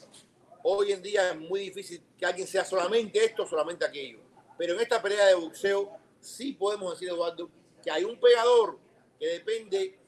Hoy 0.62 0.92
en 0.92 1.02
día 1.02 1.30
es 1.30 1.38
muy 1.38 1.60
difícil 1.60 2.02
que 2.18 2.26
alguien 2.26 2.46
sea 2.46 2.64
solamente 2.64 3.24
esto 3.24 3.46
solamente 3.46 3.84
aquello. 3.84 4.20
Pero 4.58 4.74
en 4.74 4.80
esta 4.80 5.02
pelea 5.02 5.26
de 5.26 5.34
boxeo 5.34 5.96
sí 6.20 6.52
podemos 6.52 6.92
decir, 6.92 7.08
Eduardo, 7.08 7.50
que 7.82 7.90
hay 7.90 8.04
un 8.04 8.18
pegador 8.18 8.78
que 9.18 9.26
depende 9.26 9.98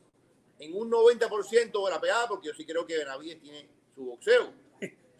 en 0.59 0.76
un 0.76 0.90
90% 0.90 1.84
de 1.84 1.90
la 1.90 2.00
pegada, 2.00 2.26
porque 2.28 2.48
yo 2.48 2.54
sí 2.54 2.64
creo 2.64 2.86
que 2.86 2.98
Benavides 2.98 3.40
tiene 3.40 3.68
su 3.94 4.04
boxeo. 4.04 4.52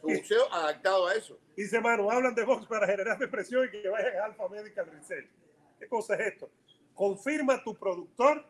Su 0.01 0.07
boxeo 0.09 0.53
adaptado 0.53 1.07
a 1.07 1.15
eso. 1.15 1.39
Dice 1.57 1.81
Manu, 1.81 2.11
hablan 2.11 2.35
de 2.35 2.45
box 2.45 2.67
para 2.67 2.87
generar 2.87 3.19
depresión 3.19 3.67
y 3.67 3.71
que 3.71 3.89
vayan 3.89 4.17
a 4.17 4.25
Alpha 4.27 4.49
Medical 4.49 4.87
Research. 4.87 5.29
¿Qué 5.79 5.89
cosa 5.89 6.15
es 6.15 6.35
esto? 6.35 6.51
Confirma 6.95 7.63
tu 7.63 7.77
productor 7.77 8.45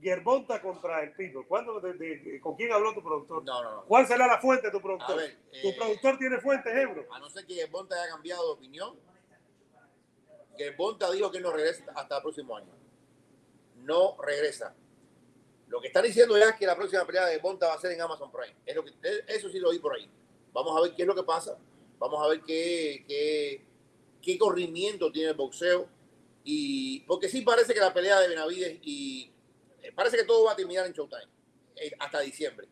Gerbonta 0.00 0.60
contra 0.62 1.02
el 1.02 1.12
Pino. 1.12 1.44
¿Cuándo, 1.46 1.78
de- 1.80 2.40
¿Con 2.40 2.56
quién 2.56 2.72
habló 2.72 2.94
tu 2.94 3.02
productor? 3.02 3.44
No, 3.44 3.62
no, 3.62 3.74
no. 3.76 3.84
¿Cuál 3.84 4.06
será 4.06 4.26
la 4.26 4.38
fuente 4.40 4.66
de 4.68 4.72
tu 4.72 4.80
productor? 4.80 5.12
A 5.12 5.16
ver, 5.16 5.36
¿Tu 5.62 5.68
eh, 5.68 5.74
productor 5.78 6.18
tiene 6.18 6.38
fuentes, 6.40 6.74
Ebro? 6.74 7.06
a 7.12 7.18
no 7.18 7.28
ser 7.28 7.44
que 7.46 7.64
Bonta 7.66 7.94
haya 8.00 8.10
cambiado 8.12 8.46
de 8.46 8.52
opinión, 8.52 8.96
que 10.56 10.70
Bonta 10.72 11.10
dijo 11.10 11.30
que 11.30 11.40
no 11.40 11.52
regresa 11.52 11.84
hasta 11.94 12.16
el 12.16 12.22
próximo 12.22 12.56
año. 12.56 12.72
No 13.76 14.16
regresa. 14.22 14.74
Lo 15.68 15.80
que 15.80 15.86
están 15.88 16.02
diciendo 16.04 16.36
ya 16.36 16.50
es 16.50 16.56
que 16.56 16.66
la 16.66 16.76
próxima 16.76 17.04
pelea 17.06 17.26
de 17.26 17.38
Bonta 17.38 17.66
va 17.68 17.74
a 17.74 17.78
ser 17.80 17.92
en 17.92 18.00
Amazon 18.00 18.30
Prime. 18.30 18.54
Es 18.66 18.74
lo 18.76 18.84
que, 18.84 18.92
eso 19.28 19.48
sí 19.48 19.58
lo 19.58 19.68
oí 19.70 19.78
por 19.78 19.94
ahí. 19.94 20.08
Vamos 20.52 20.76
a 20.76 20.80
ver 20.82 20.94
qué 20.94 21.02
es 21.02 21.08
lo 21.08 21.14
que 21.14 21.22
pasa. 21.22 21.56
Vamos 21.98 22.22
a 22.24 22.28
ver 22.28 22.40
qué, 22.42 23.04
qué, 23.06 23.62
qué 24.20 24.38
corrimiento 24.38 25.12
tiene 25.12 25.30
el 25.30 25.36
boxeo. 25.36 25.88
Y 26.44 27.00
porque 27.00 27.28
sí 27.28 27.42
parece 27.42 27.72
que 27.72 27.80
la 27.80 27.92
pelea 27.94 28.18
de 28.20 28.28
Benavides 28.28 28.78
y 28.82 29.26
eh, 29.26 29.32
parece 29.94 30.16
que 30.16 30.24
todo 30.24 30.44
va 30.44 30.52
a 30.52 30.56
terminar 30.56 30.86
en 30.86 30.92
Showtime 30.92 31.26
eh, 31.76 31.92
hasta 31.98 32.20
diciembre. 32.20 32.68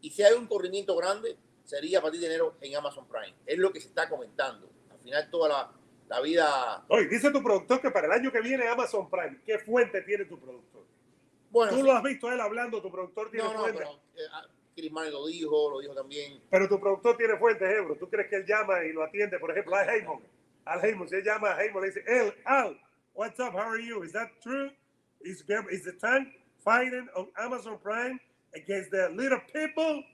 Y 0.00 0.10
si 0.10 0.22
hay 0.22 0.34
un 0.34 0.46
corrimiento 0.46 0.94
grande, 0.96 1.36
sería 1.64 1.98
a 1.98 2.02
partir 2.02 2.20
de 2.20 2.26
enero 2.26 2.56
en 2.60 2.76
Amazon 2.76 3.06
Prime. 3.08 3.34
Es 3.46 3.58
lo 3.58 3.72
que 3.72 3.80
se 3.80 3.88
está 3.88 4.08
comentando. 4.08 4.70
Al 4.90 4.98
final, 4.98 5.30
toda 5.30 5.48
la, 5.48 5.72
la 6.08 6.20
vida. 6.20 6.84
Oye, 6.88 7.06
dice 7.08 7.30
tu 7.30 7.42
productor 7.42 7.80
que 7.80 7.90
para 7.90 8.06
el 8.06 8.12
año 8.12 8.30
que 8.30 8.40
viene 8.40 8.68
Amazon 8.68 9.08
Prime. 9.10 9.40
¿Qué 9.44 9.58
fuente 9.58 10.02
tiene 10.02 10.24
tu 10.26 10.38
productor? 10.38 10.84
Bueno, 11.50 11.72
Tú 11.72 11.78
sí. 11.78 11.82
lo 11.84 11.92
has 11.92 12.02
visto 12.02 12.30
él 12.30 12.40
hablando, 12.40 12.82
tu 12.82 12.90
productor 12.90 13.30
tiene 13.30 13.46
no, 13.46 13.54
no, 13.54 13.60
fuente. 13.60 13.78
pero 13.78 13.92
eh, 14.16 14.28
ah, 14.32 14.46
Chris 14.74 14.92
Mann 14.92 15.10
lo 15.10 15.26
dijo, 15.26 15.70
lo 15.70 15.80
dijo 15.80 15.94
también. 15.94 16.42
Pero 16.50 16.68
tu 16.68 16.78
productor 16.78 17.16
tiene 17.16 17.36
fuentes, 17.38 17.68
Ebro. 17.68 17.96
¿Tú 17.96 18.10
crees 18.10 18.28
que 18.28 18.36
él 18.36 18.44
llama 18.46 18.84
y 18.84 18.92
lo 18.92 19.02
atiende? 19.02 19.38
Por 19.38 19.50
ejemplo, 19.50 19.74
a 19.74 19.84
Heyman. 19.84 20.20
Al 20.66 20.84
Heyman, 20.84 21.08
se 21.08 21.22
llama 21.22 21.52
a 21.52 21.62
Heyman, 21.64 21.82
le 21.82 21.88
dice, 21.88 22.04
El, 22.06 22.34
Al, 22.44 22.78
what's 23.14 23.38
up, 23.40 23.54
how 23.54 23.60
are 23.70 23.82
you? 23.82 24.02
Is 24.04 24.12
that 24.12 24.28
true? 24.42 24.70
Is, 25.20 25.44
is 25.70 25.84
the 25.84 25.92
tank 25.92 26.28
fighting 26.64 27.08
on 27.16 27.28
Amazon 27.38 27.78
Prime 27.82 28.20
against 28.54 28.90
the 28.90 29.08
little 29.10 29.40
people? 29.52 30.04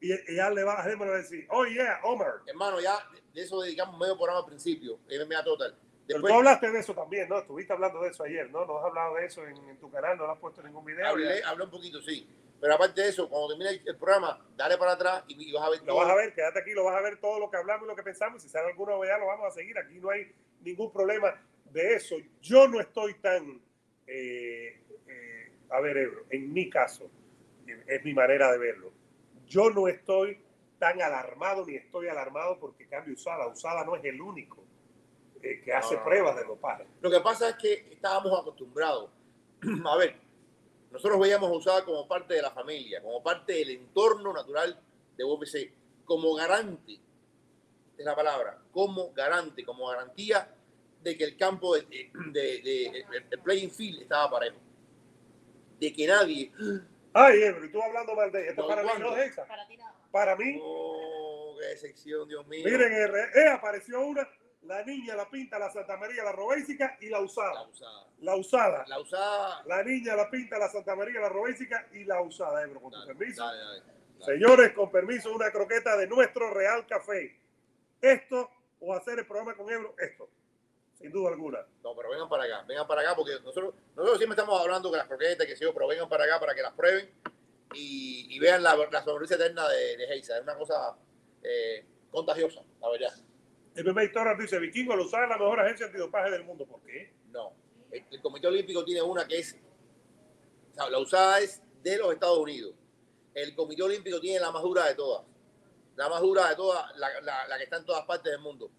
Y, 0.00 0.12
y 0.32 0.38
Al 0.38 0.54
le 0.54 0.64
va 0.64 0.80
a 0.80 0.96
va 0.96 1.16
decir, 1.18 1.46
oh 1.50 1.64
yeah, 1.66 2.00
Omar. 2.04 2.40
Hermano, 2.46 2.80
ya 2.80 2.96
de 3.34 3.42
eso 3.42 3.60
dedicamos 3.60 3.98
medio 3.98 4.16
programa 4.16 4.40
al 4.40 4.46
principio, 4.46 4.98
MMA 5.08 5.44
Total. 5.44 5.76
Pero 6.06 6.18
Después 6.18 6.32
tú 6.32 6.38
hablaste 6.38 6.70
de 6.70 6.78
eso 6.80 6.94
también, 6.94 7.28
¿no? 7.28 7.38
Estuviste 7.38 7.72
hablando 7.72 8.00
de 8.00 8.08
eso 8.08 8.24
ayer, 8.24 8.50
¿no? 8.50 8.64
No 8.64 8.78
has 8.78 8.84
hablado 8.86 9.14
de 9.16 9.26
eso 9.26 9.46
en, 9.46 9.56
en 9.68 9.78
tu 9.78 9.90
canal, 9.90 10.16
no 10.16 10.26
lo 10.26 10.32
has 10.32 10.38
puesto 10.38 10.60
en 10.60 10.68
ningún 10.68 10.84
video. 10.84 11.06
hablé, 11.06 11.44
hablé 11.44 11.64
un 11.64 11.70
poquito, 11.70 12.00
sí. 12.00 12.28
Pero 12.60 12.74
aparte 12.74 13.00
de 13.02 13.08
eso, 13.08 13.28
cuando 13.28 13.48
termine 13.48 13.70
el, 13.70 13.82
el 13.86 13.96
programa, 13.96 14.44
dale 14.56 14.76
para 14.76 14.92
atrás 14.92 15.24
y, 15.28 15.48
y 15.48 15.52
vas 15.52 15.64
a 15.64 15.70
ver 15.70 15.80
Lo 15.80 15.86
todo. 15.86 15.96
vas 15.98 16.10
a 16.10 16.14
ver, 16.14 16.34
quédate 16.34 16.58
aquí, 16.60 16.72
lo 16.72 16.84
vas 16.84 16.96
a 16.96 17.00
ver 17.00 17.20
todo 17.20 17.38
lo 17.38 17.50
que 17.50 17.56
hablamos 17.58 17.84
y 17.86 17.88
lo 17.88 17.96
que 17.96 18.02
pensamos. 18.02 18.42
Si 18.42 18.48
sale 18.48 18.68
alguna 18.68 18.92
novedad, 18.92 19.20
lo 19.20 19.26
vamos 19.26 19.46
a 19.46 19.50
seguir. 19.50 19.78
Aquí 19.78 20.00
no 20.00 20.10
hay 20.10 20.32
ningún 20.62 20.92
problema 20.92 21.40
de 21.66 21.94
eso. 21.94 22.16
Yo 22.42 22.66
no 22.68 22.80
estoy 22.80 23.14
tan. 23.14 23.60
Eh, 24.10 24.80
eh, 25.06 25.52
a 25.70 25.80
ver, 25.80 25.96
Ebro, 25.96 26.24
en 26.30 26.52
mi 26.52 26.68
caso, 26.68 27.08
es 27.86 28.04
mi 28.04 28.12
manera 28.12 28.50
de 28.50 28.58
verlo. 28.58 28.92
Yo 29.46 29.70
no 29.70 29.86
estoy 29.86 30.40
tan 30.78 31.00
alarmado 31.00 31.64
ni 31.64 31.76
estoy 31.76 32.08
alarmado 32.08 32.58
porque 32.58 32.88
cambio 32.88 33.14
Usada. 33.14 33.46
Usada 33.46 33.84
no 33.84 33.94
es 33.94 34.04
el 34.04 34.20
único 34.20 34.64
eh, 35.42 35.60
que 35.60 35.72
hace 35.72 35.94
No, 35.94 36.00
no, 36.00 36.06
pruebas 36.06 36.36
de 36.36 36.44
dopaje. 36.44 36.86
Lo 37.00 37.10
que 37.10 37.20
pasa 37.20 37.50
es 37.50 37.56
que 37.56 37.86
estábamos 37.92 38.38
acostumbrados. 38.40 39.10
A 39.86 39.96
ver, 39.96 40.16
nosotros 40.90 41.20
veíamos 41.20 41.50
a 41.50 41.52
Usada 41.52 41.84
como 41.84 42.08
parte 42.08 42.34
de 42.34 42.42
la 42.42 42.50
familia, 42.50 43.00
como 43.00 43.22
parte 43.22 43.52
del 43.52 43.70
entorno 43.70 44.32
natural 44.32 44.80
de 45.16 45.24
UFC. 45.24 45.72
como 46.04 46.34
garante, 46.34 46.98
es 47.96 48.04
la 48.04 48.16
palabra, 48.16 48.58
como 48.72 49.12
garante, 49.12 49.64
como 49.64 49.86
garantía 49.86 50.52
de 51.02 51.16
que 51.16 51.24
el 51.24 51.36
campo 51.36 51.74
de, 51.76 51.82
de- 51.82 52.60
de- 52.62 52.86
el- 52.86 53.26
el 53.30 53.38
playing 53.40 53.70
field 53.70 54.02
estaba 54.02 54.30
parejo. 54.30 54.56
De 55.78 55.92
que 55.92 56.06
nadie, 56.06 56.52
Ay, 57.12 57.42
Ebro, 57.42 57.64
y 57.64 57.72
tú 57.72 57.82
hablando 57.82 58.14
mal 58.14 58.30
de 58.30 58.48
esto. 58.48 58.62
No, 58.62 58.68
Para 58.68 58.82
mí 58.84 58.90
no 59.00 59.16
es 59.16 59.32
esa. 59.32 59.44
Para 59.46 59.66
ti 59.66 59.76
nada. 59.76 59.94
Para 60.12 60.36
mí, 60.36 60.58
oh, 60.62 61.56
qué 61.60 61.76
sección, 61.76 62.28
Dios 62.28 62.46
mío. 62.46 62.62
miren, 62.64 62.92
eh, 62.92 63.48
apareció 63.48 64.00
una, 64.00 64.28
la 64.62 64.84
niña, 64.84 65.16
la 65.16 65.28
pinta, 65.28 65.58
la 65.58 65.70
Santa 65.72 65.96
María, 65.96 66.22
la 66.22 66.30
Robésica 66.32 66.96
y 67.00 67.08
la 67.08 67.18
la 67.18 67.24
usada. 67.24 67.52
La 68.20 68.36
usada. 68.36 68.84
La 68.86 69.00
usada. 69.00 69.62
La 69.66 69.82
niña, 69.82 70.14
la 70.14 70.30
pinta, 70.30 70.56
la 70.58 70.68
Santa 70.68 70.94
María, 70.94 71.18
la 71.20 71.28
Robésica 71.30 71.88
y 71.92 72.04
la 72.04 72.20
usada, 72.20 72.62
Ebro, 72.62 72.80
con 72.80 72.92
tu 72.92 73.04
permiso. 73.06 73.44
dale, 73.44 73.58
dale, 73.58 73.80
dale. 73.80 73.92
Señores, 74.24 74.72
con 74.74 74.90
permiso, 74.92 75.32
una 75.34 75.50
croqueta 75.50 75.96
de 75.96 76.06
nuestro 76.06 76.52
Real 76.52 76.86
Café. 76.86 77.36
Esto 78.02 78.50
o 78.80 78.94
hacer 78.94 79.18
el 79.18 79.26
programa 79.26 79.54
con 79.56 79.68
Ebro, 79.70 79.94
esto. 79.98 80.28
Sin 81.00 81.10
duda 81.12 81.30
alguna. 81.30 81.66
No, 81.82 81.94
pero 81.96 82.10
vengan 82.10 82.28
para 82.28 82.44
acá, 82.44 82.62
vengan 82.68 82.86
para 82.86 83.00
acá, 83.00 83.16
porque 83.16 83.32
nosotros, 83.40 83.74
nosotros 83.96 84.18
siempre 84.18 84.34
estamos 84.38 84.60
hablando 84.60 84.90
que 84.90 84.98
las 84.98 85.06
croquetas, 85.08 85.46
que 85.46 85.56
sí, 85.56 85.64
pero 85.72 85.86
vengan 85.86 86.08
para 86.08 86.24
acá 86.24 86.38
para 86.38 86.54
que 86.54 86.62
las 86.62 86.72
prueben 86.74 87.10
y, 87.74 88.26
y 88.34 88.38
vean 88.38 88.62
la, 88.62 88.76
la 88.76 89.04
sonrisa 89.04 89.36
eterna 89.36 89.66
de, 89.68 89.96
de 89.96 90.06
Geisa. 90.06 90.36
Es 90.36 90.42
una 90.42 90.56
cosa 90.56 90.96
eh, 91.42 91.84
contagiosa, 92.10 92.62
la 92.80 92.90
verdad. 92.90 93.12
El 93.74 93.84
primer 93.84 94.12
Torres 94.12 94.38
dice, 94.38 94.58
Vikingo, 94.58 94.94
usada 94.94 95.24
es 95.24 95.30
la 95.30 95.38
mejor 95.38 95.60
agencia 95.60 95.86
antidopaje 95.86 96.30
del 96.32 96.44
mundo. 96.44 96.66
¿Por 96.66 96.82
qué? 96.82 97.12
No. 97.30 97.52
El, 97.90 98.04
el 98.10 98.20
Comité 98.20 98.48
Olímpico 98.48 98.84
tiene 98.84 99.00
una 99.00 99.26
que 99.26 99.38
es, 99.38 99.56
o 100.72 100.74
sea, 100.74 100.90
la 100.90 100.98
usada 100.98 101.40
es 101.40 101.62
de 101.82 101.96
los 101.96 102.12
Estados 102.12 102.38
Unidos. 102.38 102.74
El 103.32 103.54
Comité 103.54 103.82
Olímpico 103.84 104.20
tiene 104.20 104.40
la 104.40 104.50
más 104.50 104.62
dura 104.62 104.86
de 104.86 104.94
todas. 104.96 105.24
La 105.96 106.08
más 106.08 106.20
dura 106.20 106.48
de 106.48 106.56
todas, 106.56 106.94
la, 106.98 107.20
la- 107.20 107.46
la 107.48 107.56
que 107.58 107.64
está 107.64 107.76
en 107.78 107.84
todas 107.86 108.04
partes 108.04 108.30
del 108.32 108.40
mundo. 108.40 108.70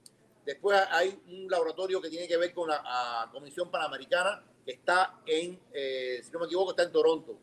Después 0.46 0.80
hay 0.90 1.22
un 1.28 1.50
laboratorio 1.50 2.02
que 2.02 2.10
tiene 2.10 2.28
que 2.28 2.38
ver 2.38 2.54
con 2.54 2.68
la 2.68 3.30
Comisión 3.32 3.70
Panamericana, 3.70 4.44
que 4.66 4.72
está 4.72 5.20
en, 5.26 5.60
eh, 5.74 6.22
si 6.24 6.32
no 6.32 6.40
me 6.40 6.46
equivoco, 6.46 6.72
está 6.72 6.84
en 6.84 6.92
Toronto. 6.92 7.38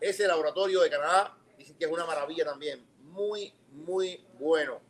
Ese 0.00 0.26
laboratorio 0.26 0.80
de 0.80 0.90
Canadá 0.90 1.36
dicen 1.56 1.76
que 1.76 1.84
es 1.84 1.90
una 1.90 2.06
maravilla 2.06 2.44
también. 2.44 2.86
Muy, 3.02 3.52
muy 3.72 4.24
bueno. 4.38 4.80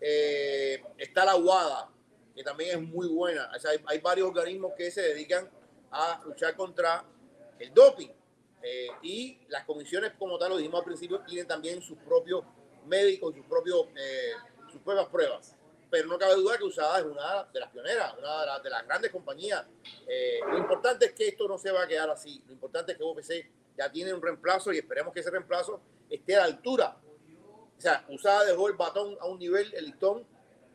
Eh, 0.00 0.82
está 0.98 1.24
la 1.24 1.36
UADA, 1.36 1.88
que 2.34 2.42
también 2.42 2.70
es 2.70 2.88
muy 2.88 3.06
buena. 3.08 3.50
Hay, 3.86 3.98
varios 3.98 4.28
organismos 4.28 4.72
que 4.76 4.90
se 4.90 5.02
dedican 5.02 5.48
a 5.90 6.20
luchar 6.24 6.56
contra 6.56 7.04
el 7.58 7.72
doping. 7.72 8.08
Eh, 8.62 8.88
y 9.02 9.38
las 9.48 9.64
comisiones, 9.64 10.12
como 10.18 10.38
tal, 10.38 10.50
lo 10.50 10.56
dijimos 10.56 10.80
al 10.80 10.86
principio, 10.86 11.20
tienen 11.20 11.46
también 11.46 11.80
sus 11.82 11.98
propios 11.98 12.44
médicos, 12.86 13.34
sus 13.34 13.46
propios, 13.46 13.86
sus 14.72 14.80
propias 14.80 15.06
pruebas. 15.06 15.56
Pero 15.94 16.08
no 16.08 16.18
cabe 16.18 16.34
duda 16.34 16.58
que 16.58 16.64
USADA 16.64 16.98
es 16.98 17.04
una 17.04 17.44
de 17.52 17.60
las 17.60 17.70
pioneras, 17.70 18.14
una 18.18 18.40
de 18.40 18.46
las, 18.46 18.62
de 18.64 18.70
las 18.70 18.84
grandes 18.84 19.12
compañías. 19.12 19.64
Eh, 20.08 20.40
lo 20.44 20.58
importante 20.58 21.06
es 21.06 21.12
que 21.12 21.28
esto 21.28 21.46
no 21.46 21.56
se 21.56 21.70
va 21.70 21.84
a 21.84 21.86
quedar 21.86 22.10
así. 22.10 22.42
Lo 22.48 22.52
importante 22.52 22.90
es 22.90 22.98
que 22.98 23.04
UFC 23.04 23.48
ya 23.78 23.92
tiene 23.92 24.12
un 24.12 24.20
reemplazo 24.20 24.72
y 24.72 24.78
esperemos 24.78 25.14
que 25.14 25.20
ese 25.20 25.30
reemplazo 25.30 25.80
esté 26.10 26.34
a 26.34 26.40
la 26.40 26.44
altura. 26.46 26.96
O 27.78 27.80
sea, 27.80 28.04
USADA 28.08 28.46
dejó 28.46 28.66
el 28.66 28.74
batón 28.74 29.16
a 29.20 29.26
un 29.26 29.38
nivel, 29.38 29.72
el 29.72 29.84
listón, 29.84 30.26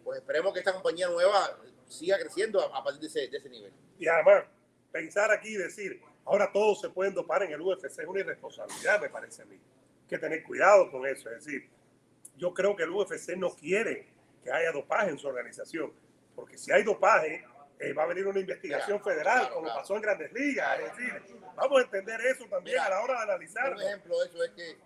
pues 0.06 0.20
esperemos 0.20 0.54
que 0.54 0.60
esta 0.60 0.72
compañía 0.72 1.10
nueva 1.10 1.60
siga 1.90 2.18
creciendo 2.18 2.62
a, 2.62 2.78
a 2.78 2.82
partir 2.82 3.02
de 3.02 3.08
ese, 3.08 3.28
de 3.28 3.38
ese 3.40 3.50
nivel. 3.50 3.74
Y 3.98 4.08
además, 4.08 4.46
pensar 4.90 5.32
aquí 5.32 5.50
y 5.50 5.58
decir, 5.58 6.02
ahora 6.24 6.50
todos 6.50 6.80
se 6.80 6.88
pueden 6.92 7.14
dopar 7.14 7.44
en 7.44 7.52
el 7.52 7.60
UFC 7.60 7.88
es 7.88 8.08
una 8.08 8.22
irresponsabilidad, 8.22 9.02
me 9.02 9.10
parece 9.10 9.42
a 9.42 9.46
mí. 9.46 9.56
Hay 9.56 10.08
que 10.08 10.18
tener 10.18 10.44
cuidado 10.44 10.90
con 10.90 11.06
eso. 11.06 11.30
Es 11.30 11.44
decir, 11.44 11.68
yo 12.38 12.54
creo 12.54 12.74
que 12.74 12.84
el 12.84 12.92
UFC 12.92 13.36
no 13.36 13.54
quiere 13.54 14.18
que 14.44 14.52
haya 14.52 14.72
dopaje 14.72 15.10
en 15.10 15.18
su 15.18 15.28
organización, 15.28 15.94
porque 16.36 16.58
si 16.58 16.72
hay 16.72 16.84
dopaje, 16.84 17.46
eh, 17.80 17.94
va 17.94 18.04
a 18.04 18.08
venir 18.08 18.28
una 18.28 18.40
investigación 18.40 19.00
Mira, 19.02 19.04
federal, 19.14 19.38
claro, 19.40 19.54
como 19.54 19.66
claro. 19.66 19.80
pasó 19.82 19.96
en 19.96 20.02
Grandes 20.02 20.34
Ligas. 20.34 20.80
Es 20.80 20.98
decir, 20.98 21.24
vamos 21.56 21.80
a 21.80 21.84
entender 21.84 22.22
eso 22.22 22.46
también 22.50 22.76
Mira, 22.76 22.86
a 22.86 22.90
la 22.90 23.02
hora 23.02 23.14
de 23.18 23.22
analizarlo. 23.24 23.76
Un 23.78 23.82
ejemplo 23.84 24.20
de 24.20 24.26
eso 24.28 24.44
es 24.44 24.52
que 24.52 24.80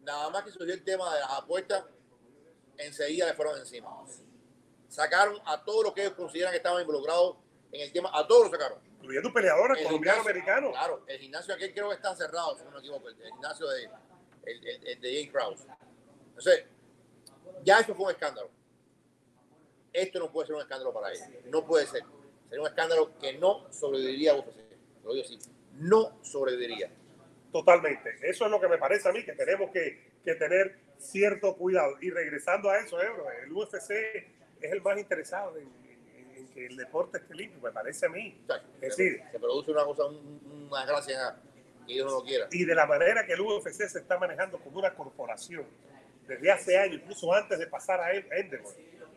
nada 0.00 0.30
más 0.30 0.42
que 0.44 0.50
surgió 0.50 0.74
el 0.74 0.82
tema 0.84 1.12
de 1.14 1.20
las 1.20 1.30
apuestas, 1.30 1.84
enseguida 2.78 3.26
le 3.26 3.34
fueron 3.34 3.58
encima. 3.58 3.90
Sacaron 4.88 5.38
a 5.46 5.62
todos 5.64 5.84
los 5.84 5.92
que 5.94 6.02
ellos 6.02 6.14
consideran 6.14 6.52
que 6.52 6.58
estaban 6.58 6.80
involucrados 6.80 7.36
en 7.72 7.80
el 7.80 7.92
tema, 7.92 8.10
a 8.12 8.26
todos 8.26 8.42
los 8.44 8.50
sacaron. 8.52 8.78
Incluyendo 9.00 9.32
peleadores 9.32 9.78
El 9.78 9.84
colombianos 9.86 10.20
americanos. 10.26 10.70
Claro, 10.72 11.04
el 11.06 11.18
gimnasio 11.18 11.54
aquel 11.54 11.72
creo 11.74 11.88
que 11.88 11.96
está 11.96 12.14
cerrado, 12.16 12.56
si 12.56 12.64
no 12.64 12.70
me 12.70 12.78
equivoco, 12.78 13.08
el, 13.08 13.20
el 13.20 13.30
gimnasio 13.32 13.68
de, 13.68 13.84
el, 14.46 14.68
el- 14.68 14.86
el 14.88 15.00
de 15.00 15.12
Jay 15.12 15.28
Krause. 15.28 15.66
Entonces, 16.28 16.64
ya 17.64 17.80
eso 17.80 17.94
fue 17.94 18.06
un 18.06 18.10
escándalo. 18.12 18.50
Esto 19.94 20.18
no 20.18 20.30
puede 20.30 20.48
ser 20.48 20.56
un 20.56 20.62
escándalo 20.62 20.92
para 20.92 21.10
ellos. 21.12 21.26
No 21.46 21.64
puede 21.64 21.86
ser. 21.86 22.02
Sería 22.48 22.60
un 22.60 22.66
escándalo 22.66 23.16
que 23.18 23.38
no 23.38 23.72
sobreviviría 23.72 24.32
a 24.32 24.36
UFC. 24.36 24.56
Lo 25.04 25.14
digo 25.14 25.24
así. 25.24 25.38
No 25.78 26.18
sobreviviría. 26.22 26.90
Totalmente. 27.52 28.16
Eso 28.22 28.44
es 28.44 28.50
lo 28.50 28.60
que 28.60 28.68
me 28.68 28.78
parece 28.78 29.08
a 29.08 29.12
mí, 29.12 29.24
que 29.24 29.32
tenemos 29.32 29.70
que, 29.70 30.12
que 30.24 30.34
tener 30.34 30.76
cierto 30.98 31.56
cuidado. 31.56 31.96
Y 32.00 32.10
regresando 32.10 32.68
a 32.70 32.78
eso, 32.80 33.00
Ebro, 33.00 33.26
el 33.30 33.52
UFC 33.52 33.90
es 34.60 34.72
el 34.72 34.82
más 34.82 34.98
interesado 34.98 35.56
en, 35.56 35.68
en- 35.68 36.36
en 36.36 36.48
que 36.48 36.66
el 36.66 36.76
deporte 36.76 37.18
esté 37.18 37.34
limpio, 37.34 37.60
me 37.60 37.70
parece 37.70 38.06
a 38.06 38.08
mí. 38.08 38.40
O 38.42 38.46
sea, 38.46 38.56
Es 38.80 38.96
se, 38.96 39.02
decir, 39.04 39.22
se 39.30 39.38
produce 39.38 39.70
una 39.70 39.84
cosa, 39.84 40.04
un- 40.06 40.66
una 40.70 40.84
gracia 40.86 41.36
que 41.86 41.92
ellos 41.92 42.06
no 42.06 42.18
lo 42.18 42.24
quieran. 42.24 42.48
y 42.50 42.64
de 42.64 42.74
la 42.74 42.86
manera 42.86 43.24
que 43.26 43.34
el 43.34 43.40
UFC 43.40 43.86
se 43.88 43.98
está 44.00 44.18
manejando 44.18 44.58
como 44.58 44.78
una 44.78 44.92
corporación 44.94 45.64
desde 46.26 46.50
hace 46.50 46.78
años, 46.78 47.00
incluso 47.02 47.32
antes 47.34 47.58
de 47.58 47.66
pasar 47.68 48.00
a 48.00 48.12
En- 48.14 48.26
Endeavor. 48.32 48.72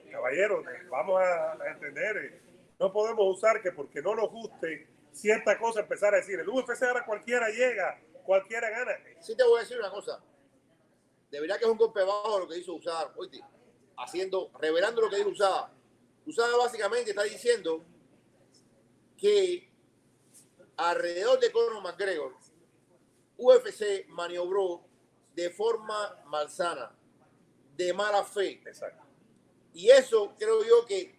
Caballeros, 0.10 0.66
eh, 0.68 0.88
vamos 0.90 1.22
a, 1.22 1.58
entender, 1.72 2.18
eh, 2.18 2.42
no 2.80 2.92
podemos 2.92 3.38
usar 3.38 3.62
que 3.62 3.72
porque 3.72 4.02
no 4.02 4.16
nos 4.16 4.30
guste 4.30 4.88
cierta 5.12 5.58
cosa 5.58 5.82
empezar 5.82 6.14
a 6.14 6.18
decir, 6.18 6.40
el 6.40 6.48
UFC 6.48 6.84
ahora 6.84 7.06
cualquiera 7.06 7.50
llega, 7.50 8.00
cualquiera 8.24 8.70
gana. 8.70 8.92
Sí 9.20 9.36
te 9.36 9.44
voy 9.44 9.60
a 9.60 9.62
decir 9.62 9.78
una 9.80 9.90
cosa. 9.90 10.22
De 11.32 11.42
verdad 11.42 11.58
que 11.58 11.66
es 11.66 11.72
un 11.72 11.78
golpe 11.78 12.04
bajo 12.04 12.40
lo 12.40 12.48
que 12.48 12.58
hizo 12.58 12.74
Usada, 12.74 13.12
oíste, 13.16 13.42
haciendo, 13.98 14.52
revelando 14.60 15.02
lo 15.02 15.10
que 15.10 15.18
dijo 15.18 15.30
Usada. 15.30 15.74
Usada 16.26 16.56
básicamente 16.58 17.12
está 17.12 17.24
diciendo 17.24 17.84
que 19.18 19.70
alrededor 20.78 21.40
de 21.40 21.52
Conor 21.52 21.82
McGregor, 21.82 22.36
UFC 23.38 24.08
maniobró 24.10 24.84
de 25.34 25.50
forma 25.50 26.22
malsana, 26.26 26.96
de 27.76 27.94
mala 27.94 28.24
fe. 28.24 28.62
Exacto. 28.66 29.07
Y 29.74 29.90
eso 29.90 30.34
creo 30.40 30.64
yo 30.64 30.86
que 30.86 31.16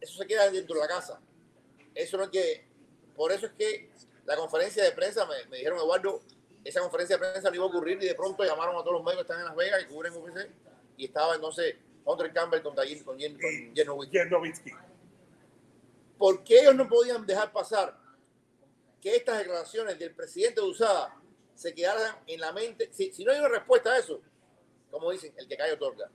eso 0.00 0.18
se 0.18 0.26
queda 0.26 0.50
dentro 0.50 0.74
de 0.74 0.80
la 0.80 0.88
casa. 0.88 1.20
Eso 1.94 2.16
no 2.16 2.24
es 2.24 2.30
que, 2.30 2.64
por 3.16 3.30
eso 3.32 3.46
es 3.46 3.52
que 3.52 3.90
la 4.24 4.36
conferencia 4.36 4.82
de 4.82 4.92
prensa, 4.92 5.26
me, 5.26 5.46
me 5.46 5.58
dijeron, 5.58 5.78
Eduardo, 5.78 6.20
esa 6.64 6.80
conferencia 6.80 7.16
de 7.16 7.20
prensa 7.20 7.48
no 7.50 7.54
iba 7.56 7.64
a 7.64 7.68
ocurrir 7.68 8.02
y 8.02 8.06
de 8.06 8.14
pronto 8.14 8.44
llamaron 8.44 8.74
a 8.76 8.80
todos 8.80 8.92
los 8.94 9.02
medios 9.02 9.18
que 9.18 9.22
están 9.22 9.40
en 9.40 9.46
Las 9.46 9.56
Vegas 9.56 9.82
y 9.82 9.86
cubren 9.86 10.12
UFC 10.16 10.48
y 10.96 11.04
estaba 11.06 11.34
entonces 11.34 11.76
Hunter 12.04 12.32
Campbell 12.32 12.62
con, 12.62 12.74
Jen- 12.76 13.02
con, 13.04 13.18
Jen- 13.18 13.72
Y 13.74 13.84
con. 13.88 13.96
¿Por 16.18 16.44
qué 16.44 16.60
ellos 16.60 16.74
no 16.74 16.88
podían 16.88 17.26
dejar 17.26 17.52
pasar 17.52 17.98
que 19.00 19.16
estas 19.16 19.38
declaraciones 19.38 19.98
del 19.98 20.14
presidente 20.14 20.60
de 20.60 20.66
USADA 20.68 21.16
se 21.54 21.74
quedaran 21.74 22.16
en 22.26 22.40
la 22.40 22.52
mente? 22.52 22.88
Si, 22.92 23.12
si 23.12 23.24
no 23.24 23.32
hay 23.32 23.38
una 23.40 23.48
respuesta 23.48 23.90
a 23.92 23.98
eso, 23.98 24.20
como 24.90 25.10
dicen, 25.10 25.34
el 25.36 25.48
que 25.48 25.56
cae 25.56 25.72
otorga. 25.72 26.08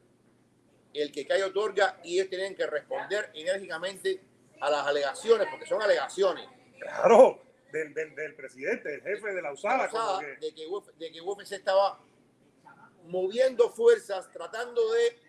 El 0.93 1.11
que 1.11 1.25
cae 1.27 1.43
otorga 1.43 1.99
y 2.03 2.17
ellos 2.17 2.29
tienen 2.29 2.55
que 2.55 2.65
responder 2.65 3.29
enérgicamente 3.33 4.21
a 4.59 4.69
las 4.69 4.87
alegaciones, 4.87 5.47
porque 5.51 5.65
son 5.67 5.81
alegaciones. 5.81 6.47
Claro, 6.79 7.41
del, 7.71 7.93
del, 7.93 8.15
del 8.15 8.35
presidente, 8.35 8.89
del 8.89 9.01
jefe 9.01 9.33
de 9.33 9.41
la 9.41 9.51
USADA. 9.53 9.89
como 9.89 10.03
USADA, 10.03 10.19
que- 10.19 10.45
de, 10.47 10.53
que 10.55 10.67
UFC, 10.67 10.93
de 10.97 11.11
que 11.11 11.21
UFC 11.21 11.51
estaba 11.53 11.99
moviendo 13.05 13.69
fuerzas, 13.69 14.29
tratando 14.31 14.91
de 14.93 15.19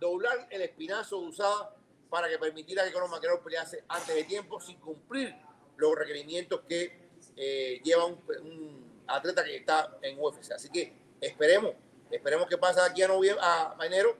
doblar 0.00 0.46
el 0.50 0.62
espinazo 0.62 1.20
de 1.20 1.26
USADA 1.28 1.74
para 2.10 2.28
que 2.28 2.38
permitiera 2.38 2.84
que 2.84 2.92
Conor 2.92 3.10
McGregor 3.10 3.42
pelease 3.42 3.82
antes 3.88 4.14
de 4.14 4.24
tiempo 4.24 4.60
sin 4.60 4.78
cumplir 4.78 5.34
los 5.76 5.94
requerimientos 5.94 6.60
que 6.68 6.98
eh, 7.36 7.80
lleva 7.82 8.04
un, 8.06 8.22
un 8.42 9.02
atleta 9.06 9.42
que 9.44 9.56
está 9.56 9.96
en 10.02 10.18
UFC. 10.20 10.52
Así 10.52 10.68
que 10.70 10.92
esperemos, 11.20 11.74
esperemos 12.10 12.48
que 12.48 12.58
pase 12.58 12.80
aquí 12.80 13.02
a, 13.02 13.08
noviembre, 13.08 13.42
a 13.44 13.76
enero 13.84 14.16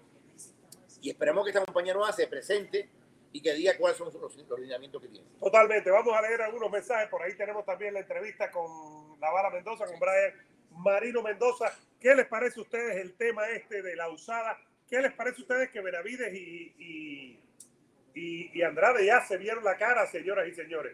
y 1.06 1.10
esperemos 1.10 1.44
que 1.44 1.50
esta 1.50 1.64
compañía 1.64 1.94
nueva 1.94 2.12
se 2.12 2.26
presente 2.26 2.88
y 3.32 3.40
que 3.40 3.54
diga 3.54 3.76
cuáles 3.78 3.96
son 3.96 4.12
los, 4.12 4.36
los 4.36 4.58
lineamientos 4.58 5.00
que 5.00 5.06
tiene. 5.08 5.24
Totalmente. 5.38 5.88
Vamos 5.90 6.12
a 6.16 6.20
leer 6.22 6.42
algunos 6.42 6.68
mensajes. 6.68 7.08
Por 7.08 7.22
ahí 7.22 7.36
tenemos 7.36 7.64
también 7.64 7.94
la 7.94 8.00
entrevista 8.00 8.50
con 8.50 9.18
Bala 9.20 9.50
Mendoza, 9.50 9.84
con 9.86 10.00
Brian 10.00 10.32
Marino 10.72 11.22
Mendoza. 11.22 11.72
¿Qué 12.00 12.12
les 12.16 12.26
parece 12.26 12.58
a 12.58 12.62
ustedes 12.64 12.96
el 12.96 13.14
tema 13.14 13.48
este 13.50 13.82
de 13.82 13.94
la 13.94 14.08
usada? 14.08 14.58
¿Qué 14.90 15.00
les 15.00 15.12
parece 15.12 15.38
a 15.38 15.42
ustedes 15.42 15.70
que 15.70 15.80
Benavides 15.80 16.34
y, 16.34 16.74
y, 16.78 17.40
y- 18.14 18.50
y 18.52 18.62
Andrade 18.62 19.06
ya 19.06 19.20
se 19.24 19.36
vieron 19.36 19.62
la 19.62 19.76
cara, 19.76 20.06
señoras 20.08 20.48
y 20.48 20.52
señores? 20.52 20.92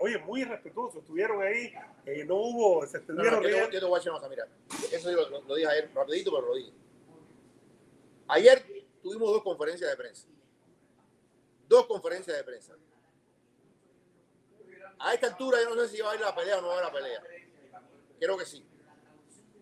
Oye, 0.00 0.18
muy 0.18 0.44
respetuosos, 0.44 1.02
estuvieron 1.02 1.40
ahí, 1.42 1.72
eh, 2.06 2.24
no 2.26 2.34
hubo, 2.36 2.86
se 2.86 2.98
No, 2.98 3.04
no, 3.14 3.22
estuvieron 3.22 3.42
yo, 3.42 3.42
te, 3.42 3.48
riendo. 3.48 3.70
yo 3.70 3.80
te 3.80 3.86
voy 3.86 3.94
a 3.94 3.98
decir 3.98 4.10
una 4.10 4.18
cosa, 4.20 4.28
mira. 4.30 4.46
Eso 4.92 5.10
yo 5.10 5.28
lo, 5.30 5.40
lo 5.42 5.54
dije 5.54 5.68
ayer 5.70 5.90
rapidito, 5.94 6.30
pero 6.30 6.46
lo 6.46 6.56
dije. 6.56 6.72
Ayer 8.28 8.64
tuvimos 9.02 9.30
dos 9.30 9.42
conferencias 9.42 9.90
de 9.90 9.96
prensa. 9.96 10.28
Dos 11.68 11.86
conferencias 11.86 12.36
de 12.36 12.44
prensa. 12.44 12.76
A 14.98 15.14
esta 15.14 15.28
altura 15.28 15.62
yo 15.62 15.74
no 15.74 15.82
sé 15.82 15.88
si 15.88 16.00
va 16.02 16.12
a 16.12 16.14
ir 16.14 16.20
la 16.20 16.34
pelea 16.34 16.58
o 16.58 16.60
no 16.60 16.68
va 16.68 16.74
a 16.74 16.76
ir 16.78 16.84
la 16.84 16.92
pelea. 16.92 17.22
Creo 18.18 18.36
que 18.36 18.44
sí. 18.44 18.64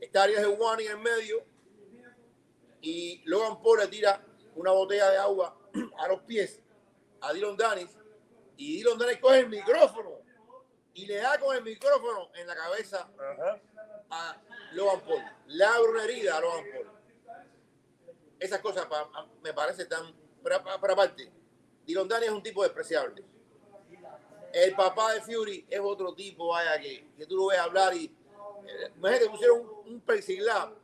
Está 0.00 0.24
Arias 0.24 0.42
de 0.42 0.48
Wani 0.48 0.86
en 0.86 1.02
medio 1.02 1.44
y 2.80 3.22
Logan 3.24 3.60
Paul 3.62 3.80
le 3.80 3.88
tira 3.88 4.24
una 4.54 4.72
botella 4.72 5.10
de 5.10 5.18
agua 5.18 5.56
a 5.98 6.08
los 6.08 6.22
pies 6.22 6.60
a 7.20 7.32
Dylan 7.32 7.56
Danis 7.56 7.96
y 8.56 8.78
Dylan 8.78 8.98
Danis 8.98 9.18
coge 9.18 9.40
el 9.40 9.48
micrófono 9.48 10.18
y 10.94 11.06
le 11.06 11.16
da 11.16 11.38
con 11.38 11.56
el 11.56 11.62
micrófono 11.62 12.30
en 12.34 12.46
la 12.46 12.56
cabeza 12.56 13.08
Ajá. 13.18 13.60
a 14.10 14.42
Logan 14.72 15.00
Paul. 15.02 15.22
Le 15.46 15.64
abre 15.64 15.90
una 15.90 16.04
herida 16.04 16.36
a 16.36 16.40
Logan 16.40 16.64
Paul. 16.72 16.97
Esas 18.38 18.60
cosas 18.60 18.86
pa- 18.86 19.10
a- 19.14 19.26
me 19.42 19.52
parece 19.52 19.86
tan... 19.86 20.14
Pero, 20.42 20.62
pero 20.80 20.92
aparte, 20.92 21.30
Dylan 21.84 22.08
Danis 22.08 22.28
es 22.28 22.34
un 22.34 22.42
tipo 22.42 22.62
despreciable. 22.62 23.24
El 24.52 24.74
papá 24.74 25.12
de 25.14 25.20
Fury 25.20 25.66
es 25.68 25.80
otro 25.80 26.14
tipo, 26.14 26.48
vaya, 26.48 26.80
que, 26.80 27.06
que 27.16 27.26
tú 27.26 27.36
lo 27.36 27.46
ves 27.48 27.58
hablar 27.58 27.94
y... 27.94 28.04
eh, 28.06 28.92
Imagínate, 28.96 29.28
pusieron 29.30 29.60
un, 29.60 29.68
un 29.68 30.02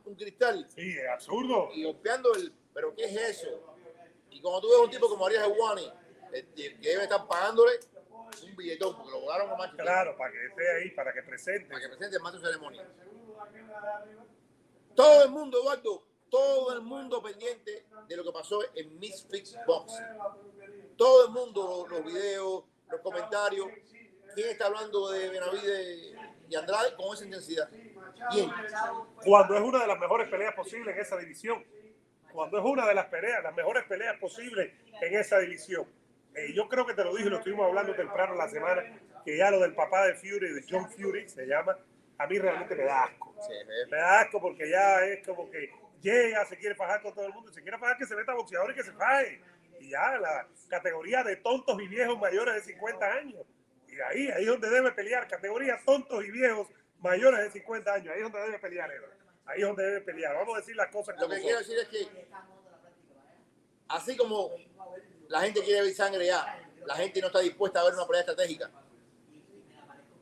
un 0.05 0.15
cristal, 0.15 0.67
Sí, 0.69 0.95
es 0.97 1.07
absurdo. 1.09 1.69
y 1.73 1.83
golpeando 1.83 2.33
el... 2.35 2.53
¿Pero 2.73 2.93
qué 2.93 3.05
es 3.05 3.15
eso? 3.39 3.75
Y 4.29 4.41
cuando 4.41 4.61
tú 4.61 4.69
ves 4.69 4.79
un 4.79 4.89
tipo 4.89 5.07
como 5.07 5.25
Arias 5.25 5.47
Ewani, 5.47 5.91
eh, 6.33 6.45
que 6.55 6.89
debe 6.89 7.03
estar 7.03 7.25
pagándole 7.27 7.79
un 8.43 8.55
billetón, 8.55 8.95
porque 8.97 9.11
lo 9.11 9.21
volaron 9.21 9.49
a 9.49 9.55
Manchester, 9.55 9.85
Claro, 9.85 10.17
para 10.17 10.31
que 10.31 10.45
esté 10.47 10.71
ahí, 10.75 10.89
para 10.91 11.13
que 11.13 11.23
presente. 11.23 11.67
para 11.69 11.79
que 11.79 11.87
presente 11.87 12.19
más 12.19 12.33
su 12.33 12.39
ceremonia. 12.41 12.85
Todo 14.95 15.23
el 15.23 15.29
mundo, 15.29 15.59
Eduardo, 15.61 16.03
todo 16.35 16.73
el 16.73 16.81
mundo 16.81 17.23
pendiente 17.23 17.85
de 18.09 18.17
lo 18.17 18.23
que 18.25 18.31
pasó 18.33 18.59
en 18.75 18.99
Misfits 18.99 19.57
Boxing. 19.65 20.05
Todo 20.97 21.27
el 21.27 21.31
mundo, 21.31 21.87
los, 21.89 21.89
los 21.89 22.13
videos, 22.13 22.65
los 22.89 23.01
comentarios. 23.01 23.67
¿Quién 24.33 24.49
está 24.49 24.65
hablando 24.65 25.11
de 25.11 25.29
Benavides 25.29 26.13
y 26.49 26.55
Andrade 26.55 26.93
con 26.97 27.15
esa 27.15 27.23
intensidad? 27.23 27.69
¿Quién? 28.31 28.51
Cuando 29.23 29.55
es 29.55 29.61
una 29.61 29.79
de 29.79 29.87
las 29.87 29.97
mejores 29.97 30.27
peleas 30.27 30.53
posibles 30.55 30.93
en 30.93 31.01
esa 31.01 31.17
división. 31.17 31.65
Cuando 32.33 32.57
es 32.57 32.65
una 32.65 32.85
de 32.85 32.95
las 32.95 33.05
peleas, 33.05 33.41
las 33.41 33.55
mejores 33.55 33.85
peleas 33.85 34.19
posibles 34.19 34.73
en 35.01 35.15
esa 35.15 35.39
división. 35.39 35.87
Eh, 36.35 36.51
yo 36.53 36.67
creo 36.67 36.85
que 36.85 36.95
te 36.95 37.03
lo 37.05 37.15
dije, 37.15 37.29
lo 37.29 37.37
estuvimos 37.37 37.65
hablando 37.65 37.95
temprano 37.95 38.35
la 38.35 38.49
semana, 38.49 38.83
que 39.23 39.37
ya 39.37 39.49
lo 39.51 39.61
del 39.61 39.73
papá 39.73 40.05
de 40.05 40.15
Fury, 40.15 40.53
de 40.53 40.65
John 40.69 40.91
Fury, 40.91 41.29
se 41.29 41.45
llama, 41.45 41.77
a 42.17 42.27
mí 42.27 42.37
realmente 42.37 42.75
me 42.75 42.83
da 42.83 43.05
asco. 43.05 43.33
Sí, 43.39 43.53
Me 43.89 43.97
da 43.97 44.19
asco 44.19 44.41
porque 44.41 44.69
ya 44.69 45.05
es 45.05 45.25
como 45.25 45.49
que 45.49 45.84
llega, 46.05 46.45
se 46.45 46.57
quiere 46.57 46.75
fajar 46.75 47.01
con 47.01 47.13
todo 47.13 47.25
el 47.25 47.33
mundo, 47.33 47.51
se 47.51 47.61
quiere 47.61 47.77
fajar 47.77 47.97
que 47.97 48.05
se 48.05 48.15
meta 48.15 48.33
boxeador 48.33 48.71
y 48.71 48.75
que 48.75 48.83
se 48.83 48.91
faje. 48.93 49.41
Y 49.79 49.89
ya 49.89 50.17
la 50.17 50.47
categoría 50.69 51.23
de 51.23 51.35
tontos 51.37 51.81
y 51.81 51.87
viejos 51.87 52.17
mayores 52.19 52.55
de 52.55 52.73
50 52.73 53.05
años. 53.05 53.41
Y 53.87 53.99
ahí, 53.99 54.27
ahí 54.29 54.43
es 54.43 54.49
donde 54.49 54.69
debe 54.69 54.91
pelear, 54.91 55.27
categoría 55.27 55.79
tontos 55.85 56.23
y 56.23 56.31
viejos 56.31 56.67
mayores 56.99 57.41
de 57.41 57.51
50 57.51 57.93
años. 57.93 58.13
Ahí 58.13 58.17
es 58.17 58.23
donde 58.23 58.39
debe 58.39 58.59
pelear, 58.59 58.91
Eva. 58.91 59.07
Ahí 59.45 59.61
es 59.61 59.67
donde 59.67 59.83
debe 59.83 60.01
pelear. 60.01 60.35
Vamos 60.35 60.55
a 60.55 60.59
decir 60.59 60.75
las 60.75 60.91
cosas 60.91 61.15
Lo 61.19 61.27
que 61.27 61.35
son. 61.35 61.43
quiero 61.43 61.59
decir 61.59 61.77
es 61.79 61.87
que, 61.87 62.27
así 63.87 64.15
como 64.15 64.51
la 65.27 65.41
gente 65.41 65.61
quiere 65.63 65.81
ver 65.81 65.93
sangre 65.93 66.27
ya, 66.27 66.59
la 66.85 66.95
gente 66.95 67.19
no 67.19 67.27
está 67.27 67.39
dispuesta 67.39 67.81
a 67.81 67.85
ver 67.85 67.93
una 67.93 68.05
pelea 68.05 68.21
estratégica. 68.21 68.71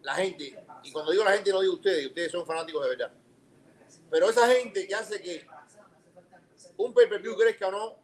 La 0.01 0.15
gente, 0.15 0.55
y 0.83 0.91
cuando 0.91 1.11
digo 1.11 1.23
la 1.23 1.31
gente 1.31 1.51
no 1.51 1.61
digo 1.61 1.73
ustedes, 1.75 2.07
ustedes 2.07 2.31
son 2.31 2.45
fanáticos 2.45 2.83
de 2.83 2.89
verdad. 2.89 3.11
Pero 4.09 4.29
esa 4.29 4.47
gente 4.47 4.85
que 4.85 4.95
hace 4.95 5.21
que 5.21 5.45
un 6.77 6.93
pay-per-view 6.93 7.35
crezca 7.37 7.67
o 7.67 7.71
no, 7.71 7.97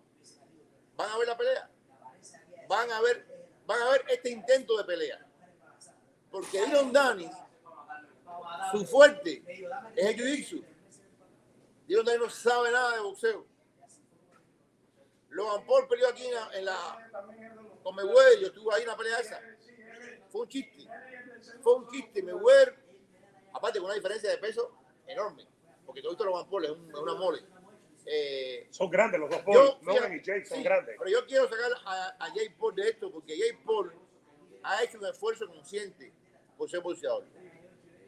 van 0.95 1.09
a 1.09 1.17
ver 1.17 1.27
la 1.27 1.37
pelea. 1.37 1.69
Van 2.67 2.91
a 2.91 3.01
ver, 3.01 3.25
van 3.65 3.81
a 3.81 3.89
ver 3.91 4.05
este 4.09 4.29
intento 4.29 4.77
de 4.77 4.83
pelea. 4.83 5.25
Porque 6.29 6.61
Dylan 6.63 6.91
Danis, 6.93 7.31
su 8.71 8.85
fuerte 8.85 9.43
es 9.95 10.05
el 10.05 10.15
jiu-jitsu. 10.15 10.63
Danis 12.05 12.19
no 12.19 12.29
sabe 12.29 12.71
nada 12.71 12.95
de 12.95 13.01
boxeo. 13.01 13.45
Logan 15.29 15.65
Paul 15.65 15.87
peleó 15.87 16.07
aquí 16.09 16.25
en 16.25 16.33
la, 16.33 16.49
en 16.57 16.65
la 16.65 17.09
con 17.83 17.95
Mayweather, 17.95 18.39
yo 18.39 18.47
estuve 18.47 18.73
ahí 18.73 18.81
en 18.81 18.87
la 18.87 18.97
pelea 18.97 19.19
esa. 19.19 19.39
Fue 20.31 20.41
un 20.41 20.47
chiste. 20.47 20.87
Fue 21.61 21.75
un 21.75 21.87
chiste. 21.89 22.23
Mayweather, 22.23 22.75
aparte 23.53 23.79
con 23.79 23.85
una 23.85 23.95
diferencia 23.95 24.29
de 24.29 24.37
peso 24.37 24.71
enorme, 25.07 25.47
porque 25.85 26.01
todo 26.01 26.11
esto 26.13 26.25
Logan 26.25 26.49
Paul 26.49 26.65
es, 26.65 26.71
un- 26.71 26.89
es 26.89 26.95
una 26.95 27.13
mole. 27.15 27.45
Eh, 28.11 28.67
Son 28.71 28.89
grandes 28.89 29.19
los 29.19 29.29
dos, 29.29 29.41
Paul. 29.43 29.53
yo, 29.55 29.79
Logan 29.83 30.13
y 30.15 30.21
Jake 30.23 30.45
son 30.45 30.57
sí, 30.57 30.63
grandes. 30.63 30.95
Pero 30.97 31.11
yo 31.11 31.25
quiero 31.27 31.47
sacar 31.47 31.71
a, 31.85 32.15
a 32.19 32.27
Jake 32.33 32.55
Paul 32.59 32.73
de 32.75 32.89
esto, 32.89 33.11
porque 33.11 33.37
Jake 33.37 33.59
Paul 33.63 33.93
ha 34.63 34.83
hecho 34.83 34.97
un 34.97 35.05
esfuerzo 35.05 35.47
consciente 35.47 36.11
por 36.57 36.69
ser 36.69 36.79
boxeador. 36.81 37.25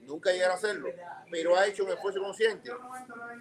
Nunca 0.02 0.32
llegará 0.32 0.54
a 0.54 0.58
hacerlo, 0.58 0.89
pero 1.30 1.56
ha 1.56 1.68
hecho 1.68 1.84
un 1.86 1.91
esfuerzo 1.91 2.20
consciente. 2.20 2.72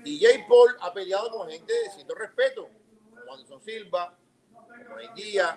Y 0.04 0.20
Jake 0.20 0.44
Paul 0.46 0.76
ha 0.80 0.92
peleado 0.92 1.30
con 1.30 1.48
gente 1.48 1.72
de 1.72 1.90
cierto 1.90 2.14
respeto, 2.14 2.68
como 3.08 3.32
Anderson 3.32 3.62
Silva, 3.62 4.18
como 4.52 5.14
Díaz, 5.14 5.56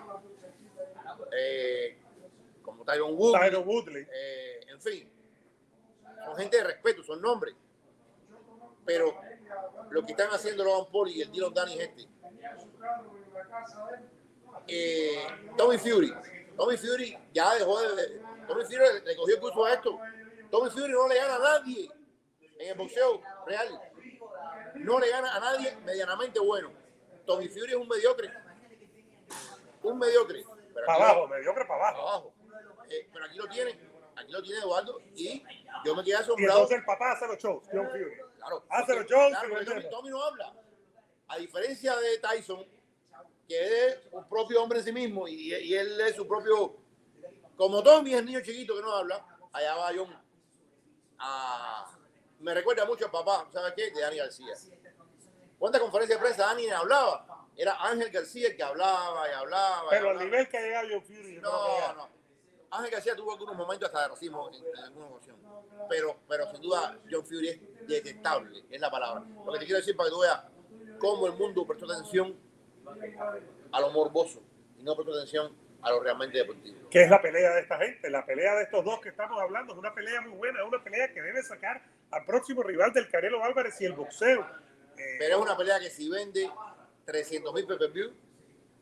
eh, 1.36 1.98
como 2.62 2.84
Tyron 2.84 3.14
Woodley. 3.14 4.06
eh, 4.10 4.60
en 4.68 4.80
fin, 4.80 5.10
son 6.24 6.36
gente 6.36 6.56
de 6.56 6.64
respeto, 6.64 7.02
son 7.04 7.20
nombres. 7.20 7.54
Pero 8.84 9.14
lo 9.90 10.04
que 10.04 10.12
están 10.12 10.30
haciendo 10.30 10.64
Logan 10.64 10.90
Paul 10.92 11.08
y 11.10 11.22
el 11.22 11.30
Dylan 11.30 11.54
Danny 11.54 11.74
es 11.74 11.88
este. 11.88 12.08
Eh, 14.66 15.26
Tommy 15.56 15.78
Fury. 15.78 16.14
Tommy 16.56 16.76
Fury 16.76 17.18
ya 17.32 17.54
dejó 17.54 17.80
de. 17.80 18.20
Tommy 18.46 18.64
Fury 18.64 18.78
le, 19.04 19.16
cogió 19.16 19.34
el 19.34 19.40
curso 19.40 19.64
a 19.64 19.74
esto. 19.74 19.98
Tommy 20.50 20.70
Fury 20.70 20.92
no 20.92 21.08
le 21.08 21.16
gana 21.16 21.36
a 21.36 21.38
nadie 21.38 21.90
en 22.58 22.68
el 22.70 22.74
boxeo 22.78 23.20
real. 23.46 23.80
No 24.76 24.98
le 24.98 25.08
gana 25.10 25.34
a 25.34 25.40
nadie 25.40 25.76
medianamente 25.84 26.38
bueno. 26.40 26.72
Tommy 27.26 27.48
Fury 27.48 27.70
es 27.72 27.76
un 27.76 27.88
mediocre. 27.88 28.30
Un 29.82 29.98
mediocre. 29.98 30.44
Pero 30.74 30.86
Para 30.86 31.04
abajo, 31.10 31.28
mediocre 31.28 31.64
para 31.66 31.88
abajo. 31.88 32.08
abajo. 32.08 32.34
Eh, 32.90 33.08
pero 33.12 33.24
aquí 33.24 33.36
lo 33.38 33.48
tienen, 33.48 33.78
aquí 34.16 34.32
lo 34.32 34.42
tiene 34.42 34.58
Eduardo 34.60 34.98
y 35.14 35.42
yo 35.84 35.94
me 35.94 36.02
quedé 36.02 36.10
Y 36.16 36.20
asombrado. 36.20 36.52
entonces 36.60 36.78
el 36.78 36.84
papá 36.84 37.12
hace 37.12 37.26
los 37.26 37.38
shows, 37.38 37.64
John 37.72 37.88
Fury. 37.90 38.12
Claro, 38.44 38.64
los 38.68 38.86
porque- 38.86 39.12
shows, 39.14 39.30
claro, 39.30 39.64
Tommy. 39.64 39.90
Tommy 39.90 40.10
no 40.10 40.22
habla. 40.22 40.54
A 41.28 41.36
diferencia 41.38 41.96
de 41.96 42.18
Tyson, 42.18 42.66
que 43.48 43.86
es 43.88 43.98
un 44.12 44.28
propio 44.28 44.62
hombre 44.62 44.78
en 44.80 44.84
sí 44.84 44.92
mismo 44.92 45.26
y, 45.26 45.54
y 45.54 45.74
él 45.74 46.00
es 46.00 46.16
su 46.16 46.26
propio. 46.28 46.76
Como 47.56 47.82
Tommy 47.82 48.12
es 48.12 48.18
el 48.20 48.26
niño 48.26 48.40
chiquito 48.40 48.74
que 48.76 48.82
no 48.82 48.92
habla, 48.92 49.24
allá 49.52 49.74
va 49.76 49.90
John. 49.96 50.22
a- 51.18 51.90
me 52.40 52.52
recuerda 52.52 52.84
mucho 52.84 53.06
al 53.06 53.10
papá, 53.10 53.48
¿sabes 53.52 53.72
qué? 53.74 53.90
De 53.90 54.00
Dani 54.00 54.16
García. 54.18 54.54
¿Cuántas 55.58 55.80
conferencias 55.80 56.18
de 56.18 56.24
prensa 56.24 56.46
Dani 56.46 56.68
hablaba? 56.68 57.46
Era 57.56 57.80
Ángel 57.80 58.10
García 58.10 58.48
el 58.48 58.56
que 58.56 58.62
hablaba 58.62 59.28
y 59.28 59.32
hablaba. 59.32 59.88
Pero 59.88 60.10
al 60.10 60.18
nivel 60.18 60.48
que 60.48 60.58
ha 60.58 60.60
llegado 60.60 60.88
John 60.90 61.02
Fury, 61.04 61.38
No, 61.40 61.92
no. 61.94 62.08
Ángel 62.70 62.90
García 62.90 63.14
tuvo 63.14 63.32
algunos 63.32 63.54
momentos 63.56 63.86
hasta 63.86 64.02
de 64.02 64.08
racismo 64.08 64.50
en, 64.50 64.54
en 64.66 64.76
alguna 64.84 65.06
ocasión. 65.06 65.36
Pero, 65.88 66.16
pero 66.28 66.50
sin 66.50 66.60
duda, 66.60 66.98
John 67.10 67.24
Fury 67.24 67.48
es 67.48 67.60
detestable, 67.86 68.64
es 68.70 68.80
la 68.80 68.90
palabra. 68.90 69.24
Lo 69.44 69.52
que 69.52 69.58
te 69.60 69.64
quiero 69.64 69.78
decir 69.78 69.96
para 69.96 70.08
que 70.08 70.14
tú 70.14 70.20
veas 70.20 70.40
cómo 70.98 71.26
el 71.26 71.32
mundo 71.34 71.66
prestó 71.66 71.90
atención 71.90 72.36
a 73.72 73.80
lo 73.80 73.90
morboso 73.90 74.42
y 74.78 74.82
no 74.82 74.94
prestó 74.94 75.14
atención 75.14 75.54
a 75.82 75.90
lo 75.90 76.00
realmente 76.00 76.38
deportivo. 76.38 76.88
que 76.88 77.02
es 77.02 77.10
la 77.10 77.20
pelea 77.20 77.54
de 77.54 77.60
esta 77.60 77.76
gente, 77.78 78.08
la 78.08 78.24
pelea 78.24 78.54
de 78.54 78.62
estos 78.62 78.84
dos 78.84 79.00
que 79.00 79.10
estamos 79.10 79.40
hablando, 79.40 79.74
es 79.74 79.78
una 79.78 79.92
pelea 79.92 80.22
muy 80.22 80.30
buena, 80.38 80.60
es 80.60 80.66
una 80.66 80.82
pelea 80.82 81.12
que 81.12 81.20
debe 81.20 81.42
sacar 81.42 81.82
al 82.10 82.24
próximo 82.24 82.62
rival 82.62 82.92
del 82.92 83.08
Canelo 83.08 83.44
Álvarez 83.44 83.78
y 83.80 83.84
el 83.84 83.92
boxeo. 83.92 84.40
Eh, 84.96 85.16
Pero 85.18 85.36
es 85.36 85.42
una 85.42 85.56
pelea 85.56 85.78
que 85.80 85.90
si 85.90 86.08
vende 86.08 86.48
300 87.04 87.52
mil 87.52 87.66
pay-per-view, 87.66 88.12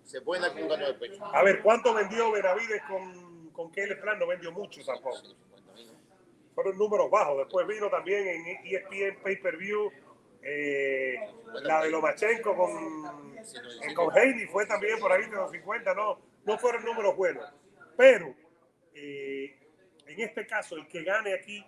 se 0.04 0.20
pueden 0.20 0.42
dar 0.42 0.52
con 0.52 0.62
un 0.62 0.68
del 0.78 0.96
pecho. 0.96 1.24
a 1.24 1.42
ver, 1.42 1.62
¿cuánto 1.62 1.94
vendió 1.94 2.30
Benavides 2.30 2.82
con, 2.88 3.50
con 3.50 3.72
Kelly 3.72 3.94
Plan? 3.96 4.18
No 4.18 4.26
vendió 4.26 4.52
mucho 4.52 4.80
tampoco. 4.84 5.16
150.000, 5.16 5.36
¿no? 5.50 5.51
Fueron 6.54 6.76
números 6.76 7.10
bajos. 7.10 7.38
Después 7.38 7.66
vino 7.66 7.88
también 7.88 8.26
en 8.28 8.46
ESPN 8.64 9.22
Pay-Per-View 9.22 9.90
eh, 10.42 11.16
la 11.62 11.82
de 11.82 11.90
Lomachenko 11.90 12.56
con, 12.56 13.36
eh, 13.38 13.94
con 13.94 14.10
Haney, 14.16 14.46
fue 14.46 14.66
también 14.66 14.98
por 14.98 15.12
ahí 15.12 15.22
de 15.22 15.36
los 15.36 15.50
50, 15.52 15.94
no, 15.94 16.18
no 16.44 16.58
fueron 16.58 16.84
números 16.84 17.16
buenos. 17.16 17.48
Pero 17.96 18.34
eh, 18.94 19.56
en 20.06 20.20
este 20.20 20.46
caso, 20.46 20.76
el 20.76 20.88
que 20.88 21.02
gane 21.04 21.34
aquí 21.34 21.64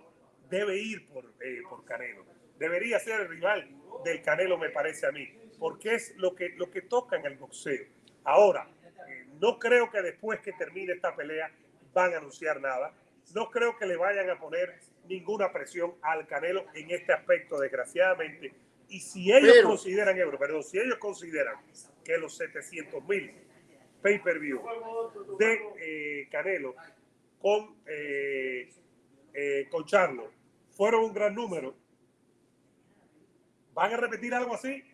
debe 0.49 0.77
ir 0.77 1.07
por, 1.07 1.25
eh, 1.41 1.63
por 1.69 1.85
Canelo. 1.85 2.25
Debería 2.59 2.99
ser 2.99 3.23
el 3.23 3.29
rival 3.29 3.69
del 4.05 4.23
Canelo, 4.23 4.59
me 4.59 4.71
parece 4.71 5.07
a 5.07 5.13
mí, 5.13 5.29
porque 5.59 5.95
es 5.95 6.15
lo 6.17 6.35
que, 6.35 6.51
lo 6.51 6.71
que 6.71 6.83
toca 6.83 7.17
en 7.17 7.27
el 7.27 7.37
boxeo. 7.37 7.87
Ahora, 8.25 8.69
eh, 9.09 9.27
no 9.41 9.59
creo 9.59 9.91
que 9.91 10.03
después 10.03 10.41
que 10.41 10.53
termine 10.53 10.93
esta 10.93 11.15
pelea 11.15 11.51
van 11.93 12.15
a 12.15 12.19
anunciar 12.19 12.61
nada. 12.61 12.93
No 13.33 13.51
creo 13.51 13.77
que 13.77 13.87
le 13.87 13.97
vayan 13.97 14.29
a 14.31 14.39
poner 14.39 14.81
ninguna 15.09 15.53
presión 15.53 15.95
al 16.03 16.27
Canelo 16.27 16.67
en 16.75 16.91
este 16.91 17.13
aspecto, 17.13 17.59
desgraciadamente. 17.59 18.53
Y 18.89 19.01
si 19.01 19.33
ellos 19.33 19.53
Pero- 19.55 19.69
consideran, 19.69 20.17
Ebro, 20.19 20.39
perdón, 20.39 20.63
si 20.63 20.79
ellos 20.79 20.99
consideran 20.99 21.57
que 22.05 22.19
los 22.19 22.37
700 22.37 23.03
mil 23.09 23.33
pay-per-view 24.03 24.61
de 25.39 25.61
eh, 25.79 26.29
Canelo 26.31 26.75
con, 27.41 27.77
eh, 27.87 28.69
eh, 29.33 29.67
con 29.71 29.85
Charlo 29.87 30.31
fueron 30.71 31.05
un 31.05 31.15
gran 31.15 31.35
número. 31.35 31.75
¿Van 33.73 33.93
a 33.93 33.97
repetir 33.97 34.35
algo 34.35 34.55
así? 34.55 34.85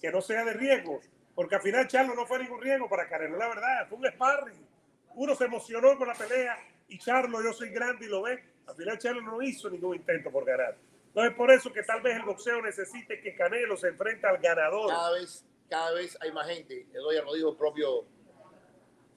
Que 0.00 0.10
no 0.10 0.20
sea 0.20 0.44
de 0.44 0.54
riesgo, 0.54 1.00
porque 1.34 1.54
al 1.56 1.62
final 1.62 1.86
Charlo 1.86 2.14
no 2.14 2.26
fue 2.26 2.38
ningún 2.40 2.60
riesgo 2.60 2.88
para 2.88 3.08
Canelo, 3.08 3.36
la 3.36 3.48
verdad, 3.48 3.88
fue 3.88 3.98
un 3.98 4.06
sparring. 4.06 4.66
Uno 5.14 5.34
se 5.34 5.44
emocionó 5.44 5.96
con 5.96 6.08
la 6.08 6.14
pelea 6.14 6.56
y 6.88 6.98
Charlo, 6.98 7.42
yo 7.42 7.52
soy 7.52 7.70
grande 7.70 8.06
y 8.06 8.08
lo 8.08 8.22
ve. 8.22 8.42
Al 8.66 8.76
final 8.76 8.98
Charlo 8.98 9.22
no 9.22 9.42
hizo 9.42 9.68
ningún 9.70 9.96
intento 9.96 10.30
por 10.30 10.44
ganar. 10.44 10.76
Entonces, 11.08 11.34
por 11.36 11.50
eso 11.50 11.72
que 11.72 11.82
tal 11.82 12.02
vez 12.02 12.16
el 12.16 12.22
boxeo 12.22 12.60
necesite 12.60 13.20
que 13.20 13.34
Canelo 13.36 13.76
se 13.76 13.88
enfrente 13.88 14.26
al 14.26 14.38
ganador. 14.38 14.88
Cada 14.88 15.12
vez, 15.12 15.44
cada 15.68 15.92
vez 15.92 16.16
hay 16.20 16.32
más 16.32 16.48
gente, 16.48 16.86
le 16.92 16.98
doy 16.98 17.16
lo 17.24 17.34
dijo 17.34 17.50
el 17.50 17.56
propio 17.56 18.04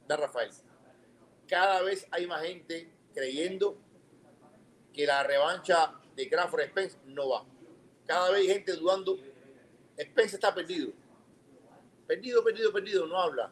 Dan 0.07 0.19
Rafael, 0.19 0.51
cada 1.47 1.81
vez 1.81 2.07
hay 2.11 2.27
más 2.27 2.43
gente 2.43 2.89
creyendo 3.13 3.77
que 4.93 5.05
la 5.05 5.23
revancha 5.23 5.93
de 6.15 6.29
Crawford 6.29 6.67
Spence 6.67 6.97
no 7.05 7.29
va. 7.29 7.45
Cada 8.05 8.31
vez 8.31 8.41
hay 8.41 8.47
gente 8.47 8.73
dudando. 8.73 9.17
Spence 9.99 10.35
está 10.35 10.53
perdido. 10.53 10.91
Perdido, 12.05 12.43
perdido, 12.43 12.71
perdido, 12.71 13.07
no 13.07 13.19
habla. 13.19 13.51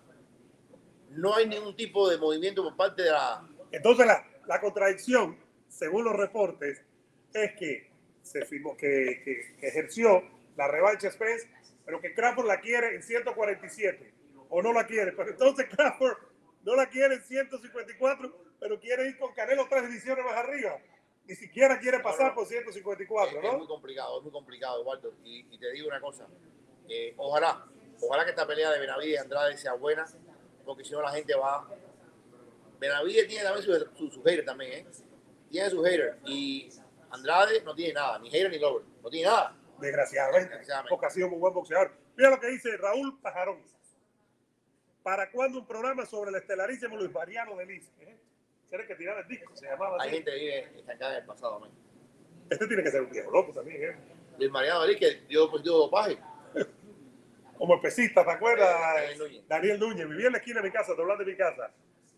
No 1.10 1.34
hay 1.36 1.48
ningún 1.48 1.76
tipo 1.76 2.10
de 2.10 2.18
movimiento 2.18 2.64
por 2.64 2.76
parte 2.76 3.04
de 3.04 3.12
la... 3.12 3.48
Entonces, 3.72 4.06
la, 4.06 4.26
la 4.48 4.60
contradicción, 4.62 5.38
según 5.68 6.06
los 6.06 6.16
reportes, 6.16 6.82
es 7.34 7.52
que 7.58 7.90
se 8.22 8.46
firmó, 8.46 8.76
que, 8.78 9.22
que, 9.24 9.56
que 9.60 9.68
ejerció 9.68 10.24
la 10.56 10.68
revancha 10.68 11.12
Spence, 11.12 11.50
pero 11.86 12.00
que 12.02 12.14
Crawford 12.14 12.48
la 12.48 12.60
quiere 12.62 12.96
en 12.96 13.04
147, 13.04 14.14
o 14.50 14.62
no 14.62 14.74
la 14.74 14.88
quiere. 14.88 15.12
Pero 15.12 15.30
entonces 15.30 15.68
Crawford 15.70 16.18
no 16.64 16.76
la 16.76 16.88
quiere 16.90 17.16
en 17.16 17.22
154, 17.22 18.36
pero 18.60 18.80
quiere 18.80 19.08
ir 19.10 19.18
con 19.20 19.34
Canelo 19.34 19.68
tres 19.70 19.88
divisiones 19.88 20.24
más 20.26 20.36
arriba. 20.36 20.80
Ni 21.28 21.36
siquiera 21.36 21.80
quiere 21.80 22.00
pasar 22.00 22.34
por 22.36 22.46
154, 22.48 23.38
Es 23.38 23.52
muy 23.52 23.62
¿no? 23.62 23.68
complicado, 23.68 24.18
es 24.20 24.24
muy 24.24 24.32
complicado, 24.32 24.82
Eduardo. 24.82 25.14
Y, 25.24 25.46
y 25.52 25.58
te 25.60 25.72
digo 25.72 25.88
una 25.88 26.00
cosa. 26.00 26.28
eh, 26.88 27.14
ojalá, 27.18 27.66
ojalá 28.02 28.24
que 28.26 28.30
esta 28.32 28.46
pelea 28.48 28.72
de 28.72 28.80
Benavides 28.80 29.14
y 29.14 29.18
Andrade 29.18 29.58
sea 29.58 29.74
buena, 29.74 30.06
porque 30.64 30.84
si 30.86 30.92
no 30.94 31.02
la 31.02 31.12
gente 31.12 31.36
va... 31.36 31.68
Benavides 32.80 33.28
tiene 33.28 33.44
también 33.44 33.66
su, 33.98 34.10
su 34.12 34.24
hater 34.24 34.46
también, 34.46 34.72
¿eh? 34.88 34.92
Tiene 35.50 35.70
sus 35.70 35.86
haters. 35.88 36.18
Y 36.26 36.70
Andrade 37.12 37.62
no 37.64 37.74
tiene 37.76 37.94
nada, 37.94 38.20
ni 38.20 38.30
hater 38.30 38.50
ni 38.52 38.60
lover. 38.60 38.84
No 39.02 39.10
tiene 39.10 39.28
nada. 39.30 39.56
Desgraciadamente, 39.80 40.50
Desgraciadamente. 40.50 40.90
porque 40.90 41.06
ha 41.06 41.10
sido 41.10 41.30
muy 41.30 41.40
buen 41.40 41.54
boxeador. 41.54 41.92
Mira 42.16 42.30
lo 42.30 42.40
que 42.40 42.48
dice 42.48 42.76
Raúl 42.78 43.20
Pajarón. 43.22 43.62
¿Para 45.04 45.30
cuándo 45.32 45.60
un 45.60 45.68
programa 45.68 46.06
sobre 46.06 46.32
el 46.32 46.38
estelarísimo 46.38 46.96
Luis 46.98 47.12
Mariano 47.12 47.56
de 47.58 47.66
Liz? 47.66 47.92
¿Eh? 48.00 48.18
Tiene 48.70 48.88
que 48.88 48.96
tirar 48.96 49.20
el 49.20 49.28
disco, 49.28 49.56
se 49.56 49.68
llamaba 49.68 49.98
Hay 50.02 50.08
así. 50.10 50.18
gente 50.18 50.32
que 50.32 50.38
vive 50.38 50.80
estancada 50.80 51.12
en 51.14 51.20
el 51.20 51.26
pasado, 51.26 51.60
man. 51.60 51.70
Este 52.50 52.68
tiene 52.68 52.82
que 52.84 52.92
ser 52.92 53.02
un 53.02 53.12
viejo 53.12 53.32
loco 53.32 53.52
también, 53.54 53.84
¿eh? 53.84 53.96
Luis 54.40 54.52
Mariano 54.52 54.80
Dalí, 54.82 54.98
que 54.98 55.22
dio 55.28 55.50
positivo 55.50 55.76
de 55.76 55.82
dopaje. 55.82 56.18
Como 57.58 57.76
especista, 57.76 58.26
¿te 58.26 58.32
acuerdas? 58.32 58.70
Daniel 58.96 59.18
Núñez. 59.20 59.48
Daniel 59.48 59.80
Núñez, 59.80 60.10
vivía 60.10 60.28
en 60.28 60.32
la 60.34 60.38
esquina 60.40 60.62
de 60.62 60.68
mi 60.68 60.74
casa, 60.74 60.92
hablas 60.98 61.20
de 61.20 61.26
mi 61.26 61.38
casa. 61.38 61.72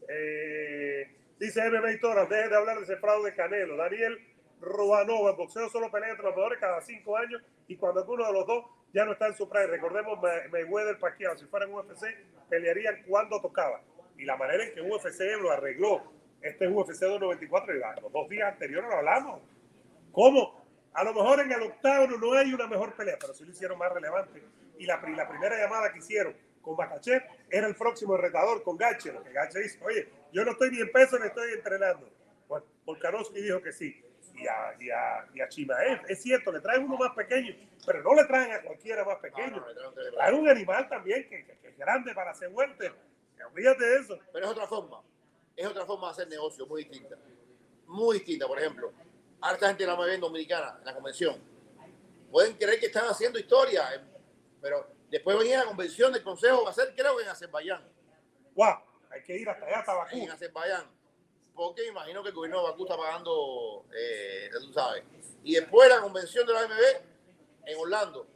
Eh, 0.10 1.16
dice 1.40 1.70
MMA 1.70 2.00
Toras, 2.02 2.30
deje 2.30 2.50
de 2.50 2.56
hablar 2.56 2.78
de 2.78 2.84
ese 2.84 2.98
fraude 2.98 3.36
Canelo. 3.36 3.76
Daniel 3.78 4.18
Rubanova, 4.62 5.32
el 5.32 5.36
boxeo 5.38 5.70
solo 5.70 5.92
pelea 5.92 6.10
entre 6.10 6.26
los 6.26 6.36
mejores 6.36 6.60
cada 6.60 6.82
cinco 6.82 7.18
años 7.18 7.42
y 7.68 7.76
cuando 7.78 8.02
alguno 8.02 8.26
de 8.26 8.34
los 8.34 8.48
dos 8.48 8.66
ya 8.94 9.06
no 9.06 9.12
está 9.14 9.28
en 9.28 9.36
su 9.36 9.48
prime. 9.50 9.68
Recordemos 9.68 10.20
May- 10.22 10.50
Mayweather 10.50 10.98
Pacquiao, 10.98 11.38
si 11.38 11.46
fuera 11.46 11.66
en 11.66 11.74
UFC, 11.74 12.06
pelearían 12.50 13.04
cuando 13.08 13.40
tocaba. 13.42 13.82
Y 14.18 14.26
la 14.26 14.36
manera 14.36 14.64
en 14.64 14.74
que 14.74 14.82
UFC 14.82 15.22
lo 15.40 15.52
arregló, 15.52 16.12
este 16.42 16.66
es 16.66 16.72
UFC 16.72 17.02
294, 17.02 17.76
y 17.76 18.02
los 18.02 18.12
dos 18.12 18.30
días 18.30 18.52
anteriores 18.54 18.90
lo 18.90 18.96
hablamos. 18.96 19.42
¿Cómo? 20.12 20.66
A 20.94 21.04
lo 21.04 21.14
mejor 21.14 21.42
en 21.42 21.52
el 21.52 21.62
octavo 21.62 22.08
no 22.08 22.34
hay 22.34 22.52
una 22.54 22.66
mejor 22.66 22.96
pelea, 22.96 23.18
pero 23.20 23.34
sí 23.36 23.44
lo 23.46 23.52
hicieron 23.52 23.78
más 23.78 23.92
relevante. 23.92 24.42
Y 24.80 24.86
la, 24.86 24.96
la 25.16 25.28
primera 25.30 25.56
llamada 25.58 25.92
que 25.92 26.00
hicieron 26.00 26.36
con 26.68 26.76
Makachev 26.78 27.24
era 27.50 27.68
el 27.68 27.76
próximo 27.76 28.18
retador 28.18 28.62
con 28.64 28.76
Gache. 28.78 29.12
Lo 29.14 29.24
que 29.24 29.32
Gache 29.32 29.60
dice, 29.60 29.80
oye, 29.84 30.10
yo 30.34 30.44
no 30.44 30.52
estoy 30.52 30.70
ni 30.72 30.82
en 30.82 30.92
peso 30.92 31.18
ni 31.18 31.28
estoy 31.28 31.54
entrenando. 31.54 32.10
Pues 32.48 32.64
Volkanovski 32.86 33.42
dijo 33.42 33.62
que 33.62 33.72
sí. 33.72 34.04
Y 34.36 34.46
a, 34.48 34.76
y 34.80 34.90
a, 34.92 35.26
y 35.34 35.42
a 35.42 35.50
Chimaev, 35.50 36.02
es 36.08 36.22
cierto, 36.22 36.52
le 36.52 36.60
traen 36.60 36.84
uno 36.84 36.96
más 36.98 37.16
pequeño, 37.16 37.56
pero 37.86 38.04
no 38.04 38.14
le 38.14 38.24
traen 38.26 38.52
a 38.52 38.62
cualquiera 38.62 39.04
más 39.04 39.18
pequeño. 39.18 39.66
Le 39.68 40.12
traen 40.12 40.34
Le 40.36 40.40
un 40.40 40.48
animal 40.50 40.88
también 40.88 41.28
que, 41.28 41.44
que- 41.46 41.58
que 41.58 41.68
es 41.70 41.78
grande 41.78 42.14
para 42.14 42.32
hacer 42.32 42.50
vuelta. 42.50 42.86
Olvídate 43.52 43.84
de 43.86 43.96
eso. 44.00 44.20
Pero 44.32 44.46
es 44.46 44.52
otra 44.52 44.68
forma. 44.68 45.02
Es 45.56 45.66
otra 45.66 45.86
forma 45.86 46.08
de 46.08 46.12
hacer 46.12 46.28
negocio 46.28 46.68
muy 46.68 46.84
distinta. 46.84 47.16
Muy 47.88 48.18
distinta, 48.18 48.46
por 48.46 48.60
ejemplo. 48.60 48.92
Harta 49.42 49.70
gente 49.70 49.86
la 49.88 49.96
ve 50.00 50.14
en 50.16 50.22
Dominicana, 50.22 50.76
en 50.80 50.86
la 50.86 50.94
convención. 50.94 51.36
Pueden 52.30 52.58
creer 52.58 52.80
que 52.80 52.88
están 52.88 53.06
haciendo 53.08 53.40
historia, 53.40 53.96
eh, 53.96 54.02
pero 54.62 54.88
después 55.10 55.38
venía 55.38 55.58
a 55.62 55.64
la 55.64 55.68
convención 55.70 56.12
del 56.14 56.24
Consejo, 56.24 56.64
va 56.64 56.72
a 56.72 56.74
ser 56.74 56.94
creo 56.96 57.16
que 57.18 57.24
en 57.24 57.30
Azerbaiyán. 57.30 57.84
¡Guau! 58.56 58.80
Hay 59.10 59.24
que 59.24 59.38
ir 59.38 59.50
hasta 59.50 59.66
allá, 59.66 59.80
hasta 59.80 59.94
Bakú. 59.94 60.18
En 60.18 60.32
Azerbaiyán. 60.32 60.86
Porque 61.56 61.82
me 61.84 61.88
imagino 61.90 62.22
que 62.22 62.30
el 62.30 62.36
gobierno 62.36 62.60
de 62.64 62.70
Bakú 62.72 62.84
está 62.84 62.98
pagando, 62.98 63.86
eh, 63.96 64.50
tú 64.60 64.72
sabes. 64.74 65.04
Y 65.44 65.56
después 65.56 65.90
la 65.90 66.02
convención 66.02 66.46
de 66.46 66.54
la 66.54 66.62
AMB 66.62 66.82
en 67.66 67.80
Orlando. 67.80 68.28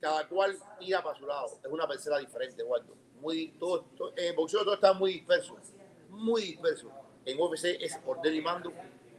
Cada 0.00 0.28
cual 0.28 0.58
tira 0.78 1.02
para 1.02 1.18
su 1.18 1.26
lado. 1.26 1.46
Es 1.64 1.70
una 1.70 1.86
parcela 1.86 2.18
diferente, 2.18 2.62
Waldo. 2.62 2.94
Muy, 3.20 3.48
todo, 3.58 3.82
todo- 3.96 4.12
en 4.16 4.26
el 4.26 4.32
boxeo 4.34 4.62
todo 4.64 4.74
está 4.74 4.92
muy 4.92 5.14
disperso. 5.14 5.56
Muy 6.10 6.42
disperso. 6.42 6.90
En 7.24 7.40
UFC 7.40 7.76
es 7.80 7.98
orden 8.04 8.34
y 8.34 8.40
mando, 8.42 8.70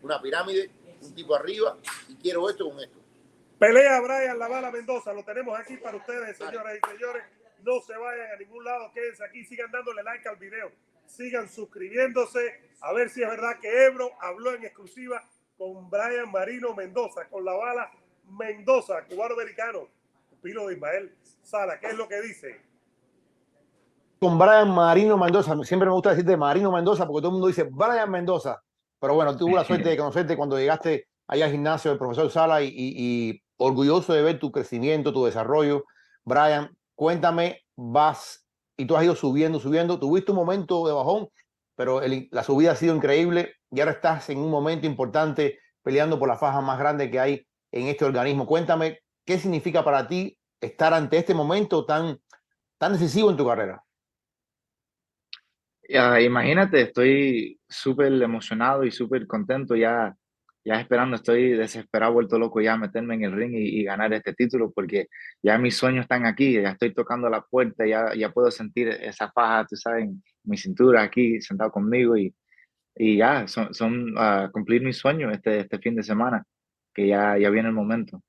una 0.03 0.21
pirámide, 0.21 0.69
un 1.01 1.15
tipo 1.15 1.33
arriba, 1.33 1.75
y 2.07 2.15
quiero 2.17 2.47
esto 2.49 2.69
con 2.69 2.79
esto. 2.79 2.99
Pelea 3.65 3.99
Brian 4.01 4.37
Lavala 4.37 4.69
Mendoza, 4.71 5.11
lo 5.13 5.23
tenemos 5.23 5.57
aquí 5.59 5.75
para 5.77 5.97
ustedes, 5.97 6.37
señoras 6.37 6.75
y 6.75 6.87
señores. 6.91 7.23
No 7.63 7.79
se 7.81 7.97
vayan 7.97 8.31
a 8.31 8.37
ningún 8.37 8.63
lado, 8.63 8.91
quédense 8.93 9.23
aquí, 9.25 9.43
sigan 9.43 9.71
dándole 9.71 10.03
like 10.03 10.27
al 10.29 10.35
video, 10.35 10.71
sigan 11.07 11.49
suscribiéndose, 11.49 12.61
a 12.81 12.93
ver 12.93 13.09
si 13.09 13.23
es 13.23 13.29
verdad 13.29 13.57
que 13.59 13.85
Ebro 13.87 14.11
habló 14.21 14.53
en 14.53 14.65
exclusiva 14.65 15.23
con 15.57 15.89
Brian 15.89 16.31
Marino 16.31 16.75
Mendoza, 16.75 17.27
con 17.27 17.43
la 17.43 17.53
bala 17.53 17.89
Mendoza, 18.29 19.03
cubano-americano, 19.09 19.87
pilo 20.43 20.67
de 20.67 20.75
Ismael 20.75 21.15
Sala. 21.41 21.79
¿Qué 21.79 21.87
es 21.87 21.95
lo 21.97 22.07
que 22.07 22.21
dice? 22.21 22.61
con 24.19 24.37
Brian 24.39 24.69
Marino 24.73 25.17
Mendoza. 25.17 25.55
Siempre 25.63 25.87
me 25.87 25.93
gusta 25.93 26.11
decirte 26.11 26.37
Marino 26.37 26.71
Mendoza 26.71 27.05
porque 27.07 27.21
todo 27.21 27.27
el 27.29 27.33
mundo 27.33 27.47
dice 27.47 27.63
Brian 27.69 28.09
Mendoza. 28.09 28.61
Pero 28.99 29.13
bueno, 29.15 29.35
tuve 29.37 29.53
la 29.53 29.63
suerte 29.63 29.89
de 29.89 29.97
conocerte 29.97 30.35
cuando 30.37 30.57
llegaste 30.57 31.07
allá 31.27 31.45
al 31.45 31.51
gimnasio 31.51 31.91
del 31.91 31.97
profesor 31.99 32.29
Sala 32.31 32.61
y, 32.63 32.67
y- 32.67 32.73
y 33.29 33.44
orgulloso 33.57 34.13
de 34.13 34.21
ver 34.21 34.39
tu 34.39 34.51
crecimiento, 34.51 35.13
tu 35.13 35.25
desarrollo. 35.25 35.85
Brian, 36.23 36.75
cuéntame, 36.95 37.61
vas 37.75 38.45
y 38.77 38.85
tú 38.85 38.95
has 38.95 39.03
ido 39.03 39.15
subiendo, 39.15 39.59
subiendo. 39.59 39.99
Tuviste 39.99 40.31
un 40.31 40.37
momento 40.37 40.85
de 40.87 40.93
bajón, 40.93 41.29
pero 41.75 42.01
el- 42.01 42.27
la 42.31 42.43
subida 42.43 42.71
ha 42.71 42.75
sido 42.75 42.95
increíble 42.95 43.55
y 43.71 43.79
ahora 43.79 43.93
estás 43.93 44.29
en 44.29 44.39
un 44.39 44.49
momento 44.51 44.87
importante 44.87 45.59
peleando 45.83 46.17
por 46.19 46.27
la 46.27 46.37
faja 46.37 46.61
más 46.61 46.79
grande 46.79 47.11
que 47.11 47.19
hay 47.19 47.47
en 47.71 47.87
este 47.87 48.05
organismo. 48.05 48.45
Cuéntame, 48.45 48.99
¿qué 49.25 49.37
significa 49.39 49.83
para 49.83 50.07
ti 50.07 50.37
estar 50.61 50.93
ante 50.93 51.17
este 51.17 51.33
momento 51.33 51.85
tan, 51.85 52.19
tan 52.77 52.93
decisivo 52.93 53.29
en 53.29 53.37
tu 53.37 53.45
carrera? 53.47 53.83
Ya, 55.87 56.19
imagínate, 56.19 56.81
estoy 56.81 57.59
súper 57.69 58.11
emocionado 58.21 58.83
y 58.85 58.91
súper 58.91 59.27
contento 59.27 59.75
ya, 59.75 60.15
ya 60.65 60.79
esperando, 60.81 61.15
estoy 61.15 61.51
desesperado, 61.51 62.13
vuelto 62.13 62.39
loco 62.39 62.59
ya 62.59 62.75
meterme 62.75 63.15
en 63.15 63.23
el 63.23 63.33
ring 63.33 63.53
y, 63.53 63.79
y 63.81 63.83
ganar 63.83 64.11
este 64.13 64.33
título 64.33 64.71
porque 64.71 65.07
ya 65.43 65.57
mis 65.59 65.77
sueños 65.77 66.03
están 66.03 66.25
aquí, 66.25 66.53
ya 66.53 66.71
estoy 66.71 66.93
tocando 66.93 67.29
la 67.29 67.41
puerta, 67.41 67.85
ya, 67.85 68.13
ya 68.15 68.31
puedo 68.31 68.49
sentir 68.51 68.89
esa 68.89 69.31
faja, 69.31 69.65
tú 69.67 69.75
sabes, 69.75 70.05
en 70.05 70.23
mi 70.43 70.57
cintura 70.57 71.03
aquí 71.03 71.39
sentado 71.41 71.71
conmigo 71.71 72.17
y, 72.17 72.35
y 72.95 73.17
ya, 73.17 73.47
son, 73.47 73.73
son 73.73 74.15
ah, 74.17 74.49
cumplir 74.51 74.81
mis 74.83 74.97
sueños 74.97 75.31
este, 75.33 75.59
este 75.59 75.77
fin 75.79 75.95
de 75.95 76.03
semana, 76.03 76.43
que 76.93 77.07
ya, 77.07 77.37
ya 77.37 77.49
viene 77.51 77.69
el 77.69 77.75
momento. 77.75 78.21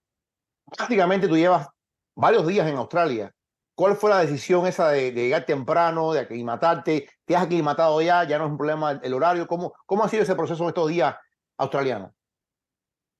prácticamente 0.76 1.28
tú 1.28 1.36
llevas 1.36 1.68
varios 2.14 2.46
días 2.46 2.68
en 2.68 2.76
Australia. 2.76 3.32
¿Cuál 3.74 3.96
fue 3.96 4.10
la 4.10 4.20
decisión 4.20 4.66
esa 4.66 4.88
de, 4.90 5.12
de 5.12 5.24
llegar 5.24 5.44
temprano, 5.44 6.12
de 6.12 6.20
aclimatarte? 6.20 7.08
¿Te 7.26 7.36
has 7.36 7.44
aclimatado 7.44 8.00
ya? 8.00 8.24
¿Ya 8.24 8.38
no 8.38 8.46
es 8.46 8.50
un 8.50 8.56
problema 8.56 8.92
el 9.02 9.12
horario? 9.14 9.46
¿Cómo, 9.46 9.74
cómo 9.84 10.02
ha 10.04 10.08
sido 10.08 10.22
ese 10.22 10.34
proceso 10.34 10.62
en 10.62 10.68
estos 10.68 10.88
días 10.88 11.14
australianos? 11.58 12.15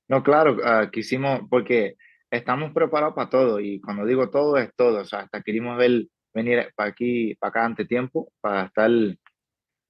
No, 0.08 0.22
claro, 0.22 0.58
ah, 0.64 0.88
quisimos, 0.92 1.40
porque 1.50 1.96
estamos 2.30 2.72
preparados 2.72 3.14
para 3.14 3.30
todo, 3.30 3.60
y 3.60 3.80
cuando 3.80 4.04
digo 4.06 4.30
todo 4.30 4.56
es 4.58 4.70
todo, 4.76 5.00
o 5.00 5.04
sea, 5.04 5.20
hasta 5.20 5.42
queríamos 5.42 5.76
ver, 5.78 6.06
venir 6.34 6.72
para 6.76 6.90
aquí, 6.90 7.34
para 7.36 7.48
acá 7.50 7.64
ante 7.64 7.84
tiempo, 7.86 8.32
para 8.40 8.66
estar, 8.66 8.90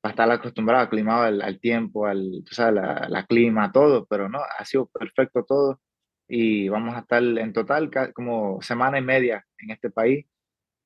para 0.01 0.11
estar 0.13 0.31
acostumbrado, 0.31 0.85
aclimado 0.85 1.23
al, 1.25 1.43
al 1.43 1.61
tiempo, 1.61 2.07
al, 2.07 2.43
tú 2.47 2.55
sabes, 2.55 2.83
la, 3.09 3.27
clima, 3.27 3.73
todo, 3.73 4.07
pero 4.07 4.29
no, 4.29 4.39
ha 4.59 4.65
sido 4.65 4.87
perfecto 4.89 5.45
todo, 5.45 5.81
y 6.29 6.69
vamos 6.69 6.95
a 6.97 7.01
estar 7.01 7.23
en 7.23 7.53
total 7.53 7.91
como 8.15 8.61
semana 8.63 8.99
y 8.99 9.03
media 9.03 9.45
en 9.59 9.71
este 9.71 9.91
país, 9.91 10.27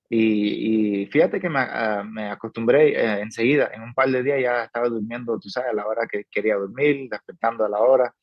Y, 0.09 1.03
y 1.03 1.07
fíjate 1.07 1.41
que 1.41 1.49
me, 1.49 1.61
ah, 1.61 2.05
me 2.05 2.31
acostumbré 2.31 2.91
eh, 2.91 3.20
enseguida, 3.22 3.70
en 3.74 3.83
un 3.83 3.95
par 3.95 4.11
de 4.11 4.22
días 4.24 4.41
ya 4.43 4.64
estaba 4.64 4.89
durmiendo, 4.89 5.39
tú 5.41 5.49
sabes, 5.51 5.70
a 5.70 5.74
la 5.74 5.87
hora 5.87 6.07
que 6.09 6.24
quería 6.31 6.57
dormir, 6.57 7.09
despertando 7.11 7.64
a 7.64 7.68
la 7.68 7.78
hora, 7.81 8.14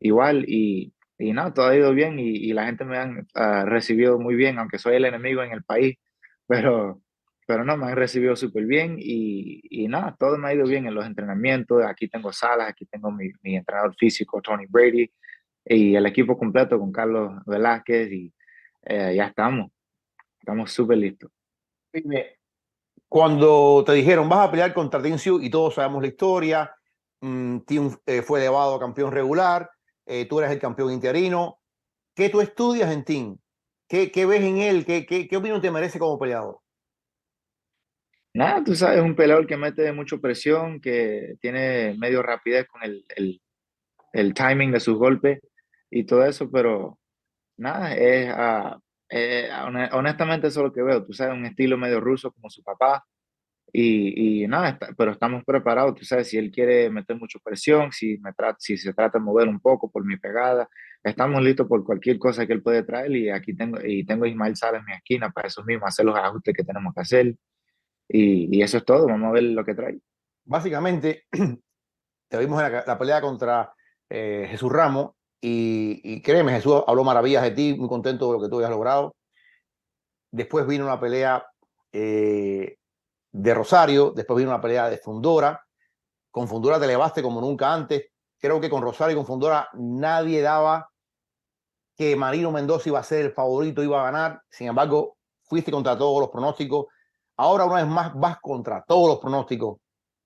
igual, 0.00 0.44
y, 0.48 0.94
y 1.18 1.32
nada, 1.32 1.54
todo 1.54 1.68
ha 1.68 1.76
ido 1.76 1.92
bien 1.92 2.18
y, 2.18 2.28
y 2.28 2.52
la 2.52 2.66
gente 2.66 2.84
me 2.84 2.98
han 2.98 3.26
ah, 3.34 3.64
recibido 3.66 4.18
muy 4.18 4.34
bien, 4.34 4.58
aunque 4.58 4.78
soy 4.78 4.96
el 4.96 5.04
enemigo 5.04 5.42
en 5.42 5.52
el 5.52 5.64
país, 5.64 5.96
pero, 6.46 7.00
pero 7.46 7.64
no, 7.64 7.76
me 7.76 7.86
han 7.86 7.96
recibido 7.96 8.36
súper 8.36 8.66
bien 8.66 8.96
y, 8.98 9.62
y 9.70 9.88
nada, 9.88 10.16
todo 10.18 10.38
me 10.38 10.48
ha 10.48 10.54
ido 10.54 10.66
bien 10.66 10.86
en 10.86 10.94
los 10.94 11.06
entrenamientos, 11.06 11.84
aquí 11.84 12.08
tengo 12.08 12.32
salas, 12.32 12.68
aquí 12.68 12.86
tengo 12.86 13.10
mi, 13.10 13.30
mi 13.42 13.56
entrenador 13.56 13.94
físico, 13.96 14.40
Tony 14.42 14.66
Brady, 14.68 15.10
y 15.68 15.96
el 15.96 16.06
equipo 16.06 16.38
completo 16.38 16.78
con 16.78 16.92
Carlos 16.92 17.44
Velázquez 17.44 18.12
y 18.12 18.32
eh, 18.82 19.14
ya 19.16 19.26
estamos. 19.26 19.70
Estamos 20.38 20.70
súper 20.70 20.98
listos. 20.98 21.30
Cuando 23.08 23.82
te 23.84 23.92
dijeron 23.92 24.28
vas 24.28 24.46
a 24.46 24.50
pelear 24.50 24.72
contra 24.72 25.00
Sioux 25.18 25.42
y 25.42 25.50
todos 25.50 25.74
sabemos 25.74 26.02
la 26.02 26.08
historia, 26.08 26.74
mm, 27.20 27.58
Tim 27.60 27.90
eh, 28.06 28.22
fue 28.22 28.40
elevado 28.40 28.76
a 28.76 28.80
campeón 28.80 29.10
regular, 29.10 29.68
eh, 30.06 30.26
tú 30.26 30.38
eres 30.38 30.52
el 30.52 30.58
campeón 30.58 30.92
interino. 30.92 31.58
¿Qué 32.14 32.28
tú 32.30 32.40
estudias 32.40 32.90
en 32.92 33.04
Tim? 33.04 33.38
¿Qué, 33.88 34.10
qué 34.10 34.24
ves 34.26 34.42
en 34.42 34.58
él? 34.58 34.86
¿Qué, 34.86 35.04
qué, 35.04 35.28
qué 35.28 35.36
opinión 35.36 35.60
te 35.60 35.70
merece 35.70 35.98
como 35.98 36.18
peleador? 36.18 36.60
Nada, 38.34 38.62
tú 38.64 38.74
sabes, 38.74 38.98
es 38.98 39.04
un 39.04 39.16
peleador 39.16 39.46
que 39.46 39.56
mete 39.56 39.90
mucha 39.92 40.18
presión, 40.18 40.80
que 40.80 41.36
tiene 41.40 41.94
medio 41.98 42.22
rapidez 42.22 42.66
con 42.66 42.82
el, 42.82 43.04
el, 43.16 43.40
el 44.12 44.34
timing 44.34 44.72
de 44.72 44.80
sus 44.80 44.98
golpes 44.98 45.40
y 45.90 46.04
todo 46.04 46.24
eso, 46.24 46.50
pero 46.50 46.98
nada, 47.56 47.94
es, 47.94 48.30
uh, 48.34 48.78
honestamente 49.92 50.48
eso 50.48 50.60
es 50.60 50.64
lo 50.66 50.72
que 50.72 50.82
veo, 50.82 51.04
tú 51.04 51.12
sabes, 51.12 51.34
un 51.34 51.46
estilo 51.46 51.78
medio 51.78 52.00
ruso 52.00 52.30
como 52.32 52.50
su 52.50 52.62
papá. 52.62 53.06
Y, 53.78 54.44
y 54.44 54.48
nada, 54.48 54.70
está, 54.70 54.88
pero 54.96 55.12
estamos 55.12 55.44
preparados, 55.44 55.96
tú 55.96 56.04
sabes, 56.06 56.30
si 56.30 56.38
él 56.38 56.50
quiere 56.50 56.88
meter 56.88 57.14
mucha 57.14 57.38
presión, 57.44 57.92
si, 57.92 58.16
me 58.22 58.32
trata, 58.32 58.56
si 58.58 58.78
se 58.78 58.94
trata 58.94 59.18
de 59.18 59.24
mover 59.24 59.48
un 59.48 59.60
poco 59.60 59.90
por 59.90 60.02
mi 60.02 60.16
pegada, 60.16 60.66
estamos 61.02 61.42
listos 61.42 61.68
por 61.68 61.84
cualquier 61.84 62.18
cosa 62.18 62.46
que 62.46 62.54
él 62.54 62.62
puede 62.62 62.84
traer 62.84 63.14
y 63.14 63.28
aquí 63.28 63.54
tengo, 63.54 63.76
y 63.84 64.06
tengo 64.06 64.24
a 64.24 64.28
Ismael 64.28 64.56
Sala 64.56 64.78
en 64.78 64.86
mi 64.86 64.94
esquina 64.94 65.30
para 65.30 65.48
eso 65.48 65.62
mismo, 65.62 65.86
hacer 65.86 66.06
los 66.06 66.16
ajustes 66.16 66.54
que 66.56 66.64
tenemos 66.64 66.94
que 66.94 67.00
hacer. 67.02 67.36
Y, 68.08 68.56
y 68.56 68.62
eso 68.62 68.78
es 68.78 68.84
todo, 68.86 69.08
vamos 69.08 69.28
a 69.28 69.32
ver 69.32 69.42
lo 69.42 69.62
que 69.62 69.74
trae. 69.74 69.98
Básicamente, 70.46 71.24
te 72.30 72.38
vimos 72.38 72.62
en 72.62 72.72
la, 72.72 72.84
la 72.86 72.98
pelea 72.98 73.20
contra 73.20 73.74
eh, 74.08 74.46
Jesús 74.48 74.72
Ramos 74.72 75.10
y, 75.38 76.00
y, 76.02 76.22
créeme, 76.22 76.52
Jesús 76.52 76.82
habló 76.86 77.04
maravillas 77.04 77.42
de 77.42 77.50
ti, 77.50 77.74
muy 77.78 77.90
contento 77.90 78.28
de 78.28 78.38
lo 78.38 78.42
que 78.42 78.48
tú 78.48 78.58
hayas 78.60 78.70
logrado. 78.70 79.14
Después 80.30 80.66
vino 80.66 80.86
una 80.86 80.98
pelea 80.98 81.44
eh, 81.92 82.78
de 83.36 83.52
Rosario, 83.52 84.12
después 84.16 84.38
vino 84.38 84.50
una 84.50 84.60
pelea 84.60 84.88
de 84.88 84.96
Fundora. 84.96 85.62
Con 86.30 86.48
Fundora 86.48 86.78
te 86.78 86.86
elevaste 86.86 87.22
como 87.22 87.40
nunca 87.40 87.72
antes. 87.72 88.06
Creo 88.38 88.60
que 88.60 88.70
con 88.70 88.82
Rosario 88.82 89.12
y 89.12 89.16
con 89.16 89.26
Fundora 89.26 89.68
nadie 89.74 90.40
daba 90.40 90.90
que 91.96 92.16
Marino 92.16 92.50
Mendoza 92.50 92.88
iba 92.88 92.98
a 92.98 93.02
ser 93.02 93.26
el 93.26 93.32
favorito, 93.32 93.82
iba 93.82 94.00
a 94.00 94.10
ganar. 94.10 94.40
Sin 94.48 94.68
embargo, 94.68 95.18
fuiste 95.44 95.70
contra 95.70 95.98
todos 95.98 96.20
los 96.20 96.30
pronósticos. 96.30 96.86
Ahora 97.36 97.66
una 97.66 97.76
vez 97.76 97.86
más 97.86 98.14
vas 98.14 98.38
contra 98.40 98.82
todos 98.86 99.08
los 99.08 99.18
pronósticos. 99.18 99.80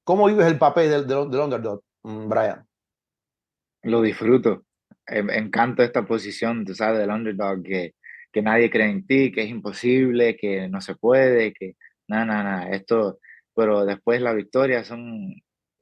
¿Cómo 0.05 0.27
vives 0.27 0.47
el 0.47 0.59
papel 0.59 0.91
del, 0.91 1.07
del, 1.07 1.31
del 1.31 1.41
underdog, 1.41 1.83
mm, 2.05 2.29
Brian? 2.29 2.67
Lo 3.83 4.03
disfruto. 4.03 4.65
Me 5.09 5.19
em, 5.19 5.31
encanta 5.31 5.83
esta 5.83 6.07
posición, 6.07 6.65
tú 6.65 6.75
sabes, 6.75 7.01
del 7.01 7.11
underdog, 7.11 7.63
que, 7.65 7.95
que 8.31 8.43
nadie 8.43 8.71
cree 8.71 8.89
en 8.89 9.05
ti, 9.05 9.33
que 9.33 9.43
es 9.43 9.49
imposible, 9.49 10.37
que 10.37 10.69
no 10.69 10.81
se 10.81 10.95
puede, 10.95 11.53
que 11.53 11.75
nada, 12.11 12.25
nada, 12.25 12.43
nada. 12.43 12.71
Esto, 12.71 13.19
pero 13.55 13.85
después 13.85 14.21
la 14.21 14.33
victoria 14.35 14.85
son 14.85 15.33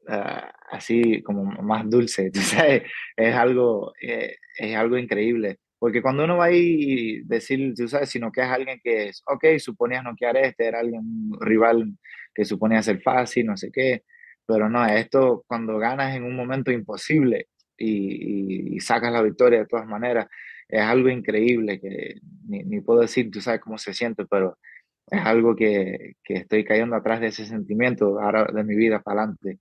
uh, 0.09 0.49
así 0.71 1.23
como 1.23 1.45
más 1.45 1.89
dulces, 1.89 2.33
tú 2.33 2.41
sabes, 2.41 2.83
es 3.17 3.35
algo, 3.35 3.93
eh, 4.01 4.37
es 4.59 4.77
algo 4.77 4.99
increíble. 4.99 5.59
Porque 5.79 6.03
cuando 6.03 6.25
uno 6.25 6.39
va 6.39 6.47
ahí 6.47 6.77
y 6.79 7.23
decir, 7.25 7.73
tú 7.77 7.87
sabes, 7.89 8.11
sino 8.11 8.33
que 8.33 8.41
es 8.43 8.49
alguien 8.49 8.81
que 8.83 9.09
es, 9.09 9.23
ok, 9.27 9.59
suponías 9.59 10.03
noquear 10.03 10.37
este, 10.37 10.67
era 10.67 10.81
alguien, 10.81 11.01
un 11.01 11.39
rival 11.41 11.93
que 12.35 12.45
suponía 12.45 12.83
ser 12.83 13.01
fácil, 13.01 13.47
no 13.47 13.57
sé 13.57 13.71
qué, 13.73 14.03
pero 14.47 14.69
no, 14.69 14.85
esto 14.87 15.45
cuando 15.47 15.79
ganas 15.79 16.17
en 16.17 16.25
un 16.25 16.35
momento 16.35 16.73
imposible, 16.73 17.47
y, 17.79 18.77
y, 18.77 18.81
sacas 18.81 19.13
la 19.13 19.23
victoria 19.23 19.61
de 19.61 19.67
todas 19.67 19.87
maneras. 19.87 20.27
Es 20.69 20.83
algo 20.83 21.09
increíble 21.09 21.81
que 21.81 22.17
ni, 22.47 22.63
ni, 22.65 22.81
puedo 22.81 23.01
decir, 23.01 23.31
tú 23.31 23.41
sabes 23.41 23.61
cómo 23.61 23.79
se 23.79 23.95
siente, 23.95 24.27
pero 24.27 24.59
es 25.11 25.25
algo 25.25 25.55
que, 25.57 26.15
que 26.23 26.35
estoy 26.35 26.65
cayendo 26.65 26.97
atrás 26.97 27.21
de 27.21 27.29
ese 27.29 27.47
sentimiento 27.47 28.21
ahora 28.21 28.45
de 28.53 28.65
mi 28.65 28.75
vida 28.75 29.01
para 29.01 29.23
adelante. 29.23 29.59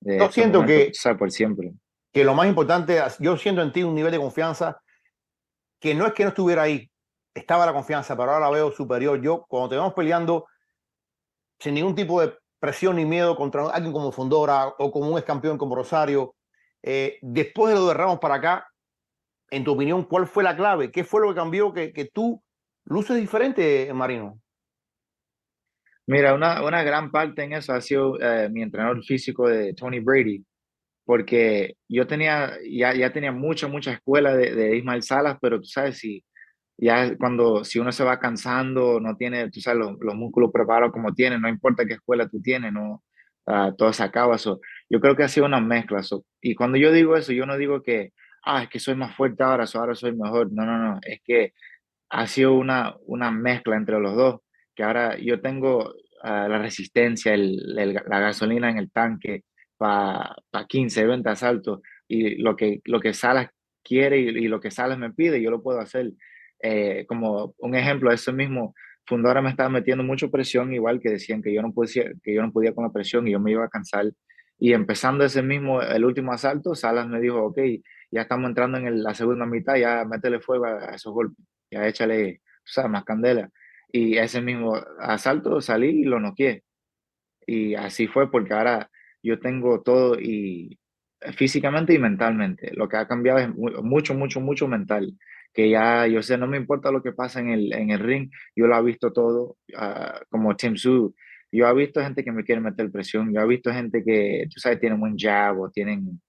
Yo 0.00 0.30
siento 0.32 0.62
momento, 0.62 0.92
que, 0.92 1.14
por 1.14 1.30
siempre. 1.30 1.72
que 2.12 2.24
lo 2.24 2.34
más 2.34 2.48
importante, 2.48 3.00
yo 3.20 3.36
siento 3.36 3.62
en 3.62 3.72
ti 3.72 3.82
un 3.82 3.94
nivel 3.94 4.10
de 4.10 4.18
confianza 4.18 4.80
que 5.80 5.94
no 5.94 6.06
es 6.06 6.12
que 6.12 6.24
no 6.24 6.30
estuviera 6.30 6.62
ahí, 6.62 6.90
estaba 7.34 7.66
la 7.66 7.72
confianza, 7.72 8.16
pero 8.16 8.32
ahora 8.32 8.46
la 8.46 8.52
veo 8.52 8.70
superior. 8.72 9.20
Yo, 9.20 9.44
cuando 9.48 9.70
te 9.70 9.76
vamos 9.76 9.94
peleando 9.94 10.46
sin 11.58 11.74
ningún 11.74 11.94
tipo 11.94 12.20
de 12.20 12.34
presión 12.58 12.96
ni 12.96 13.04
miedo 13.04 13.36
contra 13.36 13.68
alguien 13.70 13.92
como 13.92 14.12
Fondora 14.12 14.68
o 14.78 14.90
como 14.90 15.10
un 15.10 15.18
ex 15.18 15.26
campeón 15.26 15.58
como 15.58 15.74
Rosario, 15.74 16.34
eh, 16.82 17.18
después 17.22 17.72
de 17.72 17.80
lo 17.80 17.88
de 17.88 17.94
Ramos 17.94 18.18
para 18.18 18.36
acá, 18.36 18.68
en 19.50 19.64
tu 19.64 19.72
opinión, 19.72 20.04
¿cuál 20.04 20.26
fue 20.26 20.42
la 20.42 20.56
clave? 20.56 20.90
¿Qué 20.90 21.04
fue 21.04 21.20
lo 21.20 21.28
que 21.28 21.34
cambió 21.34 21.72
que, 21.72 21.92
que 21.92 22.06
tú 22.06 22.42
luces 22.84 23.16
diferente, 23.16 23.92
Marino? 23.92 24.41
Mira, 26.06 26.34
una, 26.34 26.64
una 26.64 26.82
gran 26.82 27.10
parte 27.10 27.42
en 27.44 27.52
eso 27.52 27.72
ha 27.72 27.80
sido 27.80 28.20
eh, 28.20 28.48
mi 28.50 28.62
entrenador 28.62 29.02
físico 29.04 29.48
de 29.48 29.72
Tony 29.74 30.00
Brady, 30.00 30.44
porque 31.04 31.76
yo 31.88 32.06
tenía, 32.06 32.52
ya, 32.70 32.94
ya 32.94 33.12
tenía 33.12 33.32
mucha, 33.32 33.68
mucha 33.68 33.92
escuela 33.92 34.34
de, 34.36 34.54
de 34.54 34.76
Ismael 34.78 35.02
Salas, 35.02 35.38
pero 35.40 35.58
tú 35.60 35.66
sabes, 35.66 35.98
si 35.98 36.24
ya 36.78 37.16
cuando, 37.18 37.64
si 37.64 37.78
uno 37.78 37.92
se 37.92 38.04
va 38.04 38.18
cansando, 38.20 39.00
no 39.00 39.16
tiene, 39.16 39.50
tú 39.50 39.60
sabes, 39.60 39.80
los, 39.80 39.96
los 40.00 40.14
músculos 40.16 40.50
preparados 40.52 40.92
como 40.92 41.14
tiene, 41.14 41.38
no 41.38 41.48
importa 41.48 41.86
qué 41.86 41.94
escuela 41.94 42.28
tú 42.28 42.40
tienes, 42.42 42.72
no, 42.72 43.02
uh, 43.46 43.74
todo 43.76 43.92
se 43.92 44.02
acaba. 44.02 44.36
Yo 44.90 45.00
creo 45.00 45.16
que 45.16 45.22
ha 45.24 45.28
sido 45.28 45.46
una 45.46 45.60
mezcla. 45.60 46.02
So, 46.02 46.24
y 46.40 46.54
cuando 46.54 46.78
yo 46.78 46.92
digo 46.92 47.16
eso, 47.16 47.32
yo 47.32 47.46
no 47.46 47.56
digo 47.56 47.82
que, 47.82 48.12
ah, 48.44 48.62
es 48.64 48.68
que 48.68 48.80
soy 48.80 48.94
más 48.96 49.14
fuerte 49.16 49.42
ahora, 49.42 49.66
so 49.66 49.78
ahora 49.80 49.94
soy 49.94 50.12
mejor. 50.16 50.52
No, 50.52 50.64
no, 50.66 50.78
no. 50.78 50.98
Es 51.02 51.20
que 51.24 51.52
ha 52.10 52.26
sido 52.26 52.54
una, 52.54 52.94
una 53.06 53.30
mezcla 53.30 53.76
entre 53.76 54.00
los 54.00 54.16
dos. 54.16 54.40
Que 54.74 54.82
ahora 54.82 55.18
yo 55.18 55.40
tengo 55.40 55.90
uh, 55.90 56.48
la 56.48 56.58
resistencia, 56.58 57.34
el, 57.34 57.78
el, 57.78 57.94
la 57.94 58.20
gasolina 58.20 58.70
en 58.70 58.78
el 58.78 58.90
tanque 58.90 59.44
para 59.76 60.36
pa 60.50 60.66
15, 60.66 61.06
20 61.06 61.28
asaltos. 61.28 61.80
Y 62.08 62.36
lo 62.36 62.56
que, 62.56 62.80
lo 62.84 63.00
que 63.00 63.14
Salas 63.14 63.48
quiere 63.82 64.20
y, 64.20 64.28
y, 64.28 64.48
lo 64.48 64.60
que 64.60 64.70
Salas 64.70 64.98
me 64.98 65.12
pide, 65.12 65.42
yo 65.42 65.50
lo 65.50 65.62
puedo 65.62 65.80
hacer. 65.80 66.12
Eh, 66.62 67.04
como 67.08 67.54
un 67.58 67.74
ejemplo, 67.74 68.12
eso 68.12 68.32
mismo 68.32 68.74
Fundora 69.04 69.42
me 69.42 69.50
estaba 69.50 69.68
metiendo 69.68 70.04
mucha 70.04 70.28
presión, 70.28 70.72
igual 70.72 71.00
que 71.00 71.10
decían 71.10 71.42
que 71.42 71.52
yo 71.52 71.60
no 71.62 71.72
podía, 71.72 72.04
que 72.22 72.34
yo 72.34 72.42
no 72.42 72.52
podía 72.52 72.72
con 72.74 72.84
la 72.84 72.92
presión 72.92 73.26
y 73.26 73.32
yo 73.32 73.40
me 73.40 73.50
iba 73.50 73.64
a 73.64 73.68
cansar. 73.68 74.06
Y 74.58 74.72
empezando 74.74 75.24
ese 75.24 75.42
mismo, 75.42 75.82
el 75.82 76.04
último 76.04 76.32
asalto, 76.32 76.74
Salas 76.76 77.08
me 77.08 77.20
dijo, 77.20 77.42
ok, 77.42 77.58
ya 78.12 78.22
estamos 78.22 78.48
entrando 78.48 78.78
en 78.78 78.86
el, 78.86 79.02
la 79.02 79.14
segunda 79.14 79.44
mitad, 79.44 79.74
ya 79.76 80.04
métele 80.04 80.40
fuego 80.40 80.66
a, 80.66 80.90
a 80.90 80.94
esos 80.94 81.12
golpes, 81.12 81.44
ya 81.70 81.86
échale, 81.88 82.40
más 82.88 83.04
candela. 83.04 83.50
Y 83.92 84.16
ese 84.16 84.40
mismo 84.40 84.74
asalto 84.98 85.60
salí 85.60 86.00
y 86.00 86.04
lo 86.04 86.18
noqué. 86.18 86.62
Y 87.46 87.74
así 87.74 88.06
fue 88.06 88.30
porque 88.30 88.54
ahora 88.54 88.90
yo 89.22 89.38
tengo 89.38 89.82
todo 89.82 90.18
y 90.18 90.78
físicamente 91.36 91.94
y 91.94 91.98
mentalmente. 91.98 92.72
Lo 92.74 92.88
que 92.88 92.96
ha 92.96 93.06
cambiado 93.06 93.38
es 93.38 93.48
mucho, 93.54 94.14
mucho, 94.14 94.40
mucho 94.40 94.66
mental 94.66 95.14
que 95.52 95.68
ya 95.70 96.06
yo 96.06 96.22
sé, 96.22 96.38
no 96.38 96.46
me 96.46 96.56
importa 96.56 96.90
lo 96.90 97.02
que 97.02 97.12
pasa 97.12 97.40
en 97.40 97.50
el, 97.50 97.72
en 97.72 97.90
el 97.90 98.00
ring, 98.00 98.30
yo 98.56 98.66
lo 98.66 98.78
he 98.78 98.82
visto 98.82 99.12
todo, 99.12 99.56
uh, 99.78 100.24
como 100.30 100.56
Tim 100.56 100.76
Su, 100.76 101.14
yo 101.50 101.68
he 101.68 101.74
visto 101.74 102.00
gente 102.00 102.24
que 102.24 102.32
me 102.32 102.44
quiere 102.44 102.60
meter 102.60 102.90
presión, 102.90 103.32
yo 103.32 103.40
he 103.40 103.46
visto 103.46 103.72
gente 103.72 104.02
que, 104.04 104.46
tú 104.52 104.58
sabes, 104.60 104.80
tienen 104.80 105.00
buen 105.00 105.16
jab 105.16 105.60
o 105.60 105.70
tienen, 105.70 106.20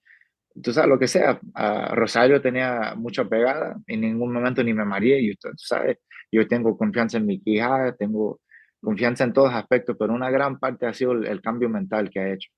tú 0.61 0.73
sabes, 0.73 0.89
lo 0.89 0.99
que 0.99 1.07
sea. 1.07 1.39
Uh, 1.41 1.95
Rosario 1.95 2.41
tenía 2.41 2.95
mucha 2.97 3.25
pegada, 3.25 3.77
en 3.87 4.01
ningún 4.01 4.33
momento 4.33 4.63
ni 4.63 4.73
me 4.73 4.85
mareé, 4.85 5.21
y 5.21 5.35
tú 5.35 5.49
sabes, 5.55 5.99
yo 6.35 6.47
tengo 6.47 6.77
confianza 6.77 7.17
en 7.17 7.25
mi 7.25 7.39
quijada, 7.39 7.95
tengo 7.95 8.39
confianza 8.81 9.23
en 9.23 9.33
todos 9.33 9.53
aspectos, 9.53 9.95
pero 9.97 10.13
una 10.13 10.29
gran 10.29 10.59
parte 10.59 10.85
ha 10.85 10.93
sido 10.93 11.13
el, 11.13 11.41
cambio 11.41 11.69
mental 11.69 12.09
que 12.09 12.19
ha 12.19 12.33
hecho, 12.33 12.49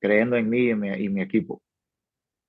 creyendo 0.00 0.36
en 0.36 0.48
mí 0.48 0.70
y 0.70 0.74
mi, 0.74 1.08
mi 1.08 1.22
equipo. 1.22 1.62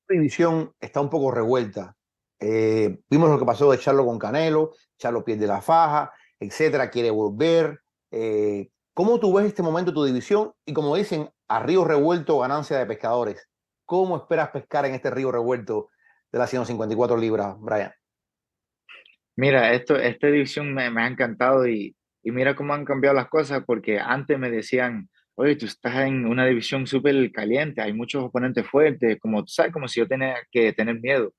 La 0.07 0.15
división 0.15 0.71
está 0.79 1.01
un 1.01 1.09
poco 1.09 1.31
revuelta 1.31 1.95
eh, 2.39 2.99
vimos 3.09 3.29
lo 3.29 3.37
que 3.37 3.45
pasó 3.45 3.69
de 3.71 3.77
Charlo 3.77 4.05
con 4.05 4.17
Canelo, 4.17 4.71
Charlo 4.97 5.23
pierde 5.23 5.45
la 5.45 5.61
faja, 5.61 6.13
etcétera, 6.39 6.89
quiere 6.89 7.11
volver. 7.11 7.81
Eh, 8.11 8.69
¿Cómo 8.93 9.19
tú 9.19 9.33
ves 9.33 9.45
este 9.45 9.63
momento 9.63 9.93
tu 9.93 10.03
división? 10.03 10.53
Y 10.65 10.73
como 10.73 10.95
dicen, 10.95 11.29
a 11.47 11.61
río 11.61 11.83
revuelto, 11.85 12.39
ganancia 12.39 12.77
de 12.77 12.85
pescadores. 12.85 13.49
¿Cómo 13.85 14.17
esperas 14.17 14.49
pescar 14.49 14.85
en 14.85 14.93
este 14.95 15.09
río 15.09 15.31
revuelto 15.31 15.89
de 16.31 16.39
las 16.39 16.49
154 16.49 17.17
libras, 17.17 17.55
Brian? 17.59 17.91
Mira, 19.39 19.71
esto, 19.73 19.95
esta 19.95 20.27
división 20.27 20.73
me, 20.73 20.89
me 20.91 21.01
ha 21.01 21.07
encantado 21.07 21.65
y, 21.65 21.95
Y 22.23 22.31
mira 22.31 22.55
cómo 22.55 22.73
han 22.73 22.83
cambiado 22.85 23.15
las 23.15 23.29
cosas, 23.29 23.63
porque 23.65 23.97
antes 23.99 24.37
me 24.37 24.51
decían, 24.51 25.09
oye, 25.35 25.55
tú 25.55 25.65
estás 25.65 25.95
en 26.07 26.25
una 26.25 26.45
división 26.45 26.85
súper 26.87 27.31
caliente, 27.31 27.81
hay 27.81 27.93
muchos 27.93 28.23
oponentes 28.25 28.67
fuertes, 28.67 29.17
como 29.19 29.41
tú 29.43 29.47
sabes, 29.53 29.71
como 29.71 29.87
si 29.87 30.01
yo 30.01 30.07
tenía 30.07 30.35
que 30.51 30.73
tener 30.73 30.99
miedo. 30.99 31.33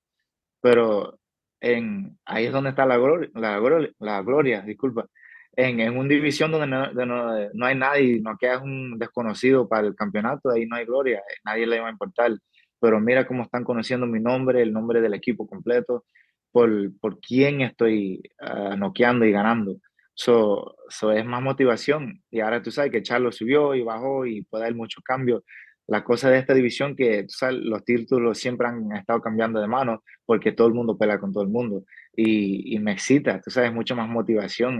Pero 0.61 1.19
en, 1.61 2.17
ahí 2.25 2.45
es 2.47 2.51
donde 2.53 2.71
está 2.71 2.85
la 2.85 2.97
gloria, 2.97 3.29
la 3.35 3.59
gloria, 3.59 3.91
la 3.99 4.21
gloria 4.23 4.61
disculpa. 4.63 5.07
En, 5.55 5.79
en 5.81 5.97
una 5.97 6.09
división 6.09 6.51
donde 6.51 6.67
no, 6.67 6.91
no, 6.93 7.49
no, 7.53 7.65
hay 7.65 7.75
nadie, 7.77 8.21
no 8.21 8.37
quedas 8.39 8.61
un 8.63 8.97
desconocido 8.99 9.67
para 9.69 9.87
el 9.87 9.95
campeonato, 9.95 10.49
ahí 10.51 10.65
no 10.65 10.75
hay 10.77 10.85
gloria, 10.85 11.21
nadie 11.45 11.67
le 11.67 11.79
va 11.79 11.87
a 11.89 11.91
importar. 11.91 12.31
Pero 12.79 12.99
mira 12.99 13.27
cómo 13.27 13.43
están 13.43 13.63
conociendo 13.63 14.07
mi 14.07 14.19
nombre, 14.19 14.61
el 14.61 14.73
nombre 14.73 15.01
del 15.01 15.13
equipo 15.13 15.47
completo, 15.47 16.05
por, 16.51 16.69
por 16.99 17.19
quién 17.19 17.61
estoy 17.61 18.21
uh, 18.41 18.75
noqueando 18.75 19.25
y 19.25 19.31
ganando. 19.31 19.77
Eso 20.15 20.75
so 20.89 21.11
es 21.11 21.25
más 21.25 21.41
motivación. 21.41 22.21
Y 22.29 22.41
ahora 22.41 22.61
tú 22.61 22.71
sabes 22.71 22.91
que 22.91 23.01
Charlo 23.01 23.31
subió 23.31 23.75
y 23.75 23.83
bajó 23.83 24.25
y 24.25 24.43
puede 24.43 24.65
haber 24.65 24.75
muchos 24.75 25.03
cambios. 25.03 25.43
La 25.87 26.03
cosa 26.03 26.29
de 26.29 26.37
esta 26.37 26.53
división 26.53 26.95
que 26.95 27.25
tú 27.25 27.45
los 27.51 27.83
títulos 27.83 28.37
siempre 28.37 28.67
han 28.67 28.91
estado 28.93 29.19
cambiando 29.21 29.59
de 29.59 29.67
mano 29.67 30.03
porque 30.25 30.51
todo 30.51 30.67
el 30.67 30.73
mundo 30.73 30.97
pelea 30.97 31.19
con 31.19 31.33
todo 31.33 31.43
el 31.43 31.49
mundo. 31.49 31.83
Y, 32.15 32.75
y 32.75 32.79
me 32.79 32.91
excita, 32.91 33.41
tú 33.41 33.49
sabes, 33.51 33.73
mucha 33.73 33.95
más 33.95 34.07
motivación. 34.09 34.79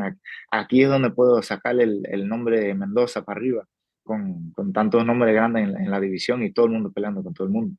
Aquí 0.51 0.83
es 0.83 0.89
donde 0.89 1.11
puedo 1.11 1.41
sacar 1.41 1.79
el, 1.79 2.27
nombre 2.27 2.59
de 2.59 2.75
Mendoza 2.75 3.23
para 3.23 3.39
arriba, 3.39 3.65
con, 4.03 4.51
con 4.51 4.73
tantos 4.73 5.05
nombres 5.05 5.33
grandes 5.33 5.63
en 5.63 5.89
la, 5.89 5.99
división 5.99 6.43
y 6.43 6.53
todo 6.53 6.67
el 6.67 6.73
mundo 6.73 6.91
peleando 6.91 7.23
con 7.23 7.33
todo 7.33 7.47
el 7.47 7.53
mundo. 7.53 7.75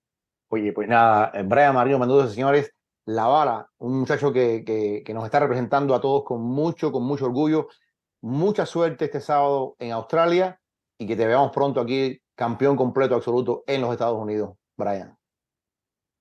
Oye, 0.49 0.73
pues 0.73 0.89
nada, 0.89 1.33
Brian 1.45 1.75
Marino 1.75 1.99
Mendoza, 1.99 2.29
señores, 2.29 2.75
la 3.07 3.27
bala, 3.27 3.69
un 3.79 4.01
muchacho 4.01 4.33
que, 4.33 4.65
que, 4.65 5.15
nos 5.15 5.25
está 5.25 5.41
representando 5.41 5.95
a 5.95 6.01
todos 6.01 6.25
con 6.25 6.43
mucho, 6.43 6.93
con 6.93 7.05
mucho 7.05 7.27
orgullo. 7.27 7.69
Mucha 8.21 8.67
suerte 8.67 9.07
este 9.07 9.21
sábado 9.21 9.75
en 9.81 9.91
Australia 9.93 10.61
y 10.97 11.07
que 11.07 11.17
te 11.17 11.27
veamos 11.27 11.51
pronto 11.51 11.81
aquí, 11.81 12.21
campeón 12.37 12.77
completo 12.77 13.17
absoluto 13.17 13.65
en 13.67 13.81
los 13.81 13.91
Estados 13.91 14.21
Unidos, 14.21 14.57
Brian. 14.77 15.17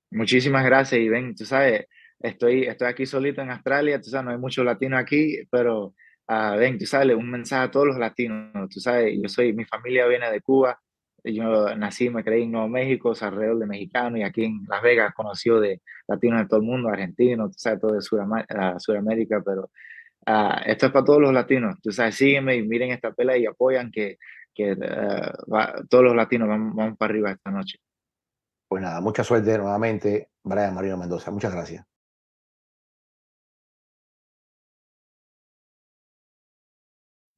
Muchísimas 0.09 0.65
gracias, 0.65 0.99
y 0.99 1.07
ven, 1.07 1.36
tú 1.36 1.45
sabes, 1.45 1.86
estoy, 2.19 2.63
estoy 2.63 2.88
aquí 2.88 3.05
solito 3.05 3.41
en 3.41 3.51
Australia, 3.51 4.01
tú 4.01 4.09
sabes, 4.09 4.25
no 4.25 4.32
hay 4.32 4.38
muchos 4.38 4.65
latinos 4.65 4.99
aquí, 4.99 5.38
pero 5.51 5.93
uh, 6.27 6.57
ven, 6.57 6.79
tú 6.79 6.86
sabes, 6.86 7.15
un 7.15 7.29
mensaje 7.29 7.65
a 7.65 7.71
todos 7.71 7.88
los 7.88 7.97
latinos, 7.97 8.51
tú 8.69 8.79
sabes, 8.79 9.15
yo 9.21 9.29
soy, 9.29 9.53
mi 9.53 9.65
familia 9.65 10.07
viene 10.07 10.29
de 10.32 10.41
Cuba, 10.41 10.82
yo 11.24 11.76
nací, 11.76 12.09
me 12.09 12.24
creí 12.24 12.43
en 12.43 12.51
Nuevo 12.51 12.67
México, 12.67 13.13
alrededor 13.19 13.59
de 13.59 13.67
mexicano 13.67 14.17
y 14.17 14.24
aquí 14.24 14.45
en 14.45 14.65
Las 14.67 14.82
Vegas 14.82 15.13
conocido 15.13 15.59
de 15.59 15.82
latinos 16.07 16.41
de 16.41 16.47
todo 16.47 16.59
el 16.59 16.65
mundo, 16.65 16.89
argentinos, 16.89 17.51
tú 17.51 17.57
sabes, 17.57 17.80
todo 17.80 17.93
de 17.93 18.01
Sudamérica, 18.01 18.80
Sudamérica 18.80 19.41
pero 19.45 19.69
uh, 20.28 20.61
esto 20.65 20.88
es 20.88 20.91
para 20.91 21.05
todos 21.05 21.22
los 21.22 21.34
latinos. 21.34 21.76
Tú 21.82 21.91
sabes, 21.91 22.15
sígueme 22.15 22.55
y 22.55 22.67
miren 22.67 22.91
esta 22.91 23.11
pelea 23.11 23.38
y 23.38 23.45
apoyan 23.45 23.91
que, 23.91 24.17
que 24.53 24.74
uh, 24.74 25.88
todos 25.89 26.03
los 26.03 26.15
latinos 26.15 26.47
vamos, 26.47 26.76
vamos 26.76 26.97
para 26.97 27.11
arriba 27.11 27.32
esta 27.32 27.51
noche. 27.51 27.78
Pues 28.67 28.82
nada, 28.82 29.01
mucha 29.01 29.24
suerte 29.24 29.57
nuevamente, 29.57 30.30
Brian 30.43 30.74
Marino 30.74 30.97
Mendoza. 30.97 31.30
Muchas 31.30 31.53
gracias. 31.53 31.90